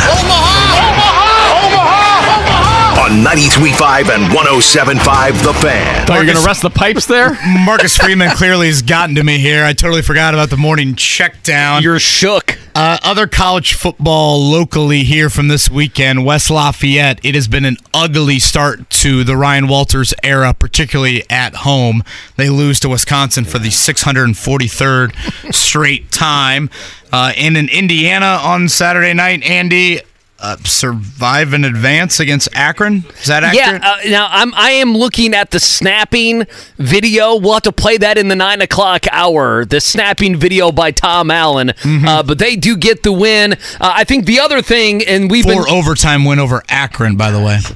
[3.08, 6.06] On 93.5 and 107.5 The Fan.
[6.06, 7.38] Thought you were going to rest the pipes there?
[7.64, 9.64] Marcus Freeman clearly has gotten to me here.
[9.64, 11.82] I totally forgot about the morning check down.
[11.82, 12.58] You're shook.
[12.74, 17.18] Uh, other college football locally here from this weekend, West Lafayette.
[17.24, 22.04] It has been an ugly start to the Ryan Walters era, particularly at home.
[22.36, 26.68] They lose to Wisconsin for the 643rd straight time.
[27.10, 30.02] Uh, and in Indiana on Saturday night, Andy.
[30.40, 33.04] Uh, survive in advance against Akron.
[33.20, 33.82] Is that accurate?
[33.82, 33.90] Yeah.
[33.90, 36.46] Uh, now I'm I am looking at the snapping
[36.76, 37.34] video.
[37.34, 39.64] We'll have to play that in the nine o'clock hour.
[39.64, 41.68] The snapping video by Tom Allen.
[41.68, 42.06] Mm-hmm.
[42.06, 43.54] Uh, but they do get the win.
[43.54, 47.32] Uh, I think the other thing, and we've Four been overtime win over Akron, by
[47.32, 47.58] the way.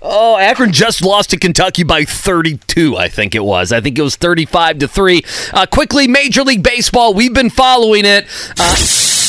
[0.10, 3.74] Oh, Akron just lost to Kentucky by 32, I think it was.
[3.74, 5.22] I think it was 35 to 3.
[5.52, 8.26] Uh, quickly, Major League Baseball, we've been following it.
[8.58, 8.76] Uh,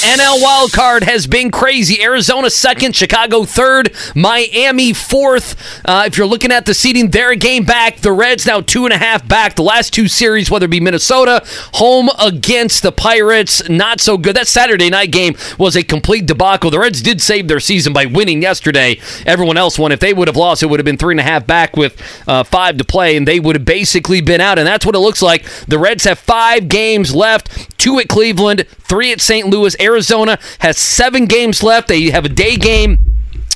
[0.02, 2.00] NL wild card has been crazy.
[2.00, 5.56] Arizona second, Chicago third, Miami fourth.
[5.84, 7.96] Uh, if you're looking at the seeding, they're a game back.
[7.96, 9.56] The Reds now two and a half back.
[9.56, 11.42] The last two series, whether it be Minnesota,
[11.74, 14.36] home against the Pirates, not so good.
[14.36, 16.70] That Saturday night game was a complete debacle.
[16.70, 19.00] The Reds did save their season by winning yesterday.
[19.26, 19.90] Everyone else won.
[19.90, 22.00] If they would have lost, it would have been three and a half back with
[22.28, 24.58] uh, five to play, and they would have basically been out.
[24.58, 25.44] And that's what it looks like.
[25.66, 29.48] The Reds have five games left two at Cleveland, three at St.
[29.48, 29.74] Louis.
[29.80, 31.88] Arizona has seven games left.
[31.88, 33.04] They have a day game.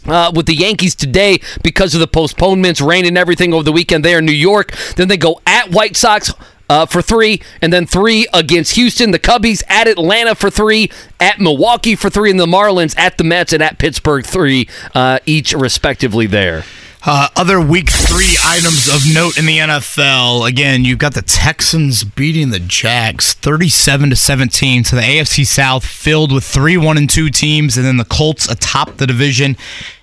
[0.04, 4.04] Uh, with the Yankees today because of the postponements, rain, and everything over the weekend
[4.04, 4.72] there in New York.
[4.96, 6.32] Then they go at White Sox
[6.68, 9.12] uh, for three, and then three against Houston.
[9.12, 10.90] The Cubbies at Atlanta for three,
[11.20, 15.20] at Milwaukee for three, and the Marlins at the Mets and at Pittsburgh three, uh,
[15.24, 16.64] each respectively there.
[17.04, 20.48] Uh, other week three items of note in the NFL.
[20.48, 24.84] Again, you've got the Texans beating the Jags 37 to 17.
[24.84, 28.48] So the AFC South filled with three, one, and two teams, and then the Colts
[28.48, 29.56] atop the division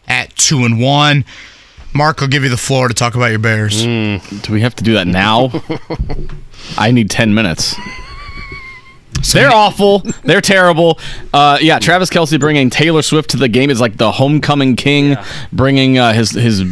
[0.09, 1.23] at two and one.
[1.93, 3.81] Mark, I'll give you the floor to talk about your Bears.
[3.83, 4.19] Do
[4.51, 5.51] we have to do that now?
[6.77, 7.75] I need 10 minutes.
[9.33, 9.99] They're awful.
[10.23, 10.99] They're terrible.
[11.33, 15.17] Uh, yeah, Travis Kelce bringing Taylor Swift to the game is like the homecoming king,
[15.51, 16.63] bringing uh, his his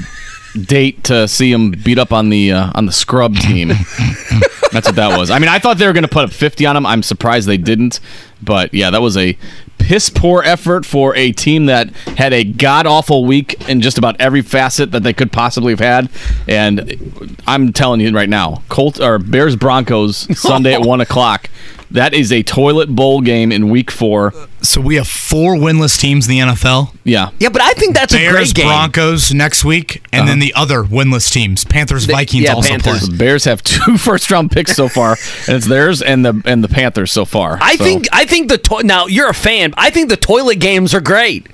[0.54, 3.70] date to see him beat up on the uh, on the scrub team.
[4.72, 5.30] That's what that was.
[5.32, 6.86] I mean, I thought they were going to put up 50 on him.
[6.86, 8.00] I'm surprised they didn't.
[8.42, 9.38] But yeah, that was a
[9.78, 14.20] piss poor effort for a team that had a god awful week in just about
[14.20, 16.10] every facet that they could possibly have had.
[16.48, 21.50] And I'm telling you right now, Colt or Bears Broncos Sunday at one o'clock.
[21.92, 24.34] That is a toilet bowl game in week four.
[24.62, 26.94] So we have four winless teams in the NFL.
[27.06, 27.30] Yeah.
[27.40, 28.66] Yeah, but I think that's a great game.
[28.68, 33.08] Broncos next week, and then the other winless teams, Panthers, Vikings, yeah, also Panthers.
[33.08, 33.18] play.
[33.18, 35.12] Bears have two first round picks so far,
[35.48, 37.58] and it's theirs and the and the Panthers so far.
[37.62, 39.74] I So- think I think the to- now you're a fan.
[39.78, 41.48] I think the toilet games are great.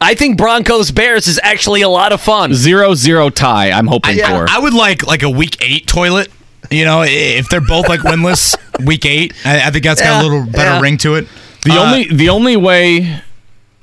[0.00, 2.52] I think Broncos Bears is actually a lot of fun.
[2.54, 3.70] zero zero tie.
[3.70, 4.46] I'm hoping I, for.
[4.50, 6.28] I would like like a week eight toilet.
[6.70, 8.56] You know, if they're both like winless
[8.86, 10.80] week eight, I, I think that's got a little better yeah.
[10.80, 11.26] ring to it.
[11.64, 13.22] The Uh, only the only way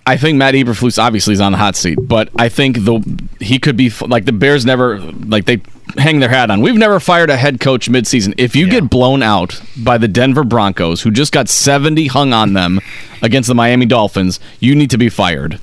[0.06, 3.02] I think Matt Eberflus obviously is on the hot seat, but I think the
[3.40, 5.62] he could be like the Bears never like they
[5.98, 6.62] hang their hat on.
[6.62, 8.34] We've never fired a head coach midseason.
[8.38, 12.54] If you get blown out by the Denver Broncos, who just got 70 hung on
[12.54, 12.80] them
[13.22, 15.60] against the Miami Dolphins, you need to be fired.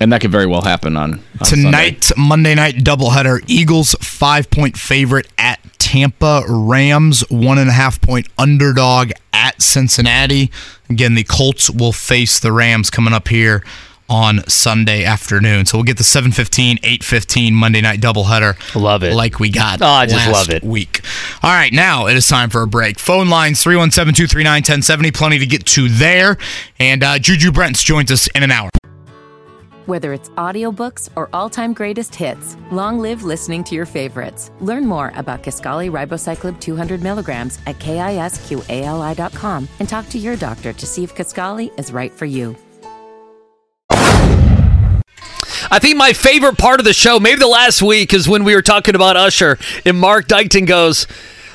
[0.00, 1.64] And that could very well happen on, on Sunday.
[1.64, 3.42] Tonight, Monday night doubleheader.
[3.46, 6.42] Eagles five point favorite at Tampa.
[6.48, 10.50] Rams one and a half point underdog at Cincinnati.
[10.90, 13.64] Again, the Colts will face the Rams coming up here
[14.08, 15.64] on Sunday afternoon.
[15.66, 18.56] So we'll get the 7:15, 8:15 Monday night doubleheader.
[18.74, 19.14] Love it.
[19.14, 20.64] Like we got Oh, I just last love it.
[20.64, 21.02] week.
[21.42, 22.98] All right, now it is time for a break.
[22.98, 25.12] Phone lines 317-239-1070.
[25.14, 26.36] Plenty to get to there.
[26.80, 28.70] And uh, Juju Brents joins us in an hour.
[29.86, 34.50] Whether it's audiobooks or all-time greatest hits, long live listening to your favorites.
[34.60, 40.86] Learn more about Kisqali Ribociclib 200 milligrams at kisqali.com and talk to your doctor to
[40.86, 42.56] see if Kisqali is right for you.
[45.68, 48.56] I think my favorite part of the show, maybe the last week, is when we
[48.56, 51.06] were talking about Usher and Mark Dykton goes,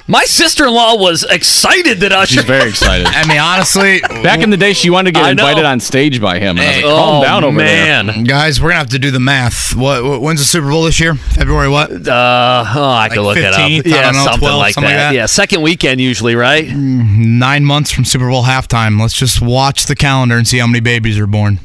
[0.07, 2.35] My sister in law was excited that Usher.
[2.35, 3.07] She's very excited.
[3.07, 5.47] I mean, honestly, Back in the day, she wanted to get I know.
[5.47, 6.57] invited on stage by him.
[6.57, 8.07] And I was like, calm Oh, down over man.
[8.07, 8.23] there.
[8.23, 9.75] guys, we're gonna have to do the math.
[9.75, 11.15] What, what when's the Super Bowl this year?
[11.15, 11.91] February what?
[11.91, 13.55] Uh, oh, I could Like look it 15th?
[13.55, 13.85] I up.
[13.85, 14.97] Yeah, don't know, something 12th, like something that.
[15.05, 15.15] like that?
[15.15, 16.67] Yeah, second weekend usually, right?
[16.67, 18.99] Nine months from Super Bowl halftime.
[18.99, 21.59] Let's just watch the calendar and see how many babies are born.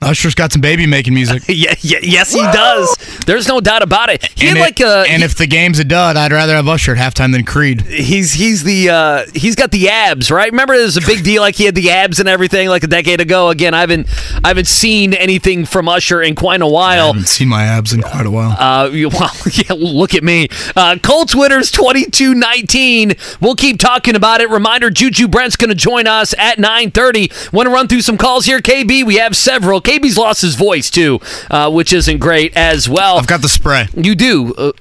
[0.00, 1.42] Usher's got some baby making music.
[1.48, 2.94] yeah, yeah, yes, he does.
[3.26, 4.24] There's no doubt about it.
[4.38, 5.04] He and, had like it- a.
[5.08, 7.80] and if the game's a dud, I'd rather have Usher at halftime than Creed.
[7.82, 10.50] He's he's the uh, he's got the abs, right?
[10.52, 11.42] Remember, it was a big deal.
[11.42, 13.48] Like he had the abs and everything, like a decade ago.
[13.50, 14.06] Again, I haven't
[14.44, 17.04] I haven't seen anything from Usher in quite a while.
[17.04, 18.52] I haven't seen my abs in quite a while.
[18.58, 20.48] Uh, you- well, yeah, look at me.
[20.76, 23.14] Uh, Colts winners 22 19.
[23.40, 24.48] We'll keep talking about it.
[24.48, 27.52] Reminder Juju Brents going to join us at 9.30.
[27.52, 29.04] Want to run through some calls here, KB?
[29.04, 29.80] We have several.
[29.88, 31.18] KB's lost his voice, too,
[31.50, 33.16] uh, which isn't great as well.
[33.18, 33.86] I've got the spray.
[33.96, 34.54] You do.
[34.54, 34.72] Uh,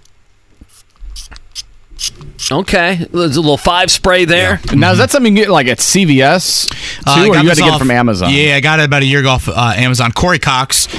[2.52, 3.06] okay.
[3.12, 4.60] There's a little five spray there.
[4.74, 6.76] Now, is that something you get like at CVS too,
[7.10, 8.32] Uh, or you had this to get it from Amazon?
[8.34, 10.12] Yeah, I got it about a year ago off uh, Amazon.
[10.12, 10.90] Corey Cox,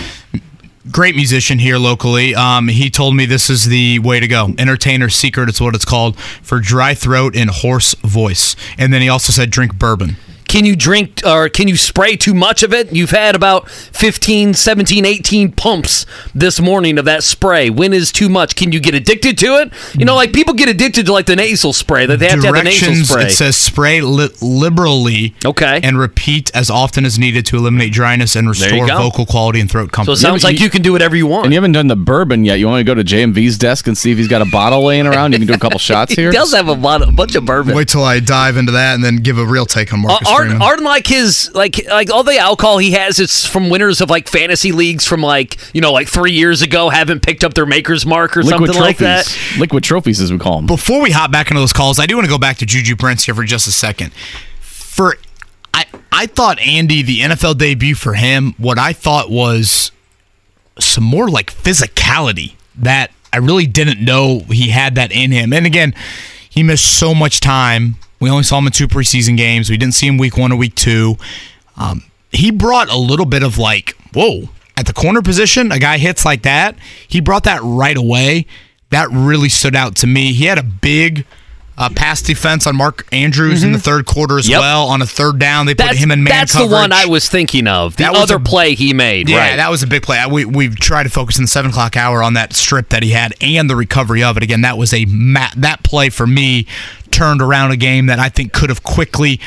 [0.90, 2.34] great musician here locally.
[2.34, 4.54] Um, he told me this is the way to go.
[4.56, 8.56] Entertainer secret, it's what it's called for dry throat and hoarse voice.
[8.78, 10.16] And then he also said drink bourbon.
[10.48, 12.92] Can you drink or can you spray too much of it?
[12.92, 17.68] You've had about 15, 17, 18 pumps this morning of that spray.
[17.70, 18.56] When is too much?
[18.56, 19.72] Can you get addicted to it?
[19.94, 22.46] You know, like people get addicted to like the nasal spray, that they have to
[22.46, 23.24] have the nasal Directions, spray.
[23.26, 25.34] it says spray li- liberally.
[25.44, 25.80] Okay.
[25.82, 29.92] And repeat as often as needed to eliminate dryness and restore vocal quality and throat
[29.92, 30.08] comfort.
[30.10, 31.44] so it sounds like you can do whatever you want.
[31.44, 32.58] And you haven't done the bourbon yet.
[32.58, 35.06] You want to go to JMV's desk and see if he's got a bottle laying
[35.06, 35.32] around?
[35.32, 36.30] You can do a couple shots here.
[36.30, 37.74] He does have a, lot, a bunch of bourbon.
[37.74, 40.28] Wait till I dive into that and then give a real take on Uh, Marcus
[40.28, 40.62] aren't, Freeman.
[40.62, 44.28] aren't like his like like all the alcohol he has it's from winners of like
[44.28, 48.04] fantasy leagues from like you know like three years ago haven't picked up their maker's
[48.06, 49.24] mark or Liquid something like that.
[49.26, 49.58] trophies.
[49.60, 50.66] Liquid trophies, as we call them.
[50.66, 52.96] Before we hop back into those calls, I do want to go back to Juju
[52.96, 54.12] Brents here for just a second.
[54.60, 55.16] For
[55.74, 59.92] I I thought Andy, the NFL debut for him, what I thought was
[60.78, 65.52] some more like physicality that I really didn't know he had that in him.
[65.52, 65.94] And again,
[66.58, 67.94] he missed so much time.
[68.18, 69.70] We only saw him in two preseason games.
[69.70, 71.16] We didn't see him week one or week two.
[71.76, 72.02] Um,
[72.32, 76.24] he brought a little bit of like, whoa, at the corner position, a guy hits
[76.24, 76.74] like that.
[77.06, 78.46] He brought that right away.
[78.90, 80.32] That really stood out to me.
[80.32, 81.26] He had a big
[81.78, 84.50] uh, pass defense on Mark Andrews in the third quarter as Mm-hmm.
[84.52, 84.60] Yep.
[84.60, 84.88] well.
[84.88, 86.68] On a third down, they put That's, him in man that's coverage.
[86.70, 87.96] the one I was thinking of.
[87.96, 89.28] The That other a- play he made.
[89.28, 89.56] Yeah, right.
[89.56, 90.20] that was a big play.
[90.30, 93.10] We we tried to focus in the seven o'clock hour on that strip that he
[93.12, 94.42] had and the recovery of it.
[94.42, 96.66] Again, that was a ma- that play for me
[97.12, 99.40] turned around a game that I think could have quickly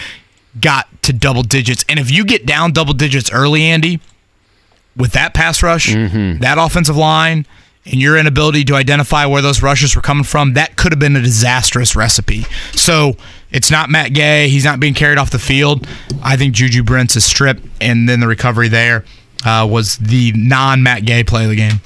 [0.60, 1.84] got to double digits.
[1.90, 4.00] And if you get down double digits early, Andy,
[4.96, 6.40] with that pass rush, Mm-hmm.
[6.40, 7.46] that offensive line,
[7.86, 11.16] and your inability to identify where those rushes were coming from, that could have been
[11.16, 12.46] a disastrous recipe.
[12.74, 13.16] So
[13.52, 14.50] it's not Matt Gay.
[14.50, 15.88] He's not being carried off the field.
[16.24, 19.06] I think Juju Brents' strip and then the recovery there
[19.46, 21.82] uh, was the non Matt Gay play of the game.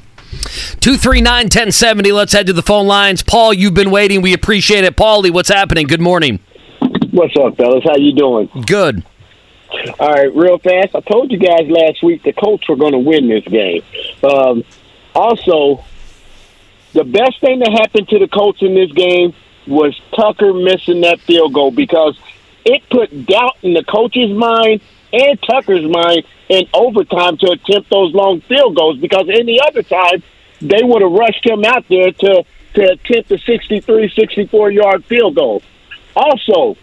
[0.81, 2.11] 239 1070.
[2.11, 3.23] Let's head to the phone lines.
[3.23, 4.21] Paul, you've been waiting.
[4.21, 4.95] We appreciate it.
[4.95, 5.87] Paulie, what's happening?
[5.87, 6.39] Good morning.
[7.11, 7.83] What's up, fellas?
[7.85, 8.49] How you doing?
[8.67, 9.03] Good.
[9.99, 10.95] All right, real fast.
[10.95, 13.81] I told you guys last week the Colts were going to win this game.
[14.23, 14.63] Um,
[15.15, 15.83] also,
[16.93, 19.33] the best thing that happened to the Colts in this game
[19.67, 22.17] was Tucker missing that field goal because
[22.65, 24.81] it put doubt in the coach's mind
[25.13, 30.21] and Tucker's mind in overtime to attempt those long field goals because any other time
[30.61, 35.35] they would have rushed him out there to, to attempt a 63, 64 yard field
[35.35, 35.61] goal.
[36.15, 36.77] Also,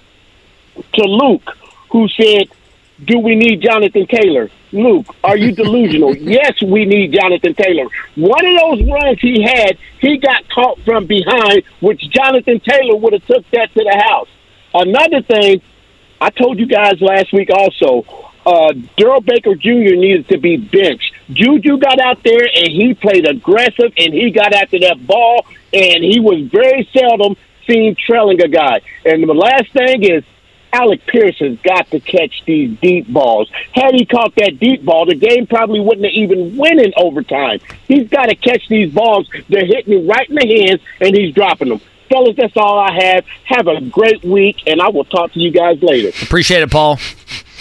[0.95, 1.57] to Luke,
[1.91, 2.49] who said,
[3.05, 4.51] Do we need Jonathan Taylor?
[4.73, 6.17] Luke, are you delusional?
[6.17, 7.87] yes, we need Jonathan Taylor.
[8.17, 13.13] One of those runs he had, he got caught from behind, which Jonathan Taylor would
[13.13, 14.29] have took that to the house.
[14.75, 15.63] Another thing,
[16.21, 18.05] I told you guys last week also,
[18.47, 19.95] uh, Darrell Baker Jr.
[19.95, 21.13] needed to be benched.
[21.31, 26.03] Juju got out there and he played aggressive and he got after that ball and
[26.03, 28.81] he was very seldom seen trailing a guy.
[29.05, 30.25] And the last thing is,
[30.73, 33.51] Alec Pierce's got to catch these deep balls.
[33.75, 37.61] Had he caught that deep ball, the game probably wouldn't have even win in overtime.
[37.87, 39.29] He's got to catch these balls.
[39.49, 41.81] They're hitting him right in the hands, and he's dropping them.
[42.09, 43.25] Fellas, that's all I have.
[43.45, 46.09] Have a great week, and I will talk to you guys later.
[46.09, 46.99] Appreciate it, Paul.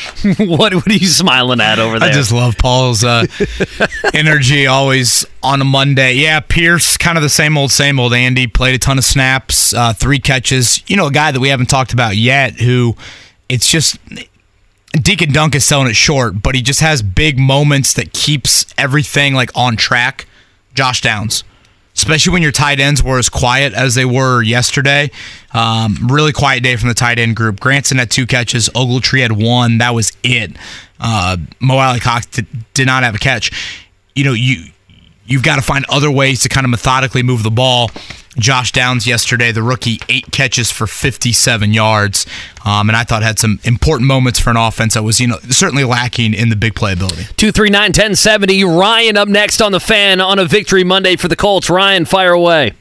[0.37, 2.09] what, what are you smiling at over there?
[2.09, 3.25] I just love Paul's uh,
[4.13, 6.13] energy always on a Monday.
[6.13, 8.13] Yeah, Pierce, kind of the same old, same old.
[8.13, 10.87] Andy played a ton of snaps, uh, three catches.
[10.89, 12.95] You know, a guy that we haven't talked about yet who
[13.49, 13.97] it's just.
[14.93, 19.33] Deacon Dunk is selling it short, but he just has big moments that keeps everything
[19.33, 20.27] like on track.
[20.73, 21.43] Josh Downs.
[22.01, 25.11] Especially when your tight ends were as quiet as they were yesterday.
[25.53, 27.59] Um, really quiet day from the tight end group.
[27.59, 28.69] Granson had two catches.
[28.69, 29.77] Ogletree had one.
[29.77, 30.57] That was it.
[30.99, 33.51] Uh, Mo Alie-Cox did, did not have a catch.
[34.15, 34.71] You know, you
[35.27, 37.91] you've got to find other ways to kind of methodically move the ball.
[38.37, 42.25] Josh Downs yesterday, the rookie, eight catches for 57 yards,
[42.65, 45.39] um, and I thought had some important moments for an offense that was, you know,
[45.49, 47.35] certainly lacking in the big playability.
[47.35, 48.63] 239 1070.
[48.63, 51.69] Ryan up next on the fan on a victory Monday for the Colts.
[51.69, 52.73] Ryan, fire away.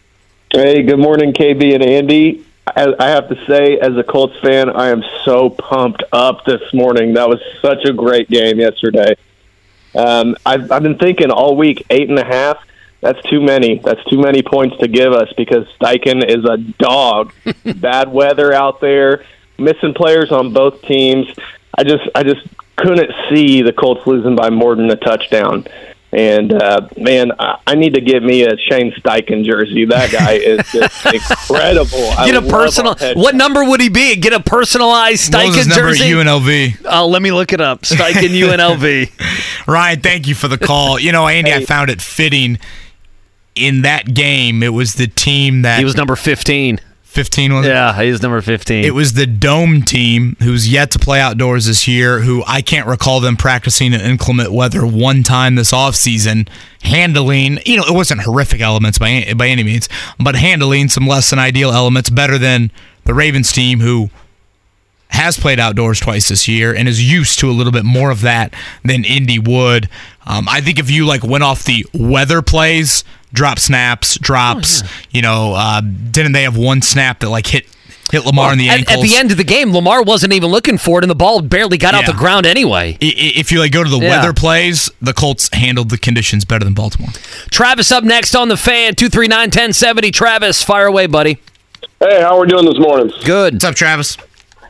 [0.52, 2.46] Hey, good morning, KB and Andy.
[2.66, 6.62] I I have to say, as a Colts fan, I am so pumped up this
[6.72, 7.14] morning.
[7.14, 9.16] That was such a great game yesterday.
[9.94, 12.58] Um, I've, I've been thinking all week, eight and a half.
[13.00, 13.78] That's too many.
[13.78, 17.32] That's too many points to give us because Steichen is a dog.
[17.76, 19.24] Bad weather out there,
[19.58, 21.26] missing players on both teams.
[21.76, 22.46] I just, I just
[22.76, 25.66] couldn't see the Colts losing by more than a touchdown.
[26.12, 29.84] And uh, man, I, I need to get me a Shane Steichen jersey.
[29.84, 32.12] That guy is just incredible.
[32.24, 32.96] Get a personal.
[33.14, 34.16] What number would he be?
[34.16, 36.10] Get a personalized What was his Steichen number jersey.
[36.10, 36.84] UNLV?
[36.84, 37.82] Uh, let me look it up.
[37.82, 39.66] Steichen UNLV.
[39.68, 40.98] Ryan, thank you for the call.
[40.98, 42.58] You know, Andy, I found it fitting
[43.60, 44.62] in that game.
[44.62, 46.80] It was the team that He was number 15.
[47.02, 47.66] 15 was?
[47.66, 48.84] Yeah, he was number 15.
[48.84, 52.86] It was the Dome team who's yet to play outdoors this year, who I can't
[52.86, 56.48] recall them practicing in inclement weather one time this offseason,
[56.82, 59.88] handling, you know, it wasn't horrific elements by any, by any means,
[60.20, 62.70] but handling some less than ideal elements better than
[63.06, 64.08] the Ravens team who
[65.08, 68.20] has played outdoors twice this year and is used to a little bit more of
[68.20, 68.54] that
[68.84, 69.88] than Indy would.
[70.26, 75.22] Um, I think if you like went off the weather plays, drop snaps, drops, you
[75.22, 77.66] know, uh, didn't they have one snap that like hit
[78.10, 78.98] hit Lamar in the at, ankles?
[78.98, 81.40] at the end of the game, Lamar wasn't even looking for it, and the ball
[81.42, 82.06] barely got out Yeah.
[82.12, 82.98] the ground anyway.
[83.00, 84.18] I- i- If you like go to the Yeah.
[84.18, 87.10] weather plays, the Colts handled the conditions better than Baltimore.
[87.52, 88.96] Travis up next on the fan.
[88.96, 90.10] 239 1070.
[90.10, 91.38] Travis, fire away, buddy.
[92.00, 93.12] Hey, how are we doing this morning?
[93.24, 93.54] Good.
[93.54, 94.16] What's up, Travis?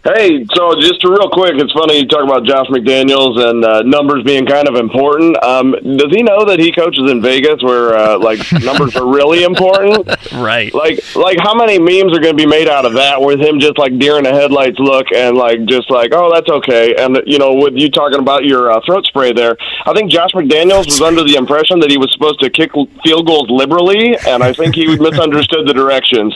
[0.02, 4.24] Hey, so just real quick, it's funny you talk about Josh McDaniels and uh, numbers
[4.24, 5.36] being kind of important.
[5.44, 9.42] Um, does he know that he coaches in Vegas, where uh, like numbers are really
[9.42, 10.08] important?
[10.32, 10.72] Right.
[10.72, 13.60] Like, like how many memes are going to be made out of that with him
[13.60, 16.94] just like deer in the headlights look and like just like, oh, that's okay.
[16.96, 20.30] And you know, with you talking about your uh, throat spray there, I think Josh
[20.30, 22.72] McDaniels was under the impression that he was supposed to kick
[23.04, 26.34] field goals liberally, and I think he misunderstood the directions.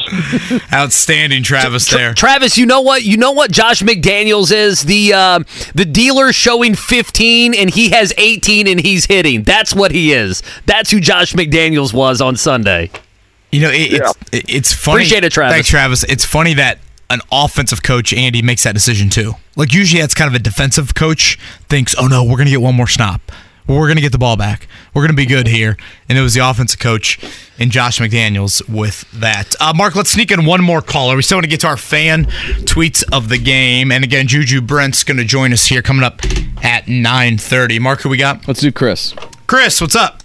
[0.71, 1.89] Outstanding, Travis.
[1.89, 3.05] There, Travis, you know what?
[3.05, 5.39] You know what Josh McDaniels is the uh,
[5.75, 9.45] the dealer showing 15 and he has 18 and he's hitting.
[9.45, 10.43] That's what he is.
[10.67, 12.91] That's who Josh McDaniels was on Sunday.
[13.53, 14.97] You know, it, it's it- it's funny.
[15.03, 15.55] Appreciate it, Travis.
[15.55, 16.03] Thanks, Travis.
[16.05, 16.79] It's funny that
[17.11, 19.35] an offensive coach, Andy, makes that decision too.
[19.57, 22.61] Like usually, that's kind of a defensive coach thinks, "Oh no, we're going to get
[22.63, 23.21] one more stop.
[23.67, 24.69] We're going to get the ball back.
[24.93, 25.77] We're going to be good here."
[26.09, 27.19] And it was the offensive coach
[27.59, 29.55] and Josh McDaniels with that.
[29.61, 31.17] Uh, Mark, let's sneak in one more caller.
[31.17, 32.27] We still want to get to our fan
[32.67, 36.21] tweets of the game, and again, Juju Brents going to join us here coming up
[36.63, 37.79] at nine thirty.
[37.79, 38.47] Mark, who we got?
[38.47, 39.15] Let's do Chris.
[39.47, 40.23] Chris, what's up?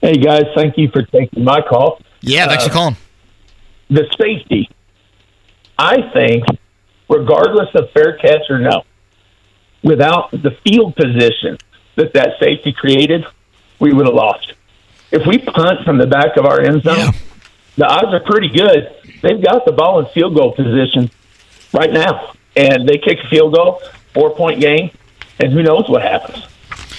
[0.00, 2.00] Hey guys, thank you for taking my call.
[2.22, 2.96] Yeah, thanks for Uh, calling.
[3.90, 4.70] The safety,
[5.78, 6.44] I think,
[7.08, 8.84] regardless of fair catch or no,
[9.82, 11.58] without the field position
[12.00, 13.26] that that safety created,
[13.78, 14.54] we would have lost.
[15.10, 17.12] If we punt from the back of our end zone,
[17.76, 18.94] the odds are pretty good.
[19.22, 21.10] They've got the ball in field goal position
[21.72, 23.82] right now, and they kick a field goal,
[24.14, 24.90] four point game,
[25.38, 26.46] and who knows what happens.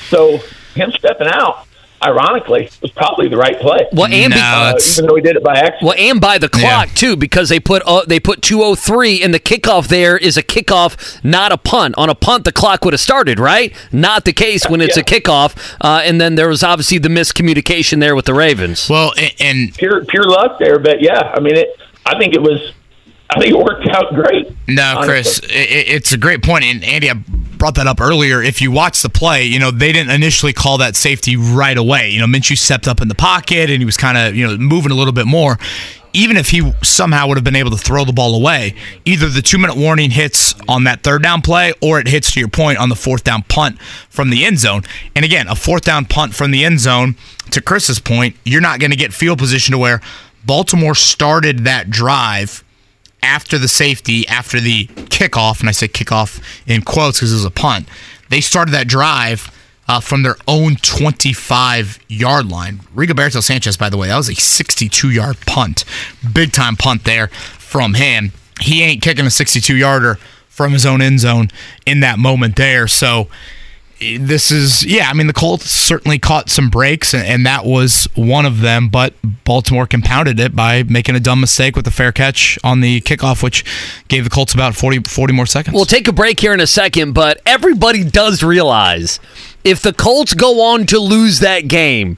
[0.10, 0.38] So
[0.76, 1.68] him stepping out,
[2.04, 3.88] ironically, was probably the right play.
[3.92, 5.84] Well, and be- uh, even though he did it by accident.
[5.84, 9.40] Well, and by the clock too, because they put uh, they put 203, and the
[9.40, 11.96] kickoff there is a kickoff, not a punt.
[11.98, 13.74] On a punt, the clock would have started, right?
[13.92, 15.56] Not the case when it's a kickoff.
[15.82, 18.90] Uh, and then there was obviously the miscommunication there with the Ravens.
[18.90, 21.70] Well, and pure pure luck there, but yeah, I mean, it.
[22.06, 22.74] I think it was.
[23.34, 24.54] I think it worked out great.
[24.68, 28.42] No, Chris, i i- it's a great point, and Andy, I brought that up earlier.
[28.42, 32.10] If you watch the play, you know they didn't initially call that safety right away.
[32.10, 34.58] You know, Minshew stepped up in the pocket and he was kind of you know
[34.58, 35.58] moving a little bit more.
[36.14, 38.76] Even if he somehow would have been able to throw the ball away,
[39.06, 42.40] either the two minute warning hits on that third down play or it hits to
[42.42, 44.82] your point on the fourth down punt from the end zone.
[45.16, 47.16] And again, a fourth down punt from the end zone,
[47.52, 50.02] to Chris's point, you're not going to get field position to where
[50.46, 52.62] Baltimore started that drive
[53.24, 57.46] after the safety, after the kickoff, and I say kickoff in quotes because it was
[57.46, 57.88] a punt,
[58.30, 59.52] they started that drive
[59.88, 62.80] uh, from their own 25 yard line.
[62.96, 65.84] Rigoberto Sanchez, by the way, that was a 62 yard punt.
[66.34, 68.32] Big time punt there from him.
[68.60, 70.16] He ain't kicking a 62 yarder
[70.48, 71.50] from his own end zone
[71.86, 72.88] in that moment there.
[72.88, 73.28] So
[74.20, 75.10] this is yeah.
[75.10, 78.90] I mean, the Colts certainly caught some breaks, and, and that was one of them.
[78.90, 79.14] But
[79.44, 83.44] Baltimore compounded it by making a dumb mistake with a fair catch on the kickoff,
[83.44, 83.64] which
[84.08, 85.76] gave the Colts about 40, 40 more seconds.
[85.76, 89.20] We'll take a break here in a second, but everybody does realize
[89.64, 92.18] if the Colts go on to lose that game,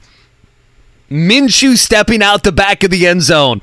[1.10, 3.60] Minshew stepping out the back of the end zone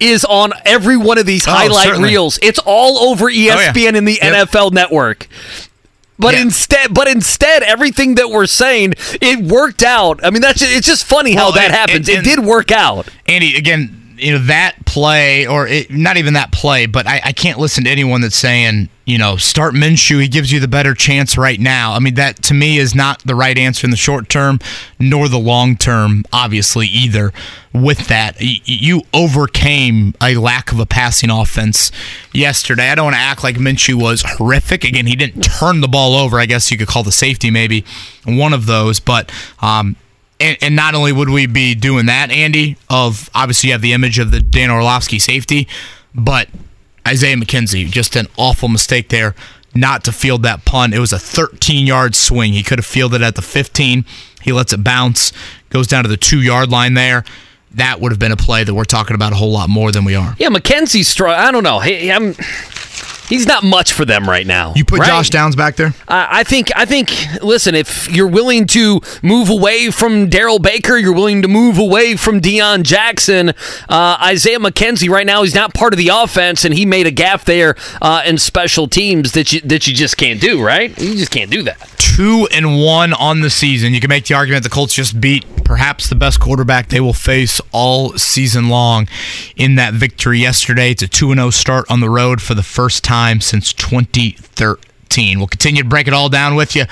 [0.00, 2.10] is on every one of these Oh, highlight certainly.
[2.10, 2.38] reels.
[2.40, 3.72] It's all over oh, E yeah.
[3.72, 4.48] ESPN and the Yep.
[4.48, 5.26] NFL network.
[6.18, 10.18] But instead, but instead, everything that we're saying, it worked out.
[10.24, 12.08] I mean, that's it's just funny how Well, that and- happens.
[12.08, 13.06] and- it did work out.
[13.26, 17.32] Andy, again, you know that play, or it, not even that play, but I, I
[17.32, 20.20] can't listen to anyone that's saying, you know, start Minshew.
[20.20, 21.92] He gives you the better chance right now.
[21.92, 24.60] I mean, that to me is not the right answer in the short term,
[24.98, 27.32] nor the long term, obviously either.
[27.72, 31.92] With that, you overcame a lack of a passing offense
[32.32, 32.88] yesterday.
[32.88, 34.84] I don't want to act like Minshew was horrific.
[34.84, 36.40] Again, he didn't turn the ball over.
[36.40, 37.84] I guess you could call the safety maybe
[38.24, 39.30] one of those, but.
[39.60, 39.96] Um,
[40.40, 43.92] and, and not only would we be doing that, Andy, of obviously you have the
[43.92, 45.68] image of the Dan Orlovsky safety,
[46.14, 46.48] but
[47.06, 49.34] Isaiah McKenzie, just an awful mistake there
[49.74, 50.94] not to field that punt.
[50.94, 52.52] It was a 13 yard swing.
[52.52, 54.04] He could have fielded it at the 15.
[54.42, 55.32] He lets it bounce,
[55.70, 57.24] goes down to the two yard line there.
[57.72, 60.04] That would have been a play that we're talking about a whole lot more than
[60.04, 60.34] we are.
[60.38, 61.80] Yeah, McKenzie's str I don't know.
[61.80, 62.34] He, I'm,
[63.28, 64.72] he's not much for them right now.
[64.74, 65.08] You put right?
[65.08, 65.94] Josh Downs back there?
[66.08, 66.70] I I think.
[66.76, 67.10] I think.
[67.42, 72.16] Listen, if you're willing to move away from Darrell Baker, you're willing to move away
[72.16, 73.50] from Deon Jackson.
[73.88, 77.12] Uh, Isaiah McKenzie right now, he's not part of the offense, and he made a
[77.12, 80.62] gaffe there uh, in special teams that you that you just can't do.
[80.64, 80.96] Right?
[80.98, 81.78] You just can't do that.
[81.98, 83.94] two and one on the season.
[83.94, 87.12] You can make the argument the Colts just beat perhaps the best quarterback they will
[87.12, 89.06] face all season long
[89.56, 90.92] in that victory yesterday.
[90.92, 95.38] It's a 2 and 0 start on the road for the first time since 2013.
[95.38, 96.84] We'll continue to break it all down with you.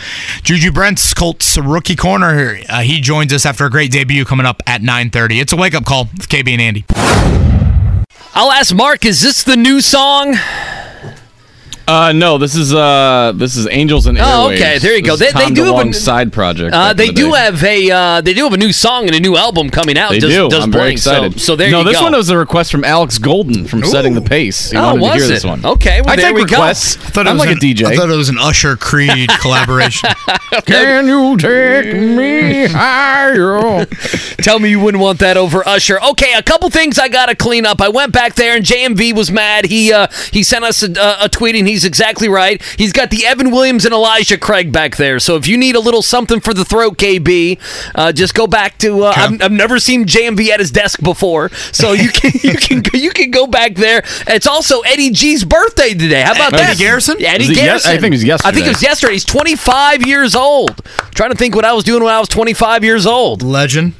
[0.42, 2.58] Juju Brents Colts rookie corner.
[2.68, 5.40] Uh, he joins us after a great debut coming up at 9:30.
[5.40, 6.84] It's a wake up call with KB and Andy.
[8.34, 9.04] I'll ask Mark.
[9.04, 10.36] Is this the new song?
[11.88, 14.54] Uh, no, this is uh, this is Angels and Oh, Airwaves.
[14.56, 15.14] okay, there you go.
[15.14, 16.74] This is They- they Tom do have a- DeLonge's side project.
[16.74, 17.38] Uh, back in they the do day.
[17.38, 20.10] have a uh, they do have a new song and a new album coming out.
[20.10, 20.48] They does, do.
[20.48, 20.96] Does I'm very Bling.
[20.98, 21.40] So- excited.
[21.40, 24.20] So, there no, you this one was a request from Alex Golden from setting the
[24.20, 24.70] pace.
[24.72, 25.28] He Oh, wanted to was hear it?
[25.28, 25.64] this one.
[25.64, 26.56] Okay, well, I there take we go.
[26.56, 26.96] requests.
[26.96, 27.84] I thought it I'm was like an, a DJ.
[27.86, 30.10] I thought it was an Usher Creed collaboration.
[30.66, 33.86] Can you take me higher?
[34.42, 36.00] Tell me you wouldn't want that over Usher.
[36.02, 37.80] Okay, a couple things I got to clean up.
[37.80, 39.66] I went back there and JMV was mad.
[39.66, 42.62] He uh, he sent us a, a tweet and he's exactly right.
[42.78, 45.20] He's got the Evan Williams and Elijah Craig back there.
[45.20, 47.58] So if you need a little something for the throat, KB,
[47.94, 49.04] uh, just go back to.
[49.04, 52.82] Uh, I've, I've never seen JMV at his desk before, so you can you can
[52.98, 54.02] you can go back there.
[54.26, 56.22] It's also Eddie G's birthday today.
[56.22, 56.78] How about Eddie that?
[56.78, 57.16] Garrison?
[57.22, 57.90] Eddie Was it ye- Garrison.
[57.92, 58.48] I think it was yesterday.
[58.48, 59.12] I think it was yesterday.
[59.12, 60.82] He's 25 years old.
[61.14, 63.42] trying to think what I was doing when I was 25 years old.
[63.42, 63.92] Legend.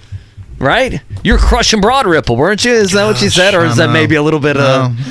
[0.59, 1.03] Right?
[1.23, 2.73] You're crushing Broad Ripple, weren't you?
[2.73, 3.55] Is that what you said?
[3.55, 3.93] Or is that know.
[3.93, 4.93] maybe a little bit of.
[4.93, 5.05] No,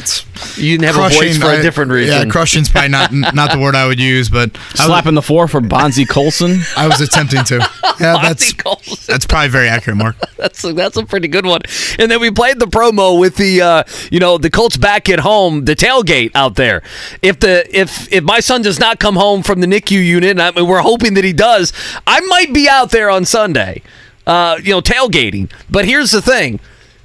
[0.56, 2.28] you didn't have a voice Crushing, for a I- different reason.
[2.28, 5.22] Yeah, crushing's probably not not the word I would use, but I was, Slapping the
[5.22, 6.62] floor for Bonzie Colson.
[6.78, 7.70] I was attempting to.
[7.98, 8.54] Yeah, that's
[9.06, 10.18] that's probably very accurate, Mark.
[10.36, 11.62] That's a, that's a pretty good one.
[11.98, 15.20] And then we played the promo with the uh, you know the Colts back at
[15.20, 16.84] home, the tailgate out there.
[17.22, 20.42] If the if if my son does not come home from the NICU unit, and
[20.42, 21.72] I mean, we're hoping that he does,
[22.06, 23.82] I might be out there on Sunday,
[24.28, 25.52] uh, you know, tailgating.
[25.70, 26.60] But here's the thing.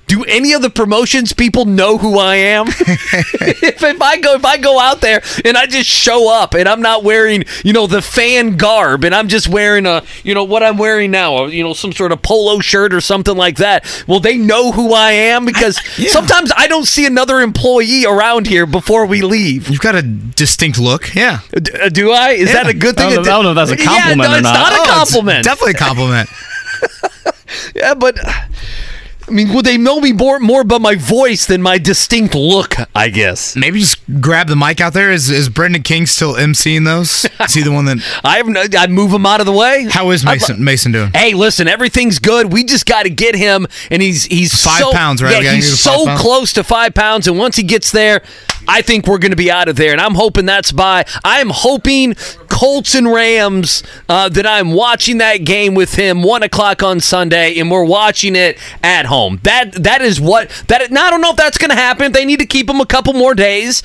[0.06, 2.66] Do any of the promotions people know who I am?
[2.68, 6.68] if, if I go if I go out there and I just show up and
[6.68, 10.42] I'm not wearing you know the fan garb and I'm just wearing a you know
[10.42, 13.84] what I'm wearing now you know some sort of polo shirt or something like that,
[14.08, 15.44] will they know who I am?
[15.44, 15.78] Because
[16.10, 19.68] sometimes I don't see another employee around here before we leave.
[19.70, 21.14] You've got a distinct look.
[21.14, 21.38] Yeah.
[21.54, 22.30] D- uh, do I?
[22.30, 23.06] Is that a good thing?
[23.06, 24.54] I don't know- I don't know if that's a Yeah, compliment no, or it's not.
[24.54, 25.44] not Oh, a it's compliment.
[25.44, 26.28] definitely a compliment.
[27.74, 31.78] Yeah, but I mean, would they know me more more by my voice than my
[31.78, 32.74] distinct look?
[32.94, 33.54] I guess.
[33.56, 35.10] Maybe just grab the mic out there.
[35.12, 37.26] Is is Brendan King still emceeing those?
[37.40, 37.98] Is he the one that?
[38.24, 39.86] I have no, I'd move him out of the way.
[39.90, 41.10] How is Mason Mason doing?
[41.12, 42.52] Hey, listen, everything's good.
[42.52, 45.42] We just got to get him, and he's he's Five so- pounds, right?
[45.42, 46.20] Yeah, he's so pounds?
[46.20, 48.22] close to five pounds, and once he gets there,
[48.68, 49.92] I think we're going to be out of there.
[49.92, 51.04] And I'm hoping that's by.
[51.24, 52.14] I'm hoping
[52.48, 57.58] Colts and Rams uh, that I'm watching that game with him one o'clock on Sunday,
[57.58, 59.40] and we're watching it at home.
[59.42, 60.90] That that is what that.
[60.90, 62.06] Now I don't know if that's going to happen.
[62.06, 63.82] If They need to keep him a couple more days.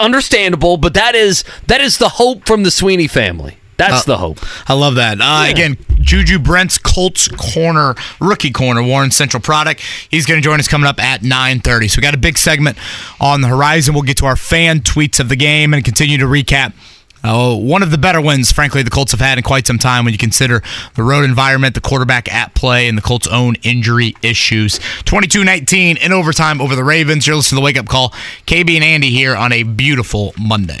[0.00, 3.58] Understandable, but that is that is the hope from the Sweeney family.
[3.76, 4.38] That's Uh, the hope.
[4.68, 5.18] I love that.
[5.20, 9.80] Uh, Again, Juju Brents Colts corner, rookie corner, Warren Central product.
[10.10, 11.90] He's going to join us coming up at 9.30.
[11.90, 12.76] So we got a big segment
[13.20, 13.94] on the horizon.
[13.94, 16.72] We'll get to our fan tweets of the game and continue to recap
[17.24, 20.04] Uh, one of the better wins, frankly, the Colts have had in quite some time
[20.04, 20.60] when you consider
[20.96, 24.80] the road environment, the quarterback at play, and the Colts' own injury issues.
[25.04, 27.24] 22 19 in overtime over the Ravens.
[27.26, 28.08] You're listening to the wake up call.
[28.46, 30.80] KB and Andy here on a beautiful Monday.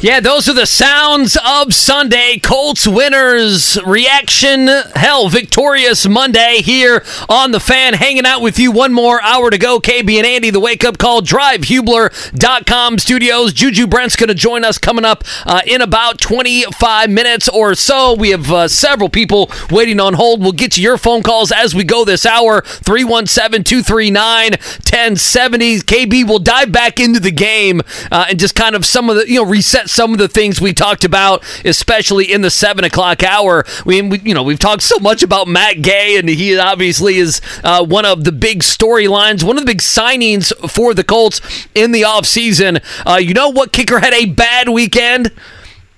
[0.00, 2.38] Yeah, those are the sounds of Sunday.
[2.40, 4.68] Colts winners reaction.
[4.94, 7.94] Hell, victorious Monday here on the fan.
[7.94, 9.80] Hanging out with you one more hour to go.
[9.80, 11.22] KB and Andy, the wake up call.
[11.22, 13.52] DriveHubler.com studios.
[13.52, 18.14] Juju Brent's going to join us coming up uh, in about 25 minutes or so.
[18.14, 20.40] We have uh, several people waiting on hold.
[20.40, 22.60] We'll get to your phone calls as we go this hour.
[22.60, 25.78] 317 239 1070.
[25.78, 27.80] KB will dive back into the game
[28.12, 30.60] uh, and just kind of some of the, you know, reset some of the things
[30.60, 33.64] we talked about, especially in the seven o'clock hour.
[33.84, 37.40] We, we you know, we've talked so much about Matt Gay, and he obviously is
[37.62, 41.40] uh, one of the big storylines, one of the big signings for the Colts
[41.74, 42.82] in the offseason.
[43.06, 45.32] Uh, you know what kicker had a bad weekend?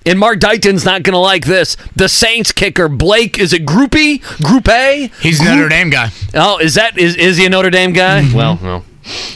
[0.04, 1.76] And Mark Dayton's not going to like this.
[1.96, 4.22] The Saints kicker, Blake, is it Groupie?
[4.40, 5.10] Group A?
[5.20, 6.10] He's a Notre Dame guy.
[6.32, 8.22] Oh, is that is, is he a Notre Dame guy?
[8.32, 8.84] Well, no.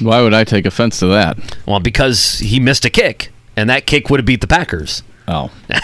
[0.01, 1.39] Why would I take offense to that?
[1.67, 5.03] Well, because he missed a kick, and that kick would have beat the Packers.
[5.29, 5.51] Oh.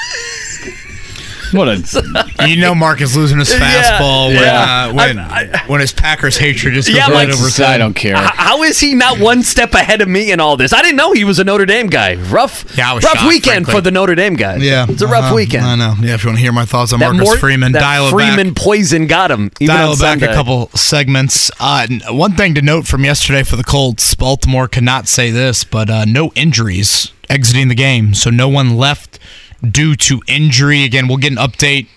[1.53, 4.91] What a you know Mark is losing his fastball yeah.
[4.93, 7.69] when uh, when, when his Packers hatred just goes Yeah, right like- over his head.
[7.69, 8.17] I don't care.
[8.17, 10.73] H- How is he not one step ahead of me in all this?
[10.73, 12.17] I didn't know he was a Notre Dame guy.
[12.17, 13.75] Rough, Yeah, rough shocked, weekend frankly.
[13.75, 14.57] for the Notre Dame guy.
[14.57, 15.35] Yeah, it's a rough uh-huh.
[15.37, 15.65] weekend.
[15.65, 15.95] I know.
[16.01, 18.09] Yeah, if you want to hear my thoughts on That Marcus Mort- Freeman, that dial
[18.09, 18.57] it Freeman back.
[18.65, 19.53] poison got him.
[19.61, 20.27] Even dial on back Sunday.
[20.33, 21.53] a couple segments.
[21.61, 25.89] Uh, one thing to note from yesterday for the Colts, Baltimore cannot say this, but
[25.89, 29.19] uh, no injuries exiting the game, so no one left
[29.63, 30.85] due to injury.
[30.85, 31.89] Again, we'll get an update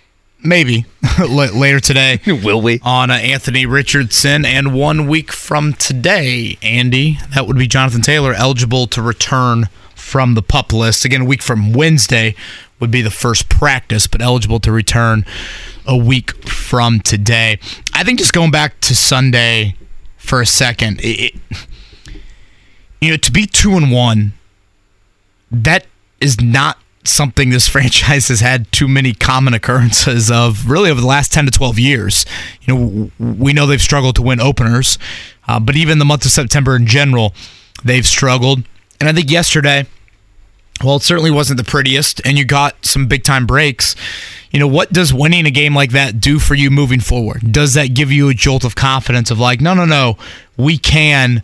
[0.44, 0.86] maybe
[1.30, 2.20] later today.
[2.28, 4.46] Will we on uh, Anthony Richardson?
[4.46, 10.34] And one week from today, Andy, that would be Jonathan Taylor eligible to return from
[10.34, 11.06] the pup list.
[11.06, 12.36] Again, a week from Wednesday
[12.80, 15.26] would be the first practice, but eligible to return
[15.86, 17.60] a week from today.
[17.94, 19.76] I think just going back to Sunday
[20.18, 21.68] for a second, it, it,
[23.02, 24.34] you know, to be two and one,
[25.52, 25.86] that
[26.20, 31.08] is not something this franchise has had too many common occurrences of really over the
[31.08, 32.26] last 10 to 12 years.
[32.62, 34.98] You know, we know they've struggled to win openers,
[35.48, 37.34] uh, but even the month of September in general,
[37.84, 38.64] they've struggled.
[39.00, 39.86] And I think yesterday,
[40.84, 43.96] well, it certainly wasn't the prettiest, and you got some big time breaks.
[44.52, 47.52] You know, what does winning a game like that do for you moving forward?
[47.52, 50.18] Does that give you a jolt of confidence of like, no, no, no,
[50.58, 51.44] we can,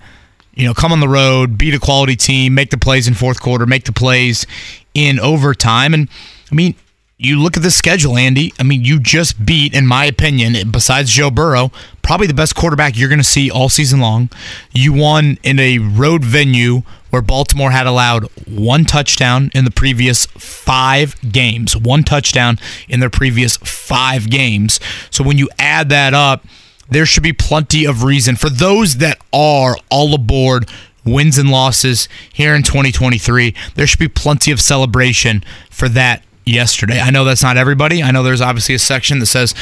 [0.56, 3.42] you know, come on the road, beat a quality team, make the plays in fourth
[3.42, 4.48] quarter, make the plays
[4.94, 5.94] in overtime?
[5.94, 6.10] And
[6.52, 6.76] I mean,
[7.18, 8.54] you look at the schedule, Andy.
[8.60, 11.72] I mean, you just beat, in my opinion, besides Joe Burrow,
[12.02, 14.30] probably the best quarterback you're going to see all season long.
[14.74, 20.26] You won in a road venue where Baltimore had allowed one touchdown in the previous
[20.26, 21.78] five games.
[21.78, 22.60] One touchdown
[22.90, 24.82] in their previous five games.
[25.10, 26.46] So when you add that up,
[26.90, 30.70] there should be plenty of reason for those that are all aboard
[31.06, 33.54] wins and losses here in 2023.
[33.76, 37.00] There should be plenty of celebration for that yesterday.
[37.00, 38.02] I know that's not everybody.
[38.04, 39.54] I know there's obviously a section that says,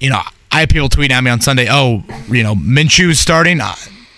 [0.00, 0.20] you know,
[0.52, 3.60] I have people tweet at me on Sunday, oh, you know, Minshew's starting.
[3.60, 3.74] Uh,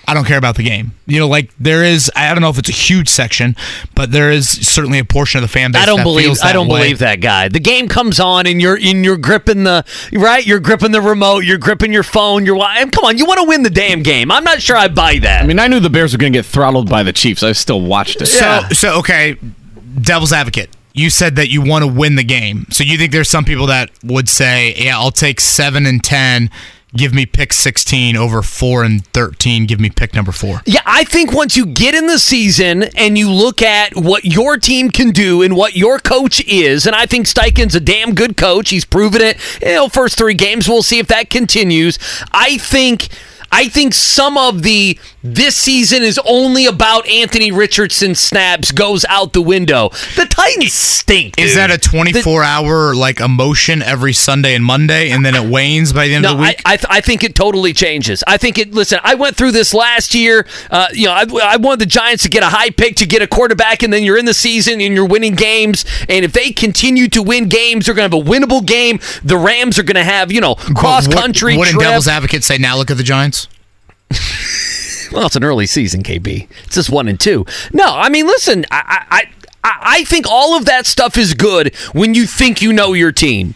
[0.06, 0.92] I, I don't care about the game.
[1.06, 3.56] You know, like there is, I don't know if it's a huge section,
[3.94, 5.82] but there is certainly a portion of the fan base.
[5.82, 6.80] I don't that believe feels I don't way.
[6.80, 7.48] believe that guy.
[7.48, 11.40] The game comes on and you're in you're gripping the right, you're gripping the remote,
[11.44, 14.30] you're gripping your phone, you're wa- come on, you want to win the damn game.
[14.30, 15.42] I'm not sure I buy that.
[15.42, 17.42] I mean, I knew the Bears were going to get throttled by the Chiefs.
[17.42, 18.26] I still watched it.
[18.26, 19.36] So, so okay,
[20.00, 20.70] devil's advocate.
[20.92, 22.66] You said that you want to win the game.
[22.70, 26.50] So you think there's some people that would say, "Yeah, I'll take seven and ten.
[26.96, 29.66] Give me pick sixteen over four and thirteen.
[29.66, 30.62] Give me pick number four.
[30.64, 34.56] Yeah, I think once you get in the season and you look at what your
[34.56, 38.36] team can do and what your coach is, and I think Steichen's a damn good
[38.36, 38.70] coach.
[38.70, 39.38] He's proven it.
[39.60, 40.68] You know, first three games.
[40.68, 41.98] We'll see if that continues.
[42.32, 43.08] I think.
[43.52, 49.32] I think some of the this season is only about Anthony Richardson snaps goes out
[49.32, 49.88] the window.
[50.16, 51.38] The Titans stink.
[51.38, 55.92] Is that a 24 hour like emotion every Sunday and Monday, and then it wanes
[55.92, 56.62] by the end No, of the week?
[56.64, 58.22] I, I, th- I think it totally changes.
[58.26, 58.72] I think it.
[58.74, 60.46] Listen, I went through this last year.
[60.70, 63.22] Uh, you know, I, I wanted the Giants to get a high pick to get
[63.22, 65.84] a quarterback, and then you're in the season and you're winning games.
[66.08, 69.00] And if they continue to win games, they're going to have a winnable game.
[69.24, 71.86] The Rams are going to have you know cross But what- country Wouldn't trip.
[71.88, 73.45] Devil's Advocate say now look at the Giants?
[75.12, 76.48] Well, it's an early season, KB.
[76.64, 77.46] It's just one and two.
[77.72, 79.28] No, I mean, listen, I,
[79.62, 83.12] I, I, think all of that stuff is good when you think you know your
[83.12, 83.54] team,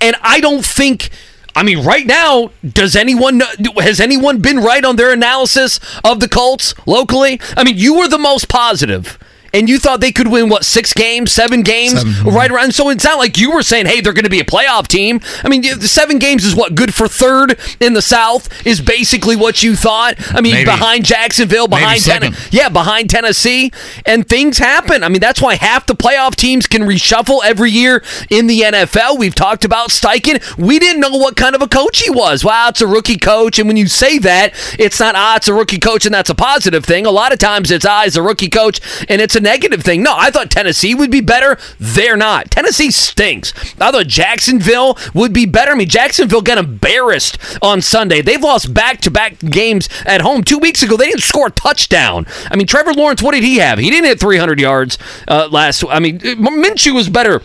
[0.00, 1.10] and I don't think.
[1.54, 3.40] I mean, right now, does anyone
[3.78, 7.40] has anyone been right on their analysis of the Colts locally?
[7.56, 9.18] I mean, you were the most positive.
[9.56, 12.34] And you thought they could win what six games, seven games, Seven.
[12.34, 12.74] right around.
[12.74, 15.20] So it's not like you were saying, "Hey, they're going to be a playoff team."
[15.42, 19.34] I mean, the seven games is what good for third in the South is basically
[19.34, 20.16] what you thought.
[20.34, 20.66] I mean, Maybe.
[20.66, 22.02] behind Jacksonville, behind.
[22.02, 23.72] Tennessee, yeah, behind Tennessee,
[24.04, 25.02] and things happen.
[25.02, 29.18] I mean, that's why half the playoff teams can reshuffle every year in the NFL.
[29.18, 30.58] We've talked about Steichen.
[30.58, 32.44] We didn't know what kind of a coach he was.
[32.44, 35.54] Wow, it's a rookie coach, and when you say that, it's not ah, it's a
[35.54, 37.06] rookie coach, and that's a positive thing.
[37.06, 40.02] A lot of times, it's ah, it's a rookie coach, and it's a negative thing.
[40.02, 41.56] No, I thought Tennessee would be better.
[41.78, 42.50] They're not.
[42.50, 43.52] Tennessee stinks.
[43.80, 45.70] I thought Jacksonville would be better.
[45.70, 48.20] I mean, Jacksonville got embarrassed on Sunday.
[48.20, 50.42] They've lost back to back games at home.
[50.42, 52.26] Two weeks ago, they didn't score a touchdown.
[52.50, 53.78] I mean, Trevor Lawrence, what did he have?
[53.78, 54.98] He didn't hit 300 yards
[55.28, 55.84] uh, last.
[55.88, 57.40] I mean, Minshew was better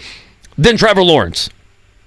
[0.58, 1.50] than Trevor Lawrence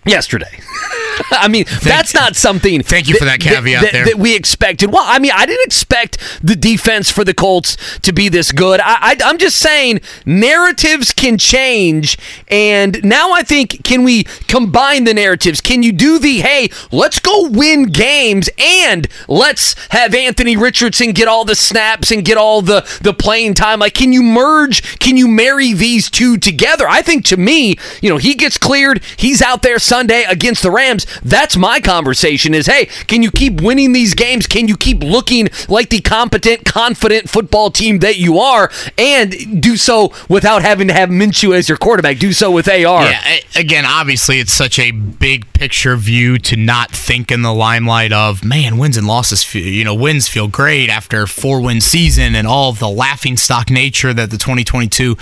[0.04, 0.60] yesterday.
[1.30, 2.82] I mean, that's not something.
[2.82, 4.04] Thank you for that caveat that, there.
[4.06, 4.92] that we expected.
[4.92, 8.80] Well, I mean, I didn't expect the defense for the Colts to be this good.
[8.80, 12.18] I, I, I'm just saying narratives can change,
[12.48, 15.60] and now I think can we combine the narratives?
[15.60, 21.28] Can you do the hey, let's go win games, and let's have Anthony Richardson get
[21.28, 23.80] all the snaps and get all the the playing time?
[23.80, 24.98] Like, can you merge?
[24.98, 26.88] Can you marry these two together?
[26.88, 29.02] I think to me, you know, he gets cleared.
[29.16, 31.03] He's out there Sunday against the Rams.
[31.22, 34.46] That's my conversation is, hey, can you keep winning these games?
[34.46, 39.76] Can you keep looking like the competent, confident football team that you are and do
[39.76, 42.18] so without having to have Minshew as your quarterback?
[42.18, 43.04] Do so with AR.
[43.04, 48.12] Yeah, again, obviously, it's such a big picture view to not think in the limelight
[48.12, 49.54] of man wins and losses.
[49.54, 53.70] You know, wins feel great after four win season and all of the laughing stock
[53.70, 55.16] nature that the 2022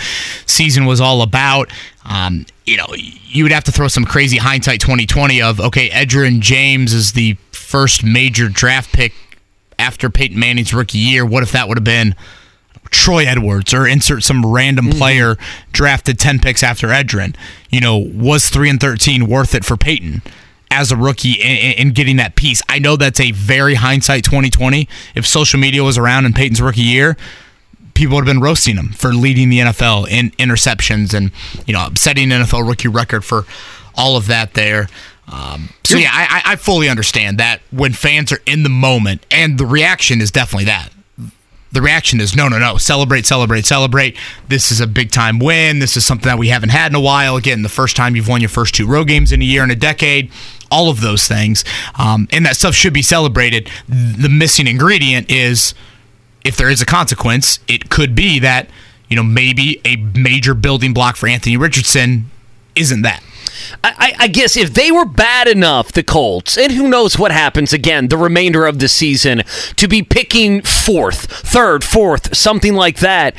[0.47, 1.71] season was all about.
[2.05, 6.41] Um, you know, you would have to throw some crazy hindsight 2020 of okay, Edgerrin
[6.41, 9.13] James is the first major draft pick
[9.79, 11.25] after Peyton Manning's rookie year.
[11.25, 12.15] What if that would have been?
[12.91, 15.37] Troy Edwards or insert some random player
[15.73, 17.35] drafted 10 picks after Edgerrin.
[17.71, 20.21] You know, was 3 and 13 worth it for Peyton
[20.71, 22.61] as a rookie in, in getting that piece?
[22.69, 24.89] I know that's a very hindsight 2020.
[25.15, 27.17] If social media was around in Peyton's rookie year,
[27.95, 31.31] people would have been roasting him for leading the NFL in interceptions and,
[31.67, 33.45] you know, setting an NFL rookie record for
[33.95, 34.89] all of that there.
[35.31, 39.25] Um, so, yeah, I, I I fully understand that when fans are in the moment,
[39.31, 40.91] and the reaction is definitely that
[41.73, 42.77] the reaction is no, no, no.
[42.77, 44.17] Celebrate, celebrate, celebrate.
[44.49, 45.79] This is a big time win.
[45.79, 47.37] This is something that we haven't had in a while.
[47.37, 49.73] Again, the first time you've won your first two road games in a year and
[49.73, 50.31] a decade.
[50.71, 51.65] All of those things,
[51.99, 53.71] um, and that stuff should be celebrated.
[53.89, 55.75] The missing ingredient is
[56.45, 58.69] if there is a consequence, it could be that
[59.09, 62.31] you know maybe a major building block for Anthony Richardson
[62.75, 63.23] isn't that.
[63.85, 67.73] I, I- guess if they were bad enough, the Colts, and who knows what happens
[67.73, 69.43] again the remainder of the season,
[69.77, 73.37] to be picking fourth, third, fourth, something like that.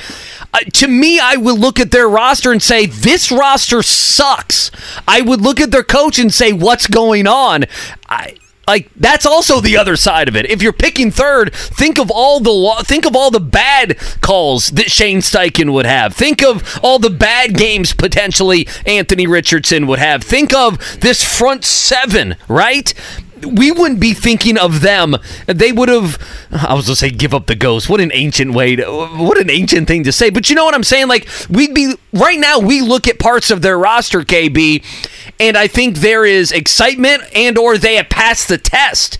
[0.53, 4.69] Uh, to me, I would look at their roster and say, this roster sucks.
[5.07, 7.65] I would look at their coach and say, what's going on?
[8.07, 8.35] I,
[8.67, 10.49] like that's also the other side of it.
[10.49, 14.69] If you're picking third, think of all the lo- think of all the bad calls
[14.71, 16.13] that Shane Steichen would have.
[16.15, 20.23] Think of all the bad games potentially Anthony Richardson would have.
[20.23, 22.93] Think of this front seven, right?
[23.43, 25.15] We wouldn't be thinking of them.
[25.45, 26.17] They would have.
[26.51, 27.89] I was gonna say, give up the ghost.
[27.89, 28.75] What an ancient way.
[28.75, 28.85] To,
[29.17, 30.29] what an ancient thing to say.
[30.29, 31.07] But you know what I'm saying?
[31.07, 32.59] Like we'd be right now.
[32.59, 34.83] We look at parts of their roster, KB,
[35.39, 39.17] and I think there is excitement and or they have passed the test.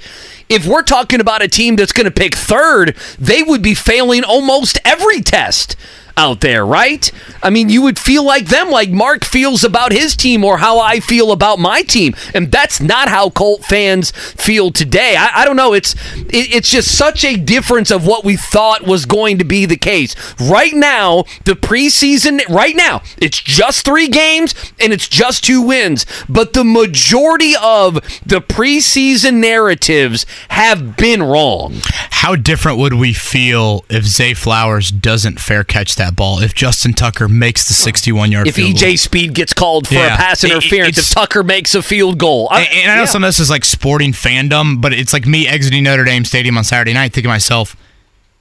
[0.49, 4.23] If we're talking about a team that's going to pick third, they would be failing
[4.23, 5.75] almost every test.
[6.17, 7.11] Out there, right?
[7.41, 10.79] I mean, you would feel like them, like Mark feels about his team or how
[10.79, 15.15] I feel about my team, and that's not how Colt fans feel today.
[15.17, 15.73] I, I don't know.
[15.73, 19.65] It's it, it's just such a difference of what we thought was going to be
[19.65, 20.15] the case.
[20.39, 26.05] Right now, the preseason, right now, it's just three games and it's just two wins,
[26.29, 27.95] but the majority of
[28.25, 31.75] the preseason narratives have been wrong.
[32.23, 36.39] How different would we feel if Zay Flowers doesn't fair catch that ball?
[36.39, 38.97] If Justin Tucker makes the 61 yard If EJ goal?
[38.97, 40.13] Speed gets called for Yeah.
[40.13, 43.01] a pass it- interference, if Tucker makes a field goal, I- and, and I know
[43.01, 43.05] yeah.
[43.07, 46.57] some of this is like sporting fandom, but it's like me exiting Notre Dame Stadium
[46.57, 47.75] on Saturday night thinking to myself,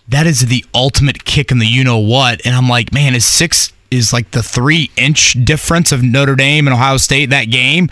[0.09, 2.41] that is the ultimate kick in the you know what.
[2.45, 6.67] And I'm like, man, is six is like the three inch difference of Notre Dame
[6.67, 7.89] and Ohio State that game?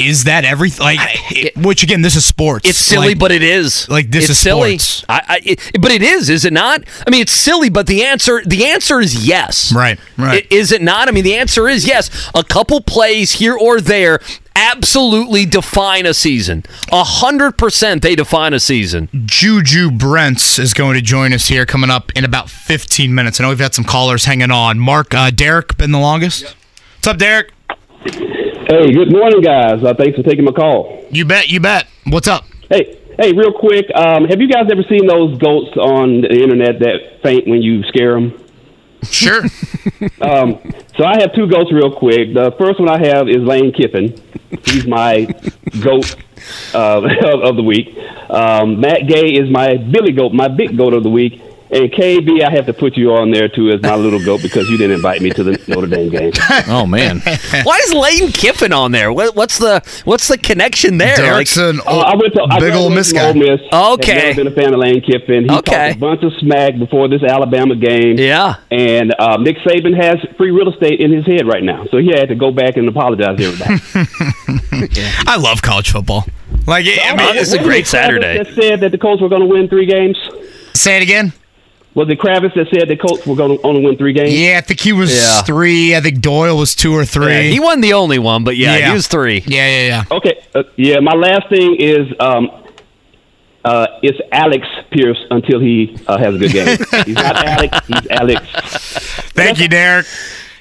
[0.00, 0.84] Is that everything?
[0.84, 0.98] Like,
[1.30, 2.68] it- which again, this is sports.
[2.68, 3.88] It's silly, Like, but it is.
[3.88, 4.76] Like this it's is silly.
[4.78, 5.04] sports.
[5.08, 6.82] I, I, it, but it is, is it not?
[7.06, 9.72] I mean, it's silly, but the answer the answer is yes.
[9.72, 10.42] Right, right.
[10.50, 11.06] I- Is it not?
[11.08, 12.28] I mean, the answer is yes.
[12.34, 14.18] A couple plays here or there
[14.56, 16.64] absolutely define a season.
[16.92, 19.08] A hundred percent, they define a season.
[19.24, 23.40] Juju Brents is going to join us here coming up in about 15 minutes.
[23.40, 24.78] I know we've had some callers hanging on.
[24.78, 26.54] Mark, uh, Derek, been the longest.
[26.96, 27.52] What's up, Derek?
[28.04, 29.82] Hey, good morning, guys.
[29.84, 31.06] Uh, thanks for taking my call.
[31.10, 31.86] You bet, you bet.
[32.06, 32.44] What's up?
[32.70, 33.86] Hey, hey, real quick.
[33.94, 37.82] Um, have you guys ever seen those goats on the internet that faint when you
[37.84, 38.43] scare them?
[39.10, 39.42] Sure.
[40.20, 40.60] um,
[40.96, 42.34] so I have two goats real quick.
[42.34, 44.20] The first one I have is Lane Kiffin.
[44.64, 45.26] He's my
[45.80, 46.16] goat
[46.74, 47.02] uh,
[47.42, 47.96] of, the week.
[48.30, 51.40] Um, Matt Gay is my Billy goat, my big goat of the week.
[51.74, 54.68] And KB, I have to put you on there too as my little goat because
[54.70, 56.32] you didn't invite me to the Notre Dame game.
[56.68, 57.20] Oh man.
[57.64, 59.12] Why is Lane Kiffin on there?
[59.12, 61.16] What, what's the what's the connection there?
[61.16, 63.26] Derek's an Uh, I went to big ol' graduated Miss from guy.
[63.28, 63.60] Ole Miss.
[63.72, 64.12] Okay.
[64.30, 65.44] I've never been a fan of Lane Kiffin.
[65.48, 65.88] He Okay.
[65.88, 68.18] talked a bunch of smack before this Alabama game.
[68.18, 68.54] Yeah.
[68.70, 72.08] And uh, Nick Saban has free real estate in his head right now, so he
[72.14, 74.88] had to go back and apologize to everybody.
[75.26, 76.24] I love college football.
[76.66, 78.38] Like, I mean, this is a great Saturday.
[78.38, 80.16] That said that the Colts were going to win three games.
[80.72, 81.32] Say it again.
[81.94, 84.34] Was it Kravitz that said the Colts were going to only win three games?
[84.34, 85.42] Yeah, I think he was Yeah.
[85.42, 85.94] three.
[85.94, 87.32] I think Doyle was two or three.
[87.32, 88.88] Yeah, he wasn't the only one, but yeah, Yeah.
[88.88, 89.44] he was three.
[89.46, 90.04] yeah, yeah, yeah.
[90.16, 90.42] Okay.
[90.54, 90.98] Uh, yeah.
[91.00, 92.50] My last thing is um,
[93.64, 96.78] uh, it's Alex Pierce until he uh, has a good game.
[97.06, 97.78] he's not Alex.
[97.86, 98.42] He's Alex.
[99.32, 100.06] Thank you, Derek.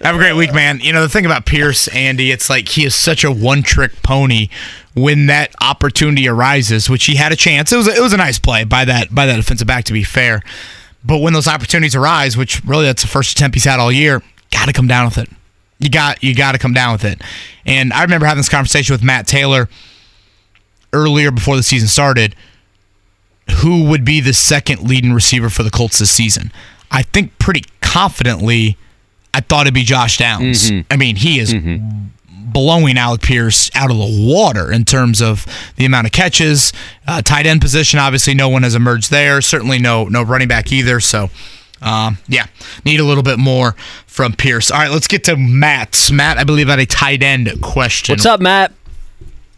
[0.01, 0.81] Have a great week, man.
[0.81, 4.03] You know, the thing about Pierce, Andy, it's like he is such a one trick
[4.03, 4.49] pony
[4.93, 7.72] when that opportunity arises, which he had a chance.
[7.72, 9.93] It was a, it was a nice play by that by that defensive back to
[9.93, 10.43] be fair.
[11.06, 14.22] But when those opportunities arise, which really that's the first attempt he's had all year,
[14.52, 15.30] got to come down with it.
[15.80, 17.22] You got you got to come down with it.
[17.66, 19.68] And I remember having this conversation with Matt Taylor
[20.94, 22.36] earlier before the season started.
[23.58, 26.52] Who would be the second leading receiver for the Colts this season?
[26.90, 28.78] I think pretty confidently
[29.34, 30.72] I thought it'd be Josh Downs.
[30.72, 30.94] Mm-hmm.
[30.94, 32.08] I mean, he is mm-hmm.
[32.44, 35.45] Blowing Alec Pierce out of the water in terms of
[35.78, 36.74] the amount of catches.
[37.07, 39.41] Uh, tight end position, obviously, no one has emerged there.
[39.41, 40.99] Certainly, no no running back either.
[40.99, 41.30] So,
[41.82, 42.45] um, yeah,
[42.86, 43.76] need a little bit more
[44.06, 44.72] from Pierce.
[44.72, 46.10] All right, let's get to Matt.
[46.11, 48.14] Matt, I believe had a tight end question.
[48.14, 48.72] What's up, Matt?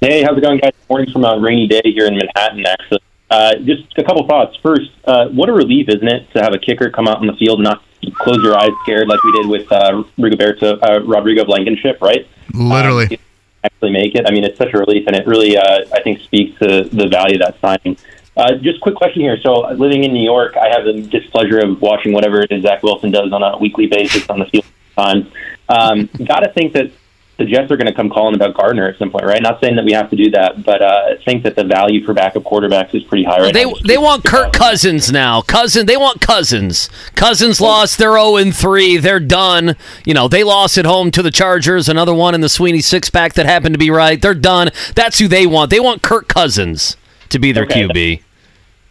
[0.01, 0.73] Hey, how's it going, guys?
[0.89, 2.99] Morning from a rainy day here in Manhattan, actually.
[3.29, 4.55] Uh, just a couple thoughts.
[4.61, 7.33] First, uh, what a relief, isn't it, to have a kicker come out on the
[7.33, 7.81] field and not
[8.13, 12.27] close your eyes scared like we did with uh, Rigoberto, uh, Rodrigo Blankenship, right?
[12.53, 13.05] Literally.
[13.05, 13.17] Um,
[13.63, 14.25] actually make it.
[14.27, 17.07] I mean, it's such a relief, and it really, uh, I think, speaks to the
[17.07, 17.97] value of that signing.
[18.37, 19.37] Uh, just quick question here.
[19.41, 22.83] So, living in New York, I have the displeasure of watching whatever it is Zach
[22.83, 24.65] Wilson does on a weekly basis on the field.
[24.95, 25.31] Time,
[25.67, 26.91] um, got to think that
[27.37, 29.41] the Jets are going to come calling about Gardner at some point, right?
[29.41, 32.05] Not saying that we have to do that, but uh, I think that the value
[32.05, 33.73] for backup quarterbacks is pretty high right They now.
[33.85, 35.41] they want Kirk Cousins now.
[35.41, 36.89] Cousin, they want Cousins.
[37.15, 37.97] Cousins lost.
[37.97, 38.95] They're zero and three.
[38.97, 39.75] They're done.
[40.05, 41.89] You know they lost at home to the Chargers.
[41.89, 44.21] Another one in the Sweeney six pack that happened to be right.
[44.21, 44.69] They're done.
[44.95, 45.71] That's who they want.
[45.71, 46.95] They want Kirk Cousins
[47.29, 47.87] to be their Okay.
[47.87, 48.21] QB.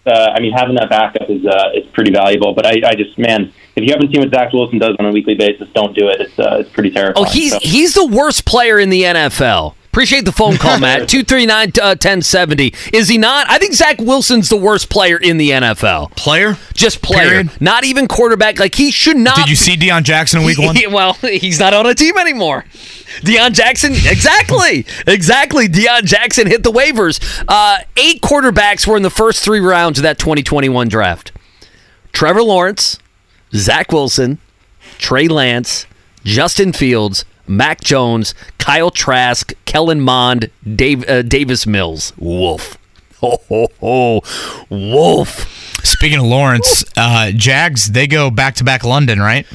[0.07, 2.53] uh, I mean, having that backup is uh, is pretty valuable.
[2.53, 5.11] But I, I just, man, if you haven't seen what Zach Wilson does on a
[5.11, 6.21] weekly basis, don't do it.
[6.21, 7.27] It's uh, it's pretty terrifying.
[7.27, 9.75] Oh, he's So- he's the worst player in the NFL.
[9.87, 11.09] Appreciate the phone call, Matt.
[11.09, 12.75] Two three nine uh, ten seventy.
[12.93, 13.49] Is he not?
[13.49, 16.11] I think Zach Wilson's the worst player in the NFL.
[16.17, 17.61] Player, just player, Period.
[17.61, 18.59] not even quarterback.
[18.59, 19.37] Like he should not.
[19.37, 20.75] Did you see Deon Jackson in week one?
[20.75, 22.65] He- well, he's not on a team anymore.
[23.21, 25.69] Deon Jackson, exactly, exactly.
[25.69, 27.21] Deon Jackson hit the waivers.
[27.47, 31.31] Uh, eight quarterbacks were in the first three rounds of that 2021 draft.
[32.13, 32.99] Trevor Lawrence,
[33.55, 34.39] Zach Wilson,
[34.99, 35.87] Trey Lance,
[36.25, 42.13] Justin Fields, Mac Jones, Kyle Trask, Kellen Mond, Dave, uh, Davis Mills.
[42.19, 42.79] Wolf.
[43.21, 44.21] Ho, ho, ho.
[44.69, 45.83] Wolf.
[45.85, 49.47] Speaking of Lawrence, uh, Jags, they go back to back London, right?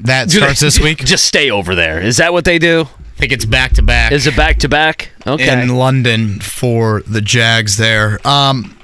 [0.00, 0.98] that Do they- starts this week.
[1.04, 2.00] Just stay over there.
[2.00, 2.82] Is that what they do?
[2.82, 4.12] I think it's back to back.
[4.12, 5.10] Is it back to back?
[5.26, 5.60] Okay.
[5.62, 8.20] in London for the Jags there.
[8.24, 8.78] Um,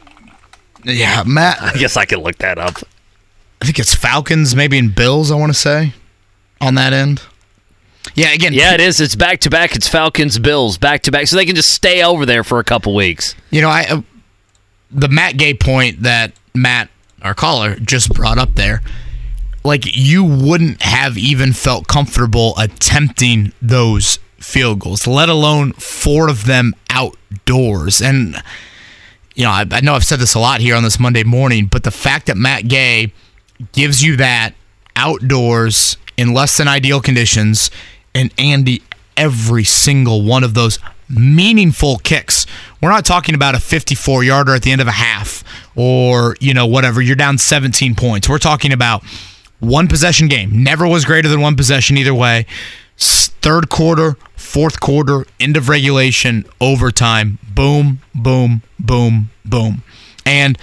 [0.84, 1.58] yeah, Matt.
[1.62, 2.74] I guess I can look that up.
[3.64, 5.30] I think it's Falcons, maybe in Bills.
[5.30, 5.94] I want to say
[6.60, 7.22] on that end.
[8.14, 8.52] Yeah, again.
[8.52, 9.00] Yeah, it is.
[9.00, 9.74] It's back to back.
[9.74, 12.64] It's Falcons Bills back to back, so they can just stay over there for a
[12.64, 13.34] couple weeks.
[13.48, 14.02] You know, I uh,
[14.90, 16.90] the Matt Gay point that Matt,
[17.22, 18.82] our caller, just brought up there.
[19.64, 26.44] Like you wouldn't have even felt comfortable attempting those field goals, let alone four of
[26.44, 28.02] them outdoors.
[28.02, 28.42] And
[29.34, 31.64] you know, I, I know I've said this a lot here on this Monday morning,
[31.64, 33.14] but the fact that Matt Gay
[33.72, 34.54] gives you that
[34.96, 37.70] outdoors in less than ideal conditions,
[38.14, 38.82] and Andy
[39.16, 40.78] every single one of those
[41.08, 42.46] meaningful kicks.
[42.80, 45.44] We're not talking about a 54 yarder at the end of a half
[45.76, 47.00] or, you know, whatever.
[47.00, 48.28] You're down 17 points.
[48.28, 49.04] We're talking about
[49.60, 50.62] one possession game.
[50.62, 52.46] Never was greater than one possession either way.
[52.96, 57.38] Third quarter, fourth quarter, end of regulation, overtime.
[57.54, 59.82] Boom, boom, boom, boom.
[60.24, 60.58] And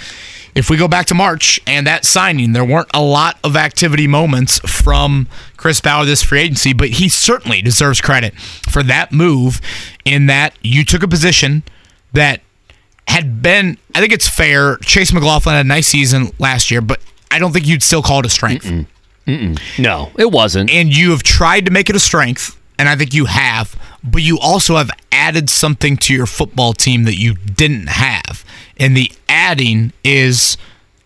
[0.56, 4.08] if we go back to March and that signing, there weren't a lot of activity
[4.08, 8.34] moments from Chris Ballard this free agency, but he certainly deserves credit
[8.70, 9.62] for that move
[10.06, 11.64] in that you took a position
[12.14, 12.42] that
[13.08, 14.78] had been, I think it's fair.
[14.78, 17.00] Chase McLaughlin had a nice season last year, but
[17.30, 18.70] I don't think you'd still call it a strength.
[19.78, 20.70] No, it wasn't.
[20.70, 24.22] And you have tried to make it a strength, and I think you have, but
[24.22, 28.44] you also have added something to your football team that you didn't have.
[28.78, 30.58] And the adding is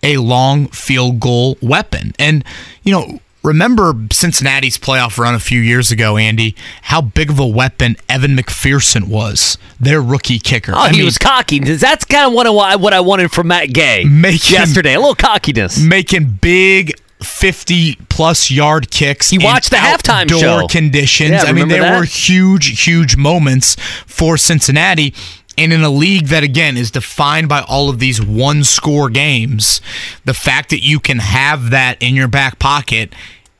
[0.01, 2.13] a long field goal weapon.
[2.17, 2.43] And,
[2.83, 7.45] you know, remember Cincinnati's playoff run a few years ago, Andy, how big of a
[7.47, 10.73] weapon Evan McPherson was, their rookie kicker.
[10.75, 11.59] Oh, he was cocky.
[11.59, 14.93] That's kind of what I, what I wanted from Matt Gay Making- yesterday.
[14.93, 15.79] A little cockiness.
[15.79, 16.93] making big
[17.25, 19.29] 50 plus yard kicks.
[19.29, 20.67] He watched the halftime show.
[20.67, 21.31] conditions.
[21.31, 21.99] Yeah, I mean, there that?
[21.99, 23.75] were huge, huge moments
[24.05, 25.13] for Cincinnati.
[25.57, 29.79] And in a league that, again, is defined by all of these one score games,
[30.25, 33.13] the fact that you can have that in your back pocket,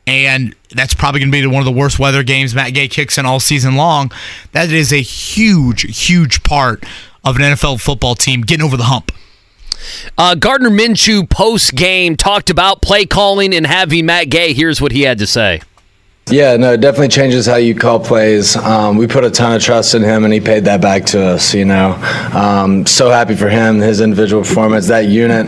[0.05, 3.17] and that's probably going to be one of the worst weather games Matt Gay kicks
[3.17, 4.11] in all season long,
[4.51, 6.83] that is a huge, huge part
[7.23, 9.11] of an NFL football team getting over the hump.
[10.17, 14.53] Uh, Gardner Minshew post game talked about play calling and having Matt Gay.
[14.53, 15.61] Here's what he had to say.
[16.27, 18.55] Yeah, no, it definitely changes how you call plays.
[18.55, 21.23] Um, we put a ton of trust in him, and he paid that back to
[21.23, 21.53] us.
[21.53, 21.93] You know,
[22.33, 25.45] um, so happy for him, his individual performance, that unit,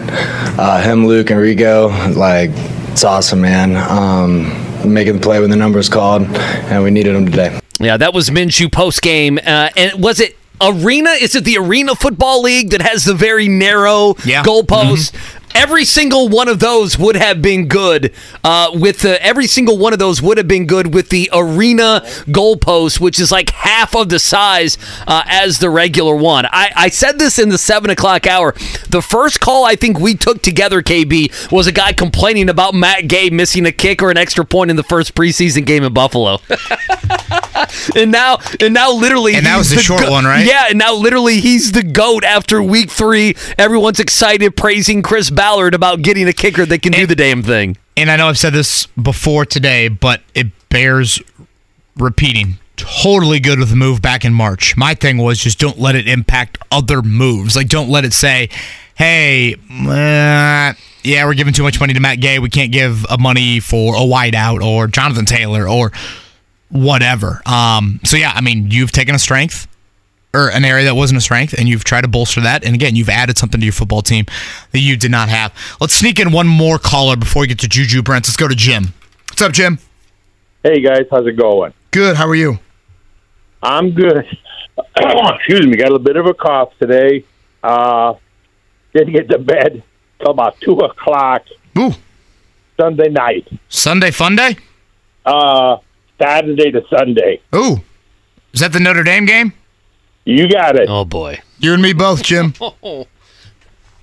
[0.60, 2.16] uh, him, Luke, and Rigo.
[2.16, 2.52] Like,
[2.92, 3.76] it's awesome, man.
[3.76, 7.60] Um, making the play when the number was called, and we needed him today.
[7.80, 9.40] Yeah, that was Minshew post game.
[9.44, 11.12] Uh, and was it Arena?
[11.12, 15.14] Is it the Arena Football League that has the very narrow goalposts?
[15.56, 18.14] Every single one of those would have been good.
[18.44, 22.02] Uh, with the, every single one of those would have been good with the arena
[22.28, 24.78] goalpost, which is like half of the size
[25.08, 26.46] uh, as the regular one.
[26.46, 28.54] I, I said this in the seven o'clock hour.
[28.90, 33.08] The first call I think we took together, KB, was a guy complaining about Matt
[33.08, 36.40] Gay missing a kick or an extra point in the first preseason game in Buffalo.
[37.96, 40.46] and now and now literally And that was the short one, right?
[40.46, 43.36] Yeah, and now literally he's the goat after week three.
[43.58, 47.78] Everyone's excited, praising Chris Ballard about getting a kicker that can do the damn thing.
[47.96, 51.22] and I know I've said this before today, but it bears
[51.98, 52.60] repeating.
[52.76, 54.78] Totally good with the move back in March.
[54.78, 57.56] My thing was just don't let it impact other moves.
[57.56, 58.50] Like, don't let it say,
[58.94, 60.74] hey, uh,
[61.04, 62.38] yeah, we're giving too much money to Matt Gay.
[62.38, 65.92] We can't give a money for a wideout or Jonathan Taylor or
[66.70, 67.42] whatever.
[67.46, 69.68] Um, so, yeah, I mean, you've taken a strength
[70.34, 72.64] or an area that wasn't a strength, and you've tried to bolster that.
[72.64, 74.26] And again, you've added something to your football team
[74.72, 75.54] that you did not have.
[75.80, 78.30] Let's sneak in one more caller before we get to Juju Brents.
[78.30, 78.94] Let's go to Jim.
[79.30, 79.80] What's up, Jim?
[80.64, 81.74] Hey guys, how's it going?
[81.92, 82.18] Good.
[82.18, 82.60] How are you?
[83.62, 84.26] I'm good.
[84.98, 87.24] Excuse me, got a little bit of a cough today.
[87.64, 88.16] Uh,
[88.94, 89.84] didn't get to bed
[90.20, 91.44] till about two o'clock.
[91.78, 91.92] Ooh.
[92.80, 93.48] Sunday night.
[93.70, 94.58] Sunday fun day?
[95.26, 95.78] Uh,
[96.20, 97.42] Saturday to Sunday.
[97.56, 97.78] Ooh.
[98.54, 99.54] Is that the Notre Dame game?
[100.26, 100.90] You got it.
[100.90, 101.40] Oh boy.
[101.60, 102.54] You and me both, Jim.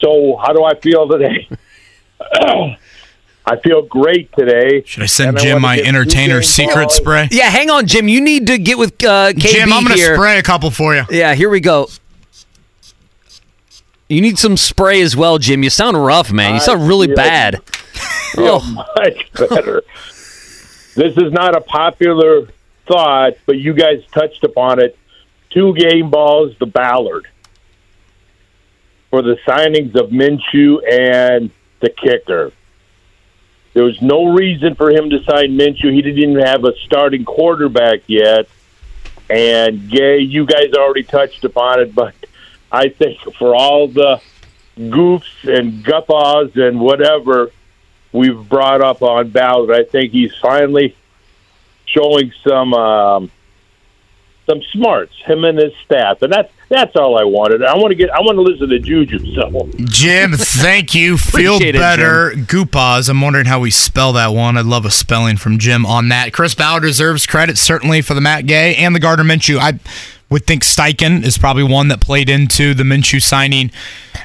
[0.01, 1.49] So how do I feel today?
[3.47, 4.83] I feel great today.
[4.85, 6.97] Should I send And I Jim my entertainer secret balls.
[6.97, 7.29] spray?
[7.31, 8.09] Yeah, hang on, Jim.
[8.09, 10.17] You need to get with uh, KB Jim, I'm going to here.
[10.17, 11.05] spray a couple for you.
[11.11, 11.89] Yeah, here we go.
[14.09, 15.63] You need some spray as well, Jim.
[15.63, 16.55] You sound rough, man.
[16.55, 17.63] You sound really feel- bad.
[18.35, 19.83] feel much better.
[20.95, 22.49] this is not a popular
[22.87, 24.99] thought, but you guys touched upon it.
[25.51, 27.29] Two game balls, the Ballard
[29.15, 32.51] for the signings of Minshew and the kicker.
[33.73, 35.93] There was no reason for him to sign Minshew.
[35.93, 38.49] He didn't even have a starting quarterback yet.
[39.31, 42.13] And Gay, you guys already touched upon it, but
[42.73, 44.21] I think for all the
[44.77, 47.53] goofs and guffaws and whatever
[48.15, 50.97] we've brought up on Ballard, I think he's finally
[51.85, 53.31] showing some um,
[54.47, 57.63] some smarts, him and his staff, and that's that's all I wanted.
[57.63, 59.35] I want to get, I want to listen to Juju.
[59.35, 61.19] So, Jim, thank you.
[61.19, 62.31] Feel Appreciate it, better.
[62.35, 63.09] Goopaws.
[63.09, 64.57] I'm wondering how we spell that one.
[64.57, 66.33] I'd love a spelling from Jim on that.
[66.33, 69.59] Chris Ballard deserves credit certainly for the Matt Gay and the Gardner Minshew.
[69.59, 69.79] I
[70.35, 73.71] would think Steichen is probably one that played into the Minshew signing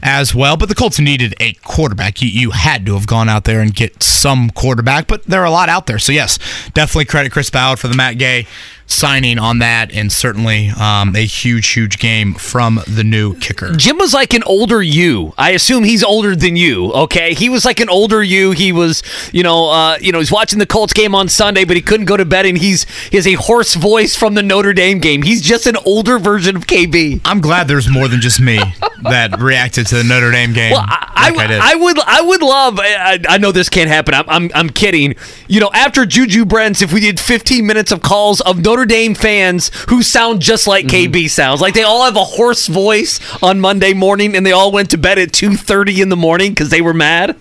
[0.02, 0.57] as well.
[0.57, 2.19] But the Colts needed a quarterback.
[2.19, 5.45] You, you had to have gone out there and get some quarterback, but there are
[5.45, 5.99] a lot out there.
[5.99, 6.40] So yes,
[6.73, 8.48] definitely credit Chris Ballard for the Matt Gay
[8.90, 13.74] signing on that, and certainly um, a huge, huge game from the new kicker.
[13.74, 15.34] Jim was like an older you.
[15.38, 16.91] I assume he's older than you.
[16.91, 18.52] Okay, he was like an older you.
[18.52, 21.76] He was, you know, uh, you know, he's watching the Colts game on Sunday, but
[21.76, 24.74] he couldn't go to bed, and he's he has a hoarse voice from the Notre
[24.74, 25.22] Dame game.
[25.22, 27.22] He's just an older version of KB.
[27.24, 28.60] I'm glad there's more than just me
[29.03, 30.72] that reacted to the Notre Dame game.
[30.72, 31.60] Well, I, like I, did.
[31.61, 34.14] I would I would love I, I know this can't happen.
[34.14, 35.16] I'm, I'm I'm kidding.
[35.48, 39.16] You know, after Juju Brents, if we did 15 minutes of calls of Notre Dame
[39.16, 41.12] fans who sound just like Mm-hmm.
[41.14, 44.72] KB sounds, like they all have a hoarse voice on Monday morning, and they all
[44.72, 47.36] went to bed at 2:30 in the morning because they were mad.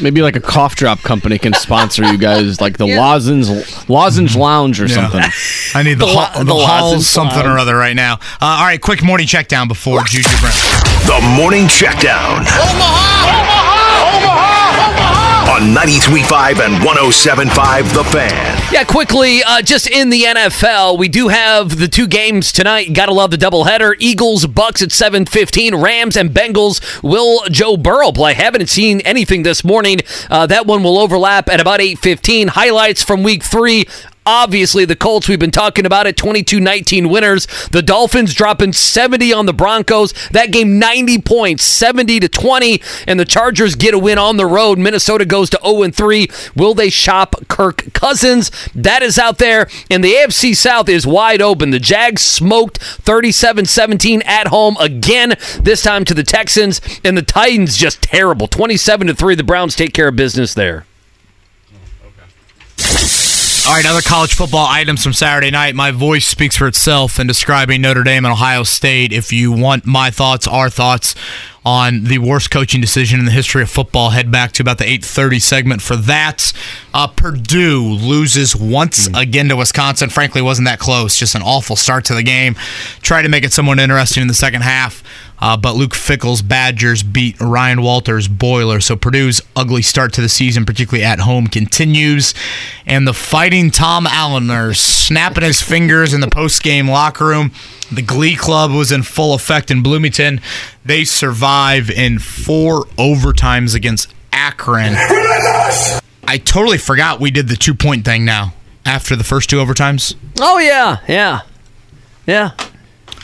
[0.00, 3.00] Maybe like a cough drop company can sponsor you guys, like the Yeah.
[3.00, 3.48] Lozenge
[3.88, 4.94] Lozenge Lounge or Yeah.
[4.94, 5.22] something.
[5.74, 8.14] I need the, The hall, lo- the the halls lozenge something or other right now.
[8.40, 10.52] Uh, all right, quick morning check down before Juju Brown.
[11.06, 13.26] The morning checkdown Omaha!
[13.26, 14.18] Omaha!
[14.18, 14.86] Omaha!
[14.86, 15.52] Omaha!
[15.56, 18.57] on 93.5 and 107.5 The Fan.
[18.70, 22.92] Yeah, quickly, uh, just in the NFL, we do have the two games tonight.
[22.92, 23.94] Got to love the doubleheader.
[23.98, 25.82] Eagles, Bucks at 7.15.
[25.82, 27.02] Rams and Bengals.
[27.02, 28.34] Will Joe Burrow play?
[28.34, 30.00] Haven't seen anything this morning.
[30.28, 32.48] Uh, that one will overlap at about 8.15.
[32.48, 33.86] Highlights from week three.
[34.30, 37.46] Obviously, the Colts, we've been talking about it, 22 19 winners.
[37.72, 40.12] The Dolphins dropping 70 on the Broncos.
[40.32, 42.82] That game, 90 points, 70 to 20.
[43.06, 44.78] And the Chargers get a win on the road.
[44.78, 46.28] Minnesota goes to 0 3.
[46.54, 48.50] Will they shop Kirk Cousins?
[48.74, 49.66] That is out there.
[49.90, 51.70] And the AFC South is wide open.
[51.70, 56.82] The Jags smoked 37 17 at home again, this time to the Texans.
[57.02, 58.46] And the Titans just terrible.
[58.46, 59.36] 27 to 3.
[59.36, 60.84] The Browns take care of business there.
[61.72, 63.27] Oh,
[63.68, 65.74] All right, other college football items from Saturday night.
[65.74, 69.12] My voice speaks for itself in describing Notre Dame and Ohio State.
[69.12, 71.14] If you want my thoughts, our thoughts
[71.64, 74.88] on the worst coaching decision in the history of football, head back to about the
[74.88, 76.52] 8:30 segment for that.
[76.94, 80.10] Uh, Purdue loses once again to Wisconsin.
[80.10, 81.16] Frankly, wasn't that close.
[81.16, 82.56] Just an awful start to the game.
[83.02, 85.02] Tried to make it somewhat interesting in the second half.
[85.40, 88.86] Uh, but Luke Fickell's Badgers beat Ryan Walters' Boilers.
[88.86, 92.34] So Purdue's ugly start to the season, particularly at home, continues.
[92.86, 97.52] And the fighting Tom Allen are snapping his fingers in the post-game locker room.
[97.90, 100.40] The Glee Club was in full effect in Bloomington.
[100.84, 104.94] They survive in four overtimes against Akron.
[104.96, 108.52] I totally forgot we did the two-point thing now
[108.84, 110.14] after the first two overtimes.
[110.38, 110.98] Oh, yeah.
[111.08, 111.40] Yeah.
[112.26, 112.50] Yeah.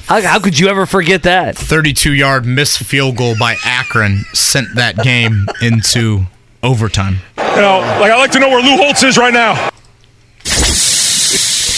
[0.07, 1.57] How, how could you ever forget that?
[1.57, 6.25] 32 yard missed field goal by Akron sent that game into
[6.63, 7.19] overtime.
[7.39, 9.71] You know, like I like to know where Lou Holtz is right now.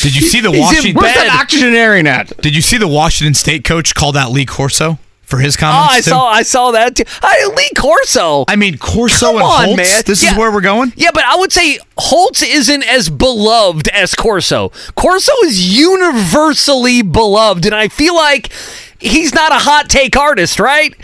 [0.02, 0.94] Did you see the He's in Washington?
[1.02, 2.36] Where's that octogenarian at?
[2.38, 5.88] Did you see the Washington State coach called out Lee Corso for his comments?
[5.90, 5.92] Oh.
[5.92, 6.10] I too?
[6.10, 7.04] saw I saw that too.
[7.22, 8.44] I, Lee Corso.
[8.48, 9.76] I mean, Corso Come and on, Holtz.
[9.78, 10.02] man.
[10.06, 10.32] This Yeah.
[10.32, 10.92] is where we're going.
[10.96, 14.70] Yeah, but I would say Holtz isn't as beloved as Corso.
[14.94, 18.52] Corso is universally beloved, and I feel like
[19.00, 20.94] he's not a hot take artist, right?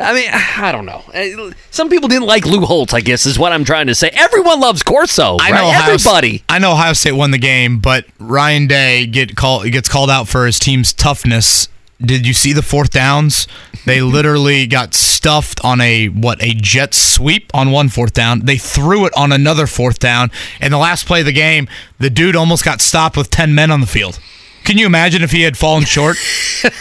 [0.00, 1.02] I mean, I don't know.
[1.14, 4.10] Uh, Some people didn't like Lou Holtz, I guess, is what I'm trying to say.
[4.12, 5.36] Everyone loves Corso.
[5.40, 5.60] I right?
[5.60, 6.42] know Ohio, everybody.
[6.48, 10.26] I know Ohio State won the game, but Ryan Day get call, gets called out
[10.28, 11.68] for his team's toughness.
[12.00, 13.46] Did you see the fourth downs?
[13.86, 18.40] They literally got stuffed on a what a jet sweep on one fourth down.
[18.40, 20.30] They threw it on another fourth down,
[20.60, 21.68] and the last play of the game,
[21.98, 24.18] the dude almost got stopped with ten men on the field.
[24.64, 26.16] Can you imagine if he had fallen short?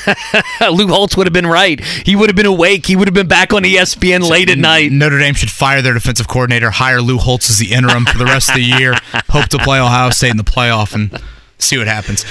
[0.71, 1.83] Lou Holtz would have been right.
[1.83, 2.85] He would have been awake.
[2.85, 4.91] He would have been back on ESPN late at night.
[4.91, 8.25] Notre Dame should fire their defensive coordinator, hire Lou Holtz as the interim for the
[8.25, 8.93] rest of the year.
[9.29, 11.21] Hope to play Ohio State in the playoff and
[11.57, 12.25] see what happens.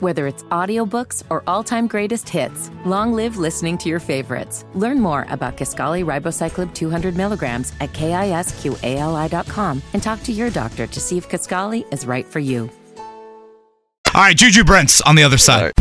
[0.00, 4.64] Whether it's audiobooks or all-time greatest hits, long live listening to your favorites.
[4.72, 11.00] Learn more about Kisqali Ribociclib 200 milligrams at kisqali.com and talk to your doctor to
[11.00, 12.70] see if Kisqali is right for you.
[14.12, 15.72] All right, Juju Brents on the other side.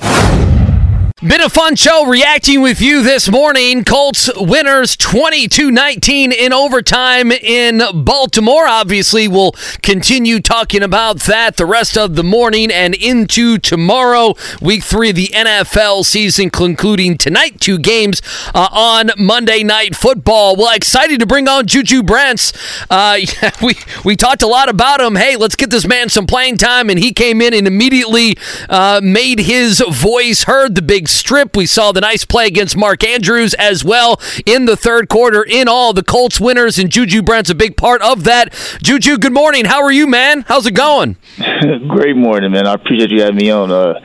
[1.21, 3.83] Been a fun show reacting with you this morning.
[3.83, 8.65] Colts winners 22 19 in overtime in Baltimore.
[8.65, 9.51] Obviously, we'll
[9.81, 14.33] continue talking about that the rest of the morning and into tomorrow.
[14.61, 18.21] Week three of the NFL season, concluding tonight, two games
[18.55, 20.55] uh, on Monday Night Football.
[20.55, 22.53] Well, excited to bring on Juju Brents.
[22.89, 23.73] Uh, yeah, we,
[24.05, 25.17] we talked a lot about him.
[25.17, 26.89] Hey, let's get this man some playing time.
[26.89, 28.37] And he came in and immediately
[28.69, 30.75] uh, made his voice heard.
[30.75, 31.55] The big strip.
[31.55, 35.43] We saw the nice play against Mark Andrews as well in the third quarter.
[35.43, 38.53] In all, the Colts winners and Juju Brent's a big part of that.
[38.81, 39.65] Juju, good morning.
[39.65, 40.45] How are you, man?
[40.47, 41.17] How's it going?
[41.87, 42.67] Great morning, man.
[42.67, 43.71] I appreciate you having me on.
[43.71, 43.99] Uh,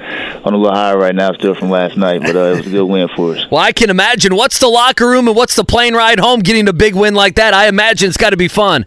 [0.44, 2.70] on a little high right now, still from last night, but uh, it was a
[2.70, 3.46] good win for us.
[3.50, 4.34] Well, I can imagine.
[4.34, 6.40] What's the locker room and what's the plane ride home?
[6.40, 8.84] Getting a big win like that, I imagine it's got to be fun.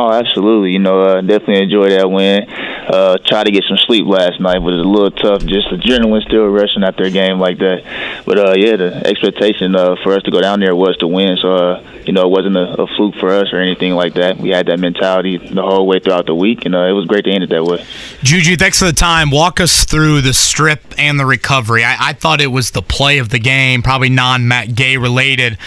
[0.00, 0.70] Oh, absolutely.
[0.70, 2.48] You know, uh, definitely enjoyed that win.
[2.48, 5.44] Uh, tried to get some sleep last night, but it was a little tough.
[5.44, 8.22] Just adrenaline still rushing after a game like that.
[8.24, 11.36] But uh, yeah, the expectation uh, for us to go down there was to win.
[11.38, 14.38] So uh, you know, it wasn't a, a fluke for us or anything like that.
[14.38, 17.24] We had that mentality the whole way throughout the week, and uh, it was great
[17.24, 17.84] to end it that way.
[18.22, 19.30] Juju, thanks for the time.
[19.30, 21.84] Walk us through the strip and the recovery.
[21.84, 25.58] I, I thought it was the play of the game, probably non Matt Gay related.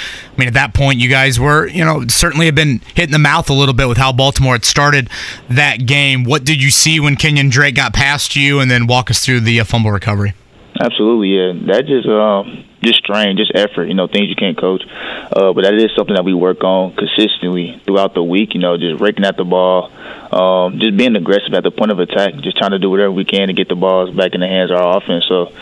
[0.42, 3.12] I mean, at that point, you guys were, you know, certainly have been hit in
[3.12, 5.08] the mouth a little bit with how Baltimore had started
[5.52, 6.24] that game.
[6.24, 9.42] What did you see when Kenyon Drake got past you, and then walk us through
[9.42, 10.34] the uh, fumble recovery?
[10.82, 11.54] Absolutely, yeah.
[11.68, 13.86] That just um, just strain, just effort.
[13.86, 14.82] You know, things you can't coach.
[14.90, 18.56] Uh, but that is something that we work on consistently throughout the week.
[18.56, 19.92] You know, just raking at the ball,
[20.34, 23.26] um, just being aggressive at the point of attack, just trying to do whatever we
[23.26, 25.26] can to get the balls back in the hands of our offense.
[25.30, 25.54] So,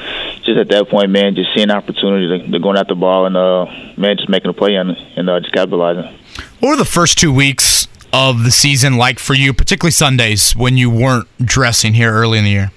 [0.48, 3.36] just at that point, man, just seeing opportunity to, to going at the ball and
[3.36, 3.66] uh,
[3.98, 6.18] man, just making a play on it and uh, just capitalizing.
[6.62, 10.78] What were the first two weeks of the season like for you, particularly Sundays when
[10.78, 12.72] you weren't dressing here early in the year?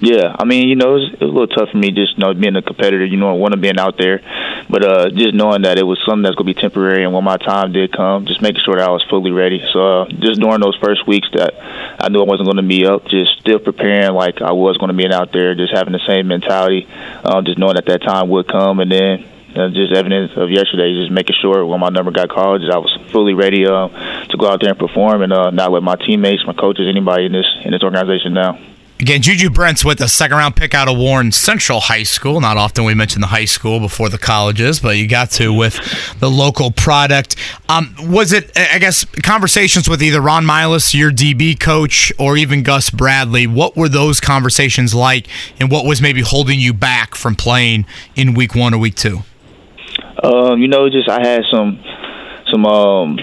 [0.00, 2.16] Yeah, I mean, you know, it was, it was a little tough for me just
[2.16, 3.04] you know being a competitor.
[3.04, 4.22] You know, I want to being out there,
[4.68, 7.36] but uh, just knowing that it was something that's gonna be temporary, and when my
[7.36, 9.60] time did come, just making sure that I was fully ready.
[9.74, 11.52] So uh, just during those first weeks that
[12.00, 15.04] I knew I wasn't gonna be up, just still preparing like I was gonna be
[15.12, 16.88] out there, just having the same mentality,
[17.22, 20.94] uh, just knowing that that time would come, and then uh, just evidence of yesterday,
[20.94, 23.88] just making sure when my number got called, I was fully ready uh,
[24.28, 27.26] to go out there and perform, and uh, not let my teammates, my coaches, anybody
[27.26, 28.64] in this in this organization down.
[29.00, 32.38] Again, Juju Brents with a second round pick out of Warren Central High School.
[32.38, 35.74] Not often we mention the high school before the colleges, but you got to with
[36.20, 37.34] the local product.
[37.70, 42.62] Um, was it, I guess, conversations with either Ron Milus, your DB coach, or even
[42.62, 43.46] Gus Bradley?
[43.46, 45.26] What were those conversations like,
[45.58, 47.86] and what was maybe holding you back from playing
[48.16, 49.20] in week one or week two?
[50.22, 51.82] Um, you know, just I had some
[52.50, 53.18] some um,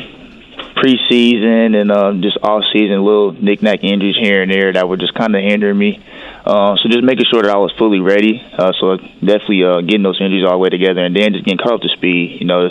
[0.78, 5.14] preseason and um, just off season little knick-knack injuries here and there that were just
[5.14, 6.02] kind of hindering me.
[6.46, 8.42] Uh, so just making sure that I was fully ready.
[8.54, 11.58] Uh, so definitely uh, getting those injuries all the way together, and then just getting
[11.58, 12.40] caught up to speed.
[12.40, 12.70] You know,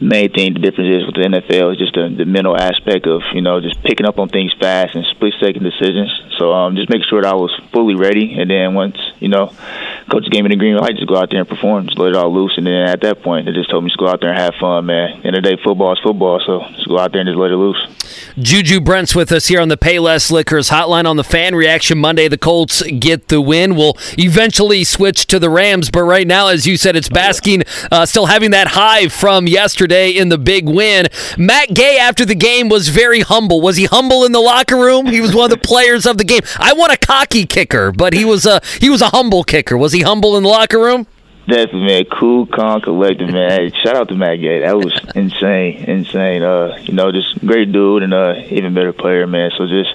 [0.00, 3.22] main thing the difference is with the NFL is just the, the mental aspect of
[3.32, 6.10] you know just picking up on things fast and split second decisions.
[6.38, 9.52] So um, just making sure that I was fully ready, and then once you know,
[10.10, 12.16] coach gave me the green light, just go out there and perform, just let it
[12.16, 12.54] all loose.
[12.56, 14.54] And then at that point, they just told me to go out there and have
[14.60, 15.22] fun, man.
[15.24, 17.50] End of the day, football is football, so just go out there and just let
[17.50, 17.78] it loose.
[18.38, 22.28] Juju Brents with us here on the Payless Liquors hotline on the fan reaction Monday.
[22.28, 23.76] The Colts get the win.
[23.76, 28.04] We'll eventually switch to the Rams, but right now, as you said, it's basking, uh,
[28.04, 31.06] still having that high from yesterday in the big win.
[31.36, 33.60] Matt Gay after the game was very humble.
[33.60, 35.06] Was he humble in the locker room?
[35.06, 36.42] He was one of the players of the game.
[36.58, 39.76] I want a cocky kicker, but he was a he was a humble kicker.
[39.76, 41.06] Was he humble in the locker room?
[41.46, 42.04] Definitely, man.
[42.06, 43.50] Cool, calm, collected, man.
[43.50, 44.60] Hey, shout out to Matt Gay.
[44.60, 46.42] That was insane, insane.
[46.42, 49.50] Uh, you know, just great dude and uh, even better player, man.
[49.58, 49.94] So just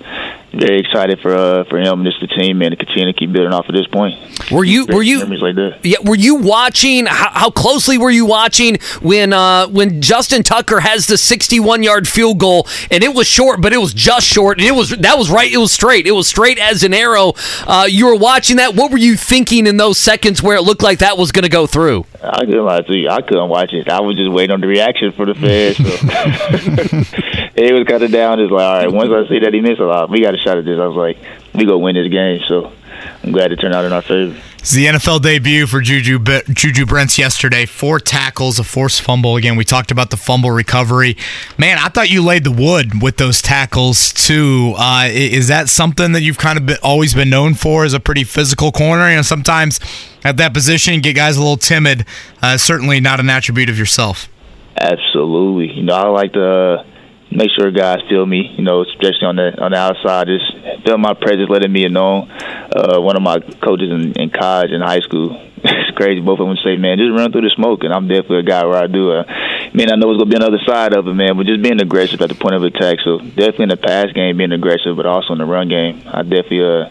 [0.52, 3.32] very excited for uh, for him and just the team, man, to continue to keep
[3.32, 4.16] building off of this point.
[4.52, 5.56] Were you were you like?
[5.84, 7.06] Yeah, were you watching?
[7.06, 12.08] How, how closely were you watching when uh, when Justin Tucker has the 61 yard
[12.08, 15.18] field goal and it was short, but it was just short, and it was that
[15.18, 15.52] was right.
[15.52, 16.08] It was straight.
[16.08, 17.34] It was straight as an arrow.
[17.66, 18.76] Uh, you were watching that.
[18.76, 21.50] What were you thinking in those seconds where it looked like that was going to
[21.50, 22.06] go through?
[22.22, 23.10] I couldn't lie to you.
[23.10, 23.88] I couldn't watch it.
[23.88, 25.78] I was just waiting on the reaction for the fans.
[25.78, 27.26] So.
[27.56, 28.40] it was kind of down.
[28.40, 30.38] It's like, all right, once I see that he missed a lot, we got a
[30.38, 30.80] shot at this.
[30.80, 31.18] I was like,
[31.54, 32.42] we go win this game.
[32.48, 32.72] So
[33.24, 34.40] I'm glad it turned out in our favor.
[34.60, 37.66] It's the NFL debut for Juju Juju Brents yesterday.
[37.66, 39.38] Four tackles, a forced fumble.
[39.38, 41.16] Again, we talked about the fumble recovery.
[41.58, 44.74] Man, I thought you laid the wood with those tackles too.
[44.78, 48.02] Uh, is that something that you've kind of been, always been known for as a
[48.02, 49.10] pretty physical corner?
[49.10, 49.80] You know, sometimes
[50.26, 52.06] at that position, get guys a little timid.
[52.42, 54.28] Uh, certainly not an attribute of yourself.
[54.76, 55.74] Absolutely.
[55.74, 56.86] You know, I like to
[57.32, 58.54] make sure guys feel me.
[58.58, 62.28] You know, especially on the on the outside, just feel my presence, letting me know.
[62.70, 65.34] Uh, one of my coaches in, in college and high school,
[65.64, 66.22] it's crazy.
[66.22, 68.66] Both of them say, man, just run through the smoke, and I'm definitely a guy
[68.66, 69.12] where I do.
[69.12, 69.24] Uh,
[69.74, 72.22] man, I know it's gonna be another side of it, man, but just being aggressive
[72.22, 73.00] at the point of attack.
[73.04, 76.24] So definitely in the pass game, being aggressive, but also in the run game, I
[76.24, 76.90] definitely uh,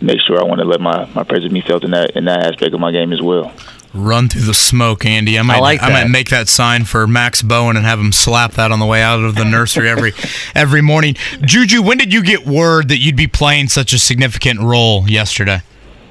[0.00, 2.46] make sure I want to let my my presence be felt in that in that
[2.46, 3.52] aspect of my game as well.
[3.96, 5.38] Run through the smoke, Andy.
[5.38, 8.52] I might, like I might make that sign for Max Bowen and have him slap
[8.52, 10.12] that on the way out of the nursery every
[10.54, 11.14] every morning.
[11.40, 15.62] Juju, when did you get word that you'd be playing such a significant role yesterday?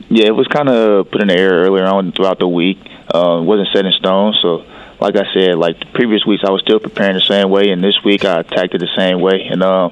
[0.10, 2.78] Yeah, it was kind of put in the air earlier on throughout the week.
[3.14, 4.66] Uh, it wasn't set in stone, so
[4.99, 7.84] like I said, like the previous weeks, I was still preparing the same way, and
[7.84, 9.91] this week I attacked it the same way, and um,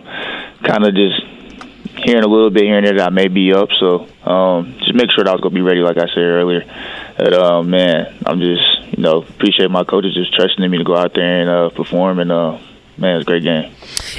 [0.63, 1.21] kind of just
[1.97, 3.69] hearing a little bit here and there that I may be up.
[3.79, 6.63] So um, just make sure that I was gonna be ready, like I said earlier.
[7.17, 10.95] And uh, man, I'm just you know appreciate my coaches just trusting me to go
[10.95, 12.57] out there and uh, perform, and uh,
[12.97, 13.73] man, it's a great game.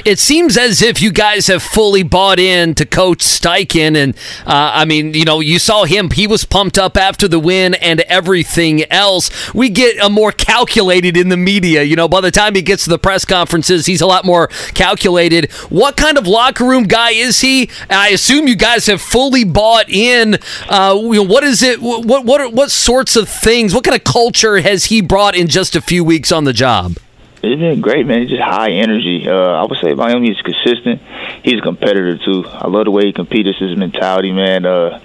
[0.05, 4.15] It seems as if you guys have fully bought in to Coach Steichen, and
[4.45, 7.73] uh, I mean, you know, you saw him; he was pumped up after the win
[7.75, 9.53] and everything else.
[9.53, 11.83] We get a more calculated in the media.
[11.83, 14.47] You know, by the time he gets to the press conferences, he's a lot more
[14.73, 15.51] calculated.
[15.69, 17.69] What kind of locker room guy is he?
[17.89, 20.37] I assume you guys have fully bought in.
[20.69, 21.81] Uh, you know, what is it?
[21.81, 23.73] What what what sorts of things?
[23.73, 26.97] What kind of culture has he brought in just a few weeks on the job?
[27.45, 28.21] It's been great, man.
[28.21, 29.27] He's just high energy.
[29.27, 31.01] Uh, I would say Miami is consistent.
[31.43, 32.43] He's a competitor too.
[32.47, 33.59] I love the way he competes.
[33.59, 34.65] His mentality, man.
[34.65, 34.99] Uh,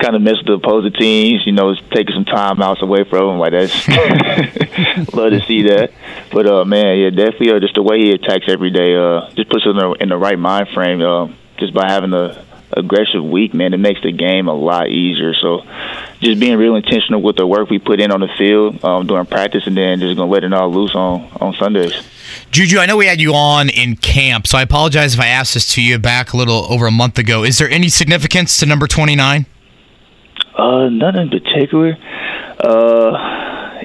[0.00, 1.44] kind of mess with the opposing teams.
[1.44, 3.38] You know, taking some time outs away from him.
[3.38, 3.88] Like that's
[5.14, 5.92] love to see that.
[6.32, 7.50] But uh, man, yeah, definitely.
[7.50, 8.94] Uh, just the way he attacks every day.
[8.94, 11.02] Uh, just puts him in the, in the right mind frame.
[11.02, 15.34] Uh, just by having a aggressive week, man, it makes the game a lot easier.
[15.34, 15.62] So,
[16.20, 19.26] just being real intentional with the work we put in on the field um, during
[19.26, 21.92] practice, and then just gonna let it all loose on on Sundays.
[22.50, 25.54] Juju, I know we had you on in camp, so I apologize if I asked
[25.54, 27.44] this to you back a little over a month ago.
[27.44, 29.46] Is there any significance to number 29?
[30.56, 31.96] Uh, none in particular.
[32.58, 33.39] Uh,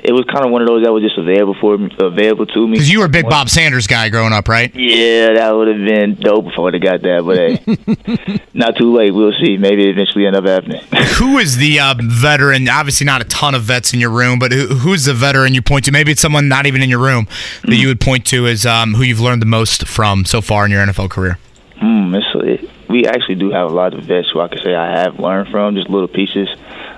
[0.05, 2.67] it was kind of one of those that was just available for me, available to
[2.67, 2.73] me.
[2.73, 4.73] Because you were a big Bob Sanders guy growing up, right?
[4.75, 8.77] Yeah, that would have been dope if I would have got that, but hey, not
[8.77, 9.11] too late.
[9.11, 9.57] We'll see.
[9.57, 10.83] Maybe eventually end up happening.
[11.17, 12.69] Who is the uh, veteran?
[12.69, 15.61] Obviously, not a ton of vets in your room, but who, who's the veteran you
[15.61, 15.91] point to?
[15.91, 17.27] Maybe it's someone not even in your room
[17.63, 20.65] that you would point to as um, who you've learned the most from so far
[20.65, 21.39] in your NFL career.
[21.77, 24.75] Hmm, it's, it, we actually do have a lot of vets who I can say
[24.75, 26.47] I have learned from, just little pieces.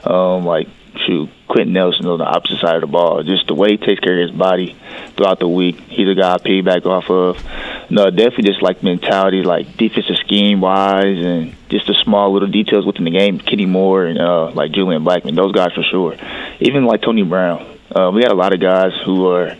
[0.03, 0.67] Um, like
[1.05, 3.23] shoot, Quenton Nelson on the opposite side of the ball.
[3.23, 4.75] Just the way he takes care of his body
[5.15, 5.79] throughout the week.
[5.81, 7.43] He's a guy I piggyback off of.
[7.89, 12.85] No, definitely just like mentality, like defensive scheme wise, and just the small little details
[12.85, 13.39] within the game.
[13.39, 16.15] Kenny Moore and uh, like Julian Blackmon, those guys for sure.
[16.59, 17.77] Even like Tony Brown.
[17.95, 19.55] Uh, we got a lot of guys who are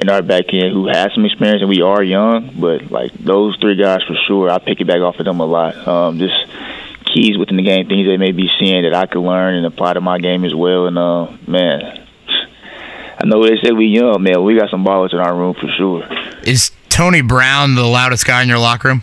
[0.00, 2.58] in our back end who have some experience, and we are young.
[2.58, 5.86] But like those three guys for sure, I piggyback off of them a lot.
[5.86, 6.34] Um, just
[7.14, 9.94] keys within the game, things they may be seeing that I could learn and apply
[9.94, 10.86] to my game as well.
[10.86, 12.06] And uh, man,
[13.18, 14.42] I know they say we young, man.
[14.42, 16.02] We got some ballers in our room for sure.
[16.42, 19.02] Is Tony Brown the loudest guy in your locker room?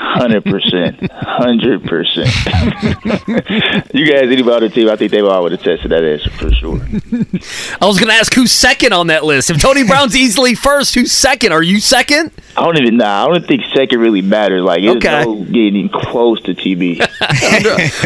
[0.00, 2.28] Hundred percent, hundred percent.
[3.94, 6.30] You guys, anybody on the team, I think they all would attest to that answer
[6.30, 6.76] for sure.
[7.80, 9.50] I was going to ask who's second on that list.
[9.50, 11.52] If Tony Brown's easily first, who's second?
[11.52, 12.32] Are you second?
[12.58, 13.06] I don't even know.
[13.06, 14.62] I don't think second really matters.
[14.64, 15.22] Like it's Okay.
[15.24, 16.98] no getting close to TB.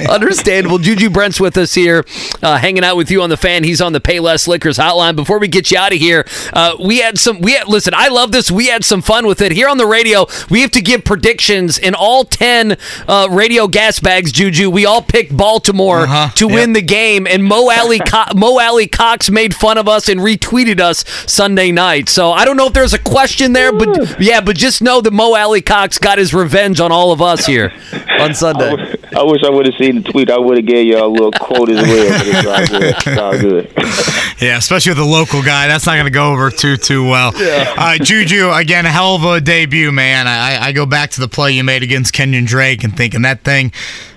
[0.11, 0.79] Understandable.
[0.79, 2.05] Juju Brents with us here,
[2.43, 3.65] uh, hanging out with you on the fan.
[3.65, 5.16] He's on the Payless Liquors hotline.
[5.16, 7.41] Before we get you out of here, uh, we had some.
[7.41, 7.95] We had listen.
[7.97, 8.51] I love this.
[8.51, 10.27] We had some fun with it here on the radio.
[10.51, 12.77] We have to give predictions in all ten
[13.09, 14.33] uh, radio gas bags.
[14.33, 16.07] Juju, we all picked Baltimore
[16.37, 20.20] to win the game, and Mo Alie Co- Mo Alie-Cox made fun of us and
[20.20, 22.09] retweeted us Sunday night.
[22.11, 25.12] So I don't know if there's a question there, but yeah, but just know that
[25.12, 27.73] Mo Alie-Cox got his revenge on all of us here
[28.20, 28.70] on Sunday.
[29.16, 30.31] I wish I would have seen the tweet.
[30.31, 32.19] I would have gave y'all a little quote as well.
[32.19, 32.94] But it's all good.
[33.06, 34.19] It's all good.
[34.43, 37.31] Yeah, especially with the local guy, that's not going to go over too too well.
[37.36, 37.73] Yeah.
[37.78, 40.27] Uh, Juju, again, a hell of a debut, man.
[40.27, 43.44] I, I go back to the play you made against Kenyon Drake and thinking that
[43.44, 43.73] thing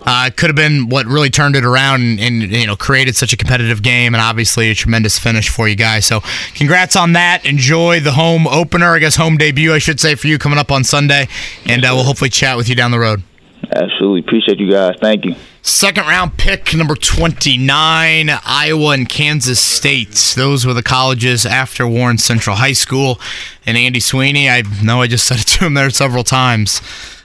[0.06, 3.34] uh, could have been what really turned it around and, and you know created such
[3.34, 6.06] a competitive game and obviously a tremendous finish for you guys.
[6.06, 6.22] So,
[6.54, 7.46] congrats on that.
[7.46, 10.72] Enjoy the home opener, I guess home debut, I should say, for you coming up
[10.72, 11.28] on Sunday,
[11.66, 13.24] and uh, we'll hopefully chat with you down the road.
[13.72, 14.20] Absolutely.
[14.20, 14.96] Appreciate you guys.
[15.02, 15.36] Thank you.
[15.62, 20.34] Second round pick, number 29, Iowa and Kansas State.
[20.36, 23.20] Those were the colleges after Warren Central High School.
[23.66, 26.82] And Andy Sweeney, I know I just said it to him there several times.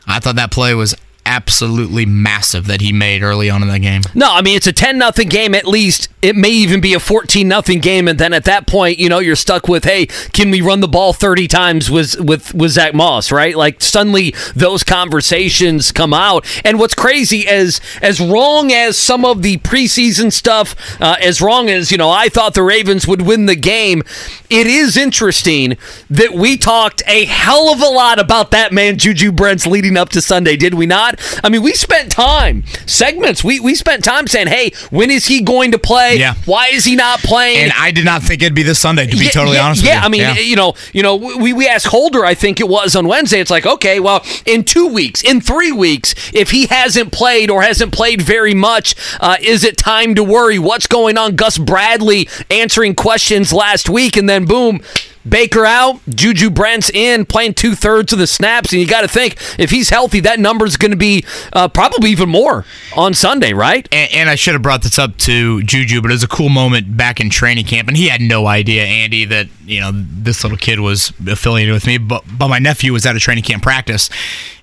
[0.07, 0.95] I thought that play was
[1.27, 4.03] absolutely massive that he made early on in that game.
[4.15, 6.09] No, I mean it's a ten nothing game at least.
[6.23, 9.21] It may even be a fourteen nothing game, and then at that point, you know,
[9.21, 12.95] you're stuck with, hey, can we run the ball thirty times with with with Zach
[12.95, 13.57] Moss, right?
[13.57, 16.45] Like suddenly those conversations come out.
[16.65, 21.71] And what's crazy is as wrong as some of the preseason stuff, uh, as wrong
[21.71, 24.03] as you know, I thought the Ravens would win the game.
[24.51, 25.77] It is interesting
[26.11, 30.11] that we talked a hell of a lot about that man Juju Brents leading up
[30.11, 31.10] to Sunday, did we not?
[31.43, 33.43] I mean, we spent time segments.
[33.43, 36.17] We we spent time saying, hey, when is he going to play?
[36.17, 36.35] Yeah.
[36.45, 37.59] Why is he not playing?
[37.59, 39.85] And I did not think it'd be this Sunday, to be Yeah, totally yeah, honest
[39.85, 40.25] yeah, with you.
[40.25, 43.07] I mean, you know, you know, we, we asked Holder, I think it was on
[43.07, 43.41] Wednesday.
[43.41, 47.63] It's like, okay, well, in two weeks, in three weeks, if he hasn't played or
[47.63, 50.59] hasn't played very much, uh, is it time to worry?
[50.59, 51.37] What's going on?
[51.37, 54.81] Gus Bradley answering questions last week, and then boom.
[55.29, 59.09] Baker out, Juju Brents in, playing two thirds of the snaps, and you got to
[59.09, 62.65] think if he's healthy, that number is going to be uh, probably even more
[62.97, 63.87] on Sunday, right?
[63.93, 66.49] And, and I should have brought this up to Juju, but it was a cool
[66.49, 70.43] moment back in training camp, and he had no idea, Andy, that you know this
[70.43, 71.99] little kid was affiliated with me.
[71.99, 74.09] But but my nephew was at a training camp practice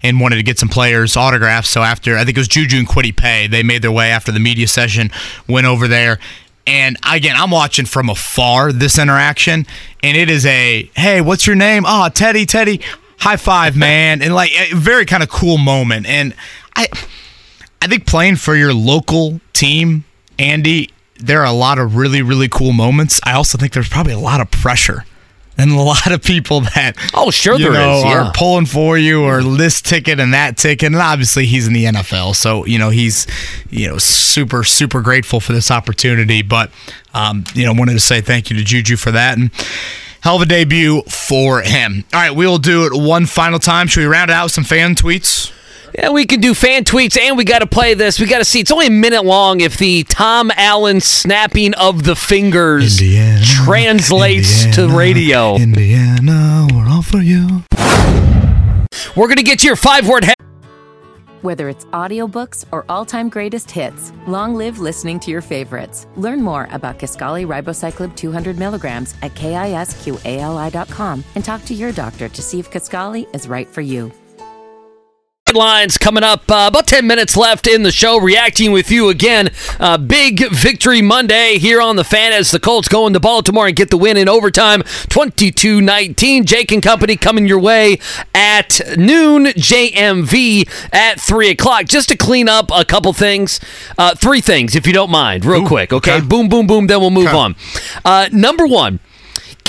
[0.01, 1.69] and wanted to get some players' autographs.
[1.69, 4.31] So after I think it was Juju and Kwity Paye, they made their way after
[4.31, 5.11] the media session,
[5.47, 6.19] went over there.
[6.68, 9.65] And again, I'm watching from afar this interaction,
[10.03, 11.85] and it is a hey, what's your name?
[11.88, 12.81] Oh, Teddy, Teddy,
[13.19, 16.06] high five, man, and like a very kind of cool moment.
[16.06, 16.35] And
[16.76, 16.88] I,
[17.81, 20.03] I think playing for your local team,
[20.38, 23.19] Andy, there are a lot of really, really cool moments.
[23.23, 25.06] I also think there's probably a lot of pressure.
[25.57, 28.27] And a lot of people that oh sure there know, is, yeah.
[28.27, 31.85] are pulling for you or this ticket and that ticket, and obviously he's in the
[31.85, 33.25] NFL, so you know he's
[33.69, 36.41] you know super super grateful for this opportunity.
[36.41, 36.71] But
[37.13, 39.51] um, you know wanted to say thank you to Juju for that and
[40.21, 42.03] hell of a debut for him.
[42.13, 43.88] All right, we will do it one final time.
[43.88, 45.51] Should we round it out with some fan tweets?
[45.98, 48.19] Yeah, we can do fan tweets, and we got to play this.
[48.19, 48.60] We got to see.
[48.60, 49.61] It's only a minute long.
[49.61, 52.99] If the Tom Allen snapping of the fingers
[53.65, 57.64] translates to radio, Indiana, we're all for you.
[59.15, 60.26] we're gonna get your five-word.
[60.26, 60.34] He-
[61.41, 66.06] Whether it's audiobooks or all-time greatest hits, long live listening to your favorites.
[66.15, 72.41] Learn more about Kisqali Ribociclib 200 milligrams at kisqali.com and talk to your doctor to
[72.44, 74.11] see if Kisqali is right for you.
[75.48, 76.52] Headlines coming up.
[76.52, 78.19] Uh, about 10 minutes left in the show.
[78.19, 79.49] Reacting with you again.
[79.80, 83.74] Uh, big victory Monday here on the fan as the Colts go into Baltimore and
[83.74, 86.44] get the win in overtime 22 19.
[86.44, 87.98] Jake and Company coming your way
[88.36, 89.45] at noon.
[89.45, 91.86] JMV at 3 o'clock.
[91.86, 93.61] Just to clean up a couple things.
[93.98, 95.94] Uh, three things, if you don't mind, real quick.
[95.94, 96.19] Okay?
[96.19, 96.88] Boom, boom, boom.
[96.88, 97.56] Then we'll move on.
[98.03, 98.99] Uh, number one.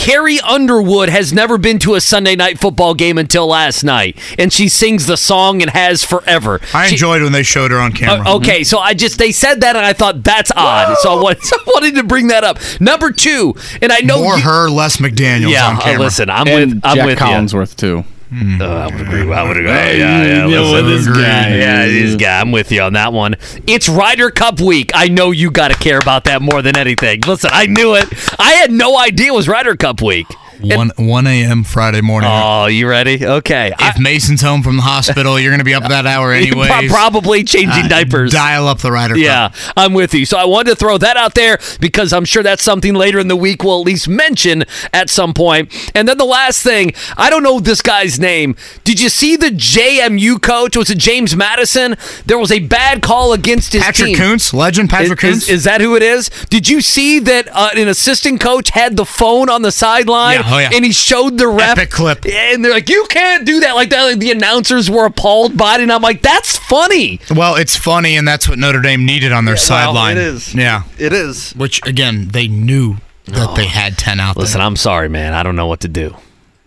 [0.08, 4.50] Carrie Underwood has never been to a Sunday night football game until last night, and
[4.50, 6.62] she sings the song and has forever.
[6.72, 8.26] I She- enjoyed when they showed her on camera.
[8.26, 11.22] uh, okay, so I just they said that and I thought that's odd, so I
[11.22, 12.58] wanted, so I wanted to bring that up.
[12.80, 16.48] Number two, and I know More you- her, less McDaniels Yeah, on uh, listen, I'm
[16.48, 18.04] And with I'm Jack with Collinsworth too.
[18.30, 18.58] You.
[18.60, 19.32] Uh, I would agree.
[19.32, 19.70] I would agree.
[19.70, 20.46] Hey, yeah, yeah.
[20.46, 21.56] you know listen, this guy.
[21.56, 22.40] Yeah, this guy.
[22.40, 23.36] I'm with you on that one.
[23.66, 24.90] It's Ryder Cup week.
[24.94, 27.20] I know you got to care about that more than anything.
[27.26, 28.06] Listen, I knew it.
[28.38, 30.26] I had no idea it was Ryder Cup week.
[30.60, 31.64] One one a.m.
[31.64, 32.30] Friday morning.
[32.32, 33.24] Oh, you ready?
[33.24, 33.72] Okay.
[33.78, 36.88] if Mason's home from the hospital, you're going to be up that hour anyway.
[36.88, 38.32] Probably changing diapers.
[38.32, 39.22] Dial up the Ryder Cup.
[39.22, 40.26] Yeah, I'm with you.
[40.26, 43.28] So I wanted to throw that out there because I'm sure that's something later in
[43.28, 45.72] the week we'll at least mention at some point.
[45.94, 48.56] And then the last thing, I don't know this guy's name.
[48.84, 50.76] Did you see the JMU coach?
[50.76, 51.96] Was it James Madison?
[52.26, 54.16] There was a bad call against his Patrick team.
[54.16, 55.44] Kuntz, legend Patrick Is-.
[55.44, 56.30] Is, is that who it is?
[56.50, 60.42] Did you see that uh, an assistant coach had the phone on the sideline Yeah,
[60.48, 60.70] oh, yeah.
[60.72, 61.78] and he showed the rep?
[61.78, 62.26] Epic clip.
[62.26, 64.04] And they're like, you can't do that like that.
[64.04, 65.80] Like the announcers were appalled by it.
[65.80, 67.20] And I'm like, that's funny.
[67.34, 70.16] Well, it's funny, and that's what Notre Dame needed on their sideline.
[70.16, 70.54] it is.
[70.54, 71.52] Yeah, It is.
[71.52, 72.96] which again they knew
[73.26, 73.68] that they oh.
[73.68, 74.66] had ten out Listen, there.
[74.66, 75.34] I'm sorry, man.
[75.34, 76.16] I don't know what to do.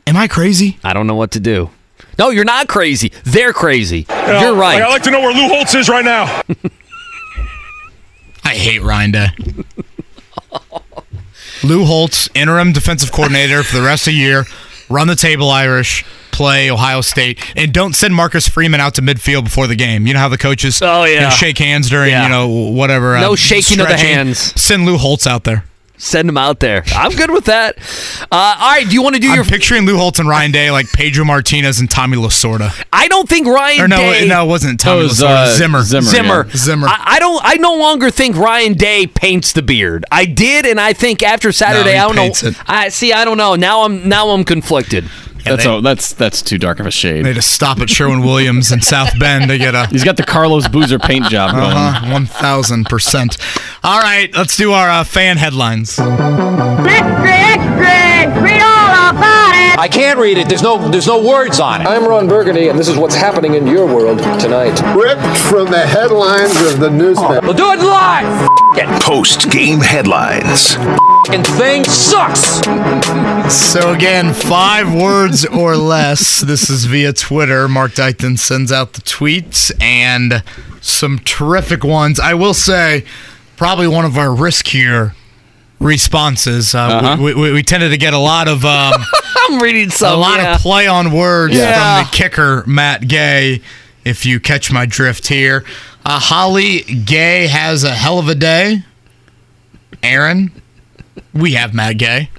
[0.07, 0.77] Am I crazy?
[0.83, 1.69] I don't know what to do.
[2.19, 3.11] No, you're not crazy.
[3.23, 4.05] They're crazy.
[4.09, 4.75] You're right.
[4.75, 6.41] Like, I'd like to know where Lou Holtz is right now.
[8.43, 9.27] I hate Ryan Day.
[11.63, 14.45] Lou Holtz, interim defensive coordinator for the rest of the year.
[14.89, 16.03] Run the table, Irish.
[16.31, 20.07] Play Ohio State, and don't send Marcus Freeman out to midfield before the game.
[20.07, 21.13] You know how the coaches, Oh, yeah.
[21.13, 22.23] you know, shake hands during, Yeah.
[22.23, 23.19] you know, whatever.
[23.19, 24.39] No uh, shaking of the hands.
[24.59, 25.65] Send Lou Holtz out there.
[26.03, 26.83] Send them out there.
[26.95, 27.77] I'm good with that.
[28.31, 28.87] Uh, all right.
[28.87, 29.43] Do you want to do I'm your?
[29.45, 32.71] picturing Lou Holtz and Ryan Day like Pedro Martinez and Tommy Lasorda.
[32.91, 34.27] I don't think Ryan Or no, Day.
[34.27, 35.27] no, it wasn't Tommy It was, Lasorda.
[35.53, 35.81] uh, Zimmer.
[35.83, 36.45] Zimmer, Zimmer.
[36.47, 36.55] yeah.
[36.55, 36.87] Zimmer.
[36.87, 37.39] I, I don't.
[37.45, 40.03] I no longer think Ryan Day paints the beard.
[40.11, 42.49] I did, and I think after Saturday, he I don't know.
[42.49, 42.55] it.
[42.67, 43.13] I see.
[43.13, 43.53] I don't know.
[43.55, 45.05] Now I'm now I'm conflicted.
[45.43, 47.23] That's they- a, that's that's too dark of a shade.
[47.25, 49.87] They had to stop at Sherwin Williams in South Bend to get a.
[49.87, 51.63] He's got the Carlos Boozer paint job going.
[51.65, 53.37] Uh-huh, one thousand percent.
[53.83, 55.97] All right, let's do our uh, fan headlines.
[55.99, 58.41] Extra, extra!
[58.41, 59.60] Read all about it!
[59.77, 60.49] I can't read it.
[60.49, 61.87] There's no there's no words on it.
[61.87, 64.79] I'm Ron Burgundy, and this is what's happening in your world tonight.
[64.95, 67.39] Ripped from the headlines of the newspaper.
[67.41, 68.49] We'll do it live.
[69.01, 70.75] Post game headlines.
[71.29, 71.47] it.
[71.57, 72.59] thing sucks.
[73.53, 76.41] So again, five words or less.
[76.41, 77.67] This is via Twitter.
[77.67, 80.43] Mark Dykton sends out the tweets and
[80.81, 82.19] some terrific ones.
[82.19, 83.05] I will say,
[83.55, 85.13] probably one of our riskier
[85.81, 86.73] responses.
[86.75, 87.17] Uh, Uh-huh.
[87.21, 88.93] we, we, we tended to get a lot of um,
[89.49, 90.13] I'm reading some.
[90.13, 90.55] a lot yeah.
[90.55, 92.03] of play on words Yeah.
[92.03, 93.61] from the kicker Matt Gay.
[94.03, 95.63] If you catch my drift here,
[96.05, 98.83] uh, Holly Gay has a hell of a day.
[100.01, 100.51] Aaron,
[101.33, 102.29] we have Matt Gay.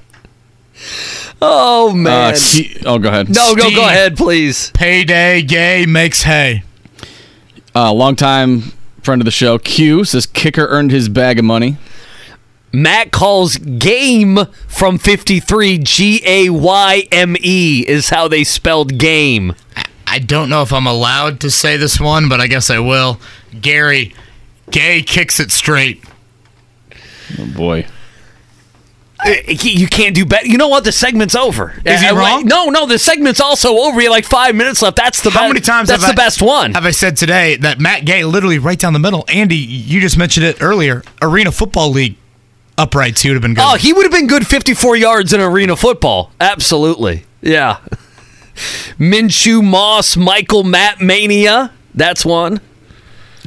[1.41, 2.35] Oh man.
[2.35, 3.29] Uh, Ke- oh, go ahead.
[3.29, 3.77] no, go Steve.
[3.77, 4.71] go ahead, please.
[4.73, 6.63] Payday Gay makes hay.
[7.75, 11.77] Uh, longtime friend of the show, Q says kicker earned his bag of money.
[12.73, 19.55] Matt calls game from 53 G A Y M E is how they spelled game.
[20.07, 23.21] I don't know if I'm allowed to say this one, but I guess I will.
[23.61, 24.15] Gary,
[24.71, 26.03] Gay kicks it straight.
[27.39, 27.87] Oh boy.
[29.25, 30.47] Uh, You can't do better.
[30.47, 30.85] You know what?
[30.85, 31.75] The segment's over.
[31.85, 32.45] Is he Uh, wrong?
[32.47, 32.87] No, no.
[32.87, 34.01] The segment's also over.
[34.01, 34.97] You have like five minutes left.
[34.97, 35.49] That's the How best.
[35.49, 36.75] many times That's the I- best one.
[36.75, 39.25] Have I said today that Matt Gay literally right down the middle?
[39.29, 41.05] Andy, you just mentioned it earlier.
[41.23, 42.17] Arena Football League
[42.79, 43.65] uprights, he would have been good.
[43.67, 46.33] Oh, he would have been good 54 yards in arena football.
[46.41, 47.25] Absolutely.
[47.41, 47.79] Yeah.
[48.99, 51.73] Minshew, Moss, Michael, Matt Mania.
[51.95, 52.61] That's one.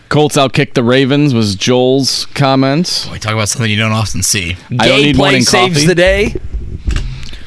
[0.10, 3.10] Colts outkicked the Ravens was Joel's comments.
[3.10, 4.56] We talk about something you don't often see.
[4.80, 5.88] I don't Gay need one play in saves coffee.
[5.88, 6.35] the day.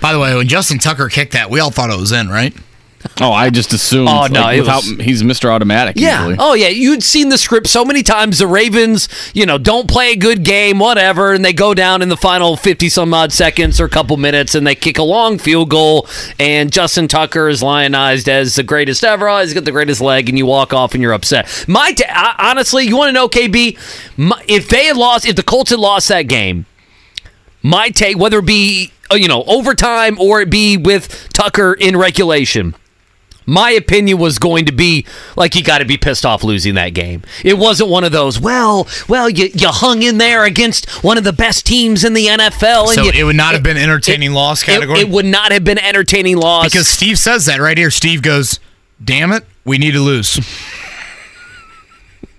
[0.01, 2.55] By the way, when Justin Tucker kicked that, we all thought it was in, right?
[3.21, 4.09] Oh, I just assumed.
[4.09, 5.49] Oh, no, like, without, was- he's Mr.
[5.51, 5.97] Automatic.
[5.97, 6.19] Yeah.
[6.27, 6.37] Usually.
[6.39, 6.69] Oh, yeah.
[6.69, 8.39] You'd seen the script so many times.
[8.39, 12.09] The Ravens, you know, don't play a good game, whatever, and they go down in
[12.09, 15.39] the final 50 some odd seconds or a couple minutes and they kick a long
[15.39, 16.09] field goal.
[16.41, 19.29] And Justin Tucker is lionized as the greatest ever.
[19.29, 21.65] Oh, he's got the greatest leg, and you walk off and you're upset.
[21.69, 22.05] My ta-
[22.39, 23.79] I- honestly, you want to know, KB?
[24.17, 26.67] My, if they had lost, if the Colts had lost that game,
[27.63, 31.97] my take, whether it be, uh, you know, overtime or it be with Tucker in
[31.97, 32.75] regulation,
[33.49, 36.91] my opinion was going to be like you got to be pissed off losing that
[36.91, 37.23] game.
[37.43, 38.39] It wasn't one of those.
[38.39, 42.27] Well, well, you you hung in there against one of the best teams in the
[42.27, 45.01] NFL, and So you- it would not have been entertaining loss it- category?
[45.01, 47.91] It, would not have been entertaining loss because Steve says that right here.
[47.91, 48.61] Steve goes,
[49.03, 50.39] "Damn it, we need to lose."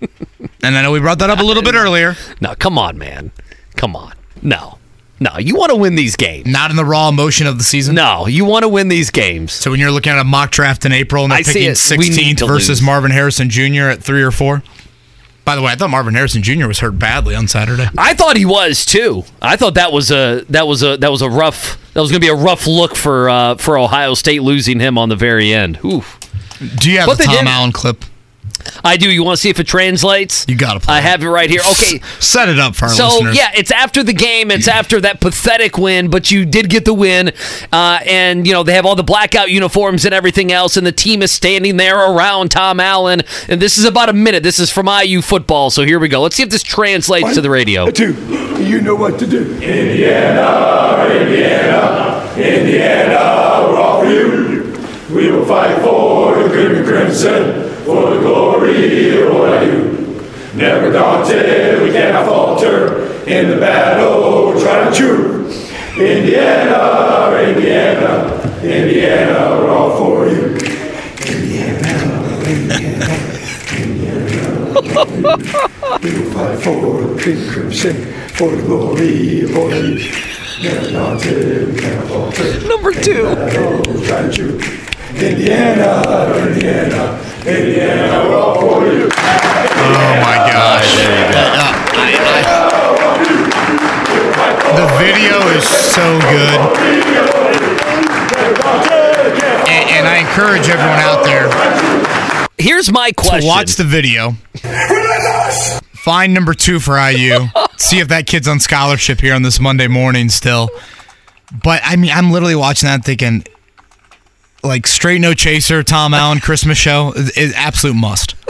[0.62, 2.16] and I know we brought that up a little bit earlier.
[2.40, 3.32] No, come on, man,
[3.76, 4.78] come on, no,
[5.20, 5.38] no.
[5.38, 6.46] You want to win these games.
[6.46, 7.94] Not in the raw emotion of the season.
[7.94, 9.52] No, you want to win these games.
[9.52, 11.90] So when you're looking at a mock draft in April and they're I picking it.
[11.90, 12.82] We need 16th versus lose.
[12.82, 13.84] Marvin Harrison Jr.
[13.84, 14.62] at three or four.
[15.44, 16.66] By the way, I thought Marvin Harrison Jr.
[16.66, 17.88] was hurt badly on Saturday.
[17.98, 19.24] I thought he was too.
[19.42, 22.20] I thought that was a that was a that was a rough that was going
[22.20, 25.52] to be a rough look for uh, for Ohio State losing him on the very
[25.52, 25.78] end.
[25.84, 26.18] Oof.
[26.76, 28.04] Do you have But the Tom Allen clip?
[28.84, 29.10] I do.
[29.10, 30.44] You want to see if it translates?
[30.48, 30.94] You got to play.
[30.94, 31.60] I have it right here.
[31.72, 32.00] Okay.
[32.20, 33.36] Set it up for our so listeners.
[33.36, 34.50] yeah, it's after the game.
[34.50, 37.32] It's after that pathetic win, but you did get the win,
[37.72, 40.92] uh, and you know they have all the blackout uniforms and everything else, and the
[40.92, 43.22] team is standing there around Tom Allen.
[43.48, 44.42] And this is about a minute.
[44.42, 45.70] This is from IU football.
[45.70, 46.22] So here we go.
[46.22, 47.90] Let's see if this translates to the radio.
[47.90, 48.14] Two,
[48.62, 49.54] you know what to do.
[49.60, 54.50] Indiana, Indiana, Indiana, we're all for you.
[55.14, 59.90] We will fight for the green and crimson, for the glory of what I do.
[60.54, 63.06] Never daunted, we cannot falter.
[63.26, 65.46] In the battle, we're trying to chew.
[65.98, 70.56] Indiana, Indiana, Indiana, we're all for you.
[71.26, 73.08] Indiana, Indiana,
[73.76, 74.38] Indiana,
[76.02, 77.96] we will fight for the and crimson,
[78.34, 79.96] for the glory of what I do.
[80.62, 82.68] Never daunted, we cannot falter.
[82.68, 83.34] Number two.
[84.06, 84.89] Trying to chew.
[85.20, 86.02] Indiana,
[86.36, 89.08] Indiana, Indiana, we're all for you.
[89.12, 90.96] Oh my gosh.
[90.96, 92.70] Uh, I- I-
[94.76, 96.60] the video is so good.
[99.68, 101.48] And, and I encourage everyone out there
[102.58, 103.40] Here's my question.
[103.42, 104.32] to watch the video.
[105.94, 107.46] Find number two for IU.
[107.76, 110.70] See if that kid's on scholarship here on this Monday morning still.
[111.62, 113.44] But I mean, I'm literally watching that thinking,
[114.62, 118.34] like, straight no chaser, Tom Allen Christmas show is, is absolute must.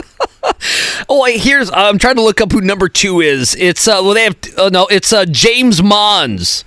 [1.09, 3.55] Oh, wait, here's I'm trying to look up who number two is.
[3.55, 6.63] It's uh, well, they have uh, no, it's uh, James Monds.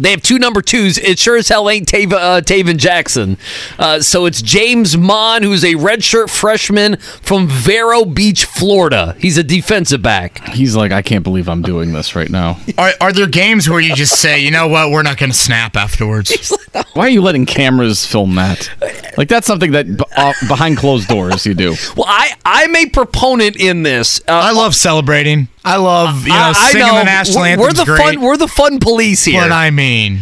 [0.00, 0.96] They have two number twos.
[0.96, 3.36] It sure as hell ain't Tav- uh, Tayven Jackson.
[3.78, 9.14] Uh, so it's James Mon, who's a redshirt freshman from Vero Beach, Florida.
[9.18, 10.42] He's a defensive back.
[10.48, 12.58] He's like, I can't believe I'm doing this right now.
[12.78, 15.36] Are, are there games where you just say, you know what, we're not going to
[15.36, 16.56] snap afterwards?
[16.94, 18.70] Why are you letting cameras film that?
[19.18, 21.74] Like that's something that b- off, behind closed doors you do.
[21.96, 24.20] Well, I I'm a proponent in this.
[24.20, 25.48] Uh, I love celebrating.
[25.64, 26.98] I love you know I- I singing know.
[26.98, 27.66] the national We're- anthem.
[27.66, 28.20] We're the fun.
[28.20, 29.42] We're the fun police here.
[29.42, 30.20] But I mean,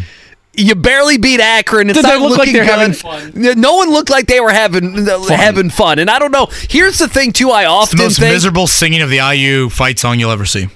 [0.56, 1.88] you barely beat Akron.
[1.90, 2.96] It's Did they not look like looking they're good.
[3.34, 5.98] having No one looked like they were having having fun.
[6.00, 6.48] And I don't know.
[6.68, 7.50] Here's the thing too.
[7.50, 10.46] I it's often the most think miserable singing of the IU fight song you'll ever
[10.46, 10.68] see.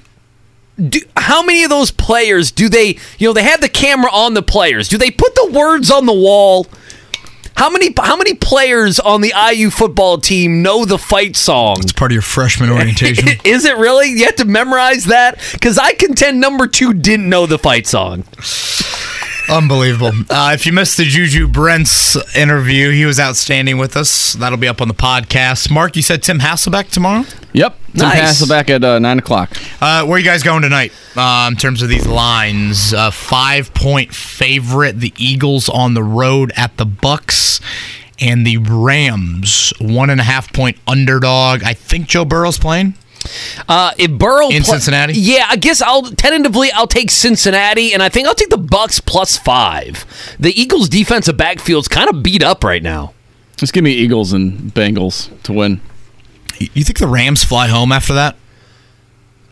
[0.77, 4.35] Do, how many of those players do they you know they have the camera on
[4.35, 6.67] the players do they put the words on the wall
[7.57, 11.93] how many how many players on the IU football team know the fight song It's
[11.93, 13.29] part of your freshman orientation.
[13.45, 17.47] is it really you have to memorize that because I contend number two didn't know
[17.47, 18.25] the fight song
[19.49, 20.13] Unbelievable.
[20.31, 24.33] Uh, if you missed the Juju Brents interview, he was outstanding with us.
[24.33, 25.71] That'll be up on the podcast.
[25.71, 27.25] Mark, you said Tim Hasselbeck tomorrow?
[27.53, 27.79] Yep.
[27.95, 28.45] Tim Nice.
[28.49, 29.51] back at uh, nine o'clock.
[29.81, 32.93] Uh, where are you guys going tonight uh, in terms of these lines?
[32.93, 37.61] Uh, five point favorite, the Eagles on the road at the Bucks,
[38.21, 41.63] and the Rams one and a half point underdog.
[41.63, 42.95] I think Joe Burrow's playing.
[43.69, 45.15] Uh, if Burrow In pla- Cincinnati?
[45.15, 49.01] yeah, I guess I'll tentatively I'll take Cincinnati, and I think I'll take the Bucks
[49.01, 50.05] plus five.
[50.39, 53.15] The Eagles' defensive backfield's kind of beat up right now.
[53.57, 55.81] Just give me Eagles and Bengals to win.
[56.59, 58.37] You think the Rams fly home after that?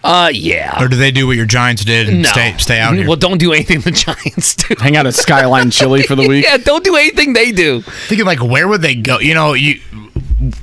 [0.04, 0.82] Uh, yeah.
[0.82, 2.28] Or do they do what your Giants did and No.
[2.28, 3.06] stay stay out here?
[3.06, 4.74] Well, don't do anything the Giants do.
[4.80, 6.44] Hang out at Skyline Chili for the week.
[6.48, 7.82] yeah, don't do anything they do.
[7.82, 9.20] Thinking like, where would they go?
[9.20, 9.80] You know, you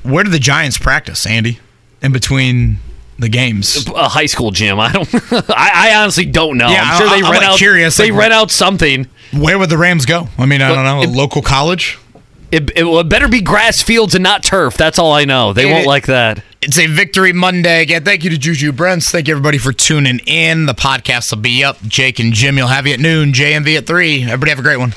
[0.04, 1.60] where do the Giants practice, Andy?
[2.02, 2.80] In between
[3.18, 4.80] the games, A high school gym.
[4.80, 5.08] I don't.
[5.50, 6.70] I, I honestly don't know.
[6.70, 7.58] Yeah, I'm sure they I- I'm, rent like, out.
[7.58, 9.08] curious, They like, rent out something.
[9.34, 10.28] Where would the Rams go?
[10.38, 11.02] I mean, I don't know.
[11.02, 11.98] A local college.
[12.52, 14.76] It, it, it better be grass fields and not turf.
[14.76, 15.54] That's all I know.
[15.54, 16.44] They won't like that.
[16.62, 17.82] It's a victory Monday.
[17.82, 19.12] Again, thank you to Juju Brents.
[19.12, 20.66] Thank you everybody for tuning in.
[20.66, 21.82] The podcast will be up.
[21.84, 23.32] Jake and Jim, you'll have you at noon.
[23.32, 24.24] JMV at three.
[24.24, 24.94] Everybody have a great one.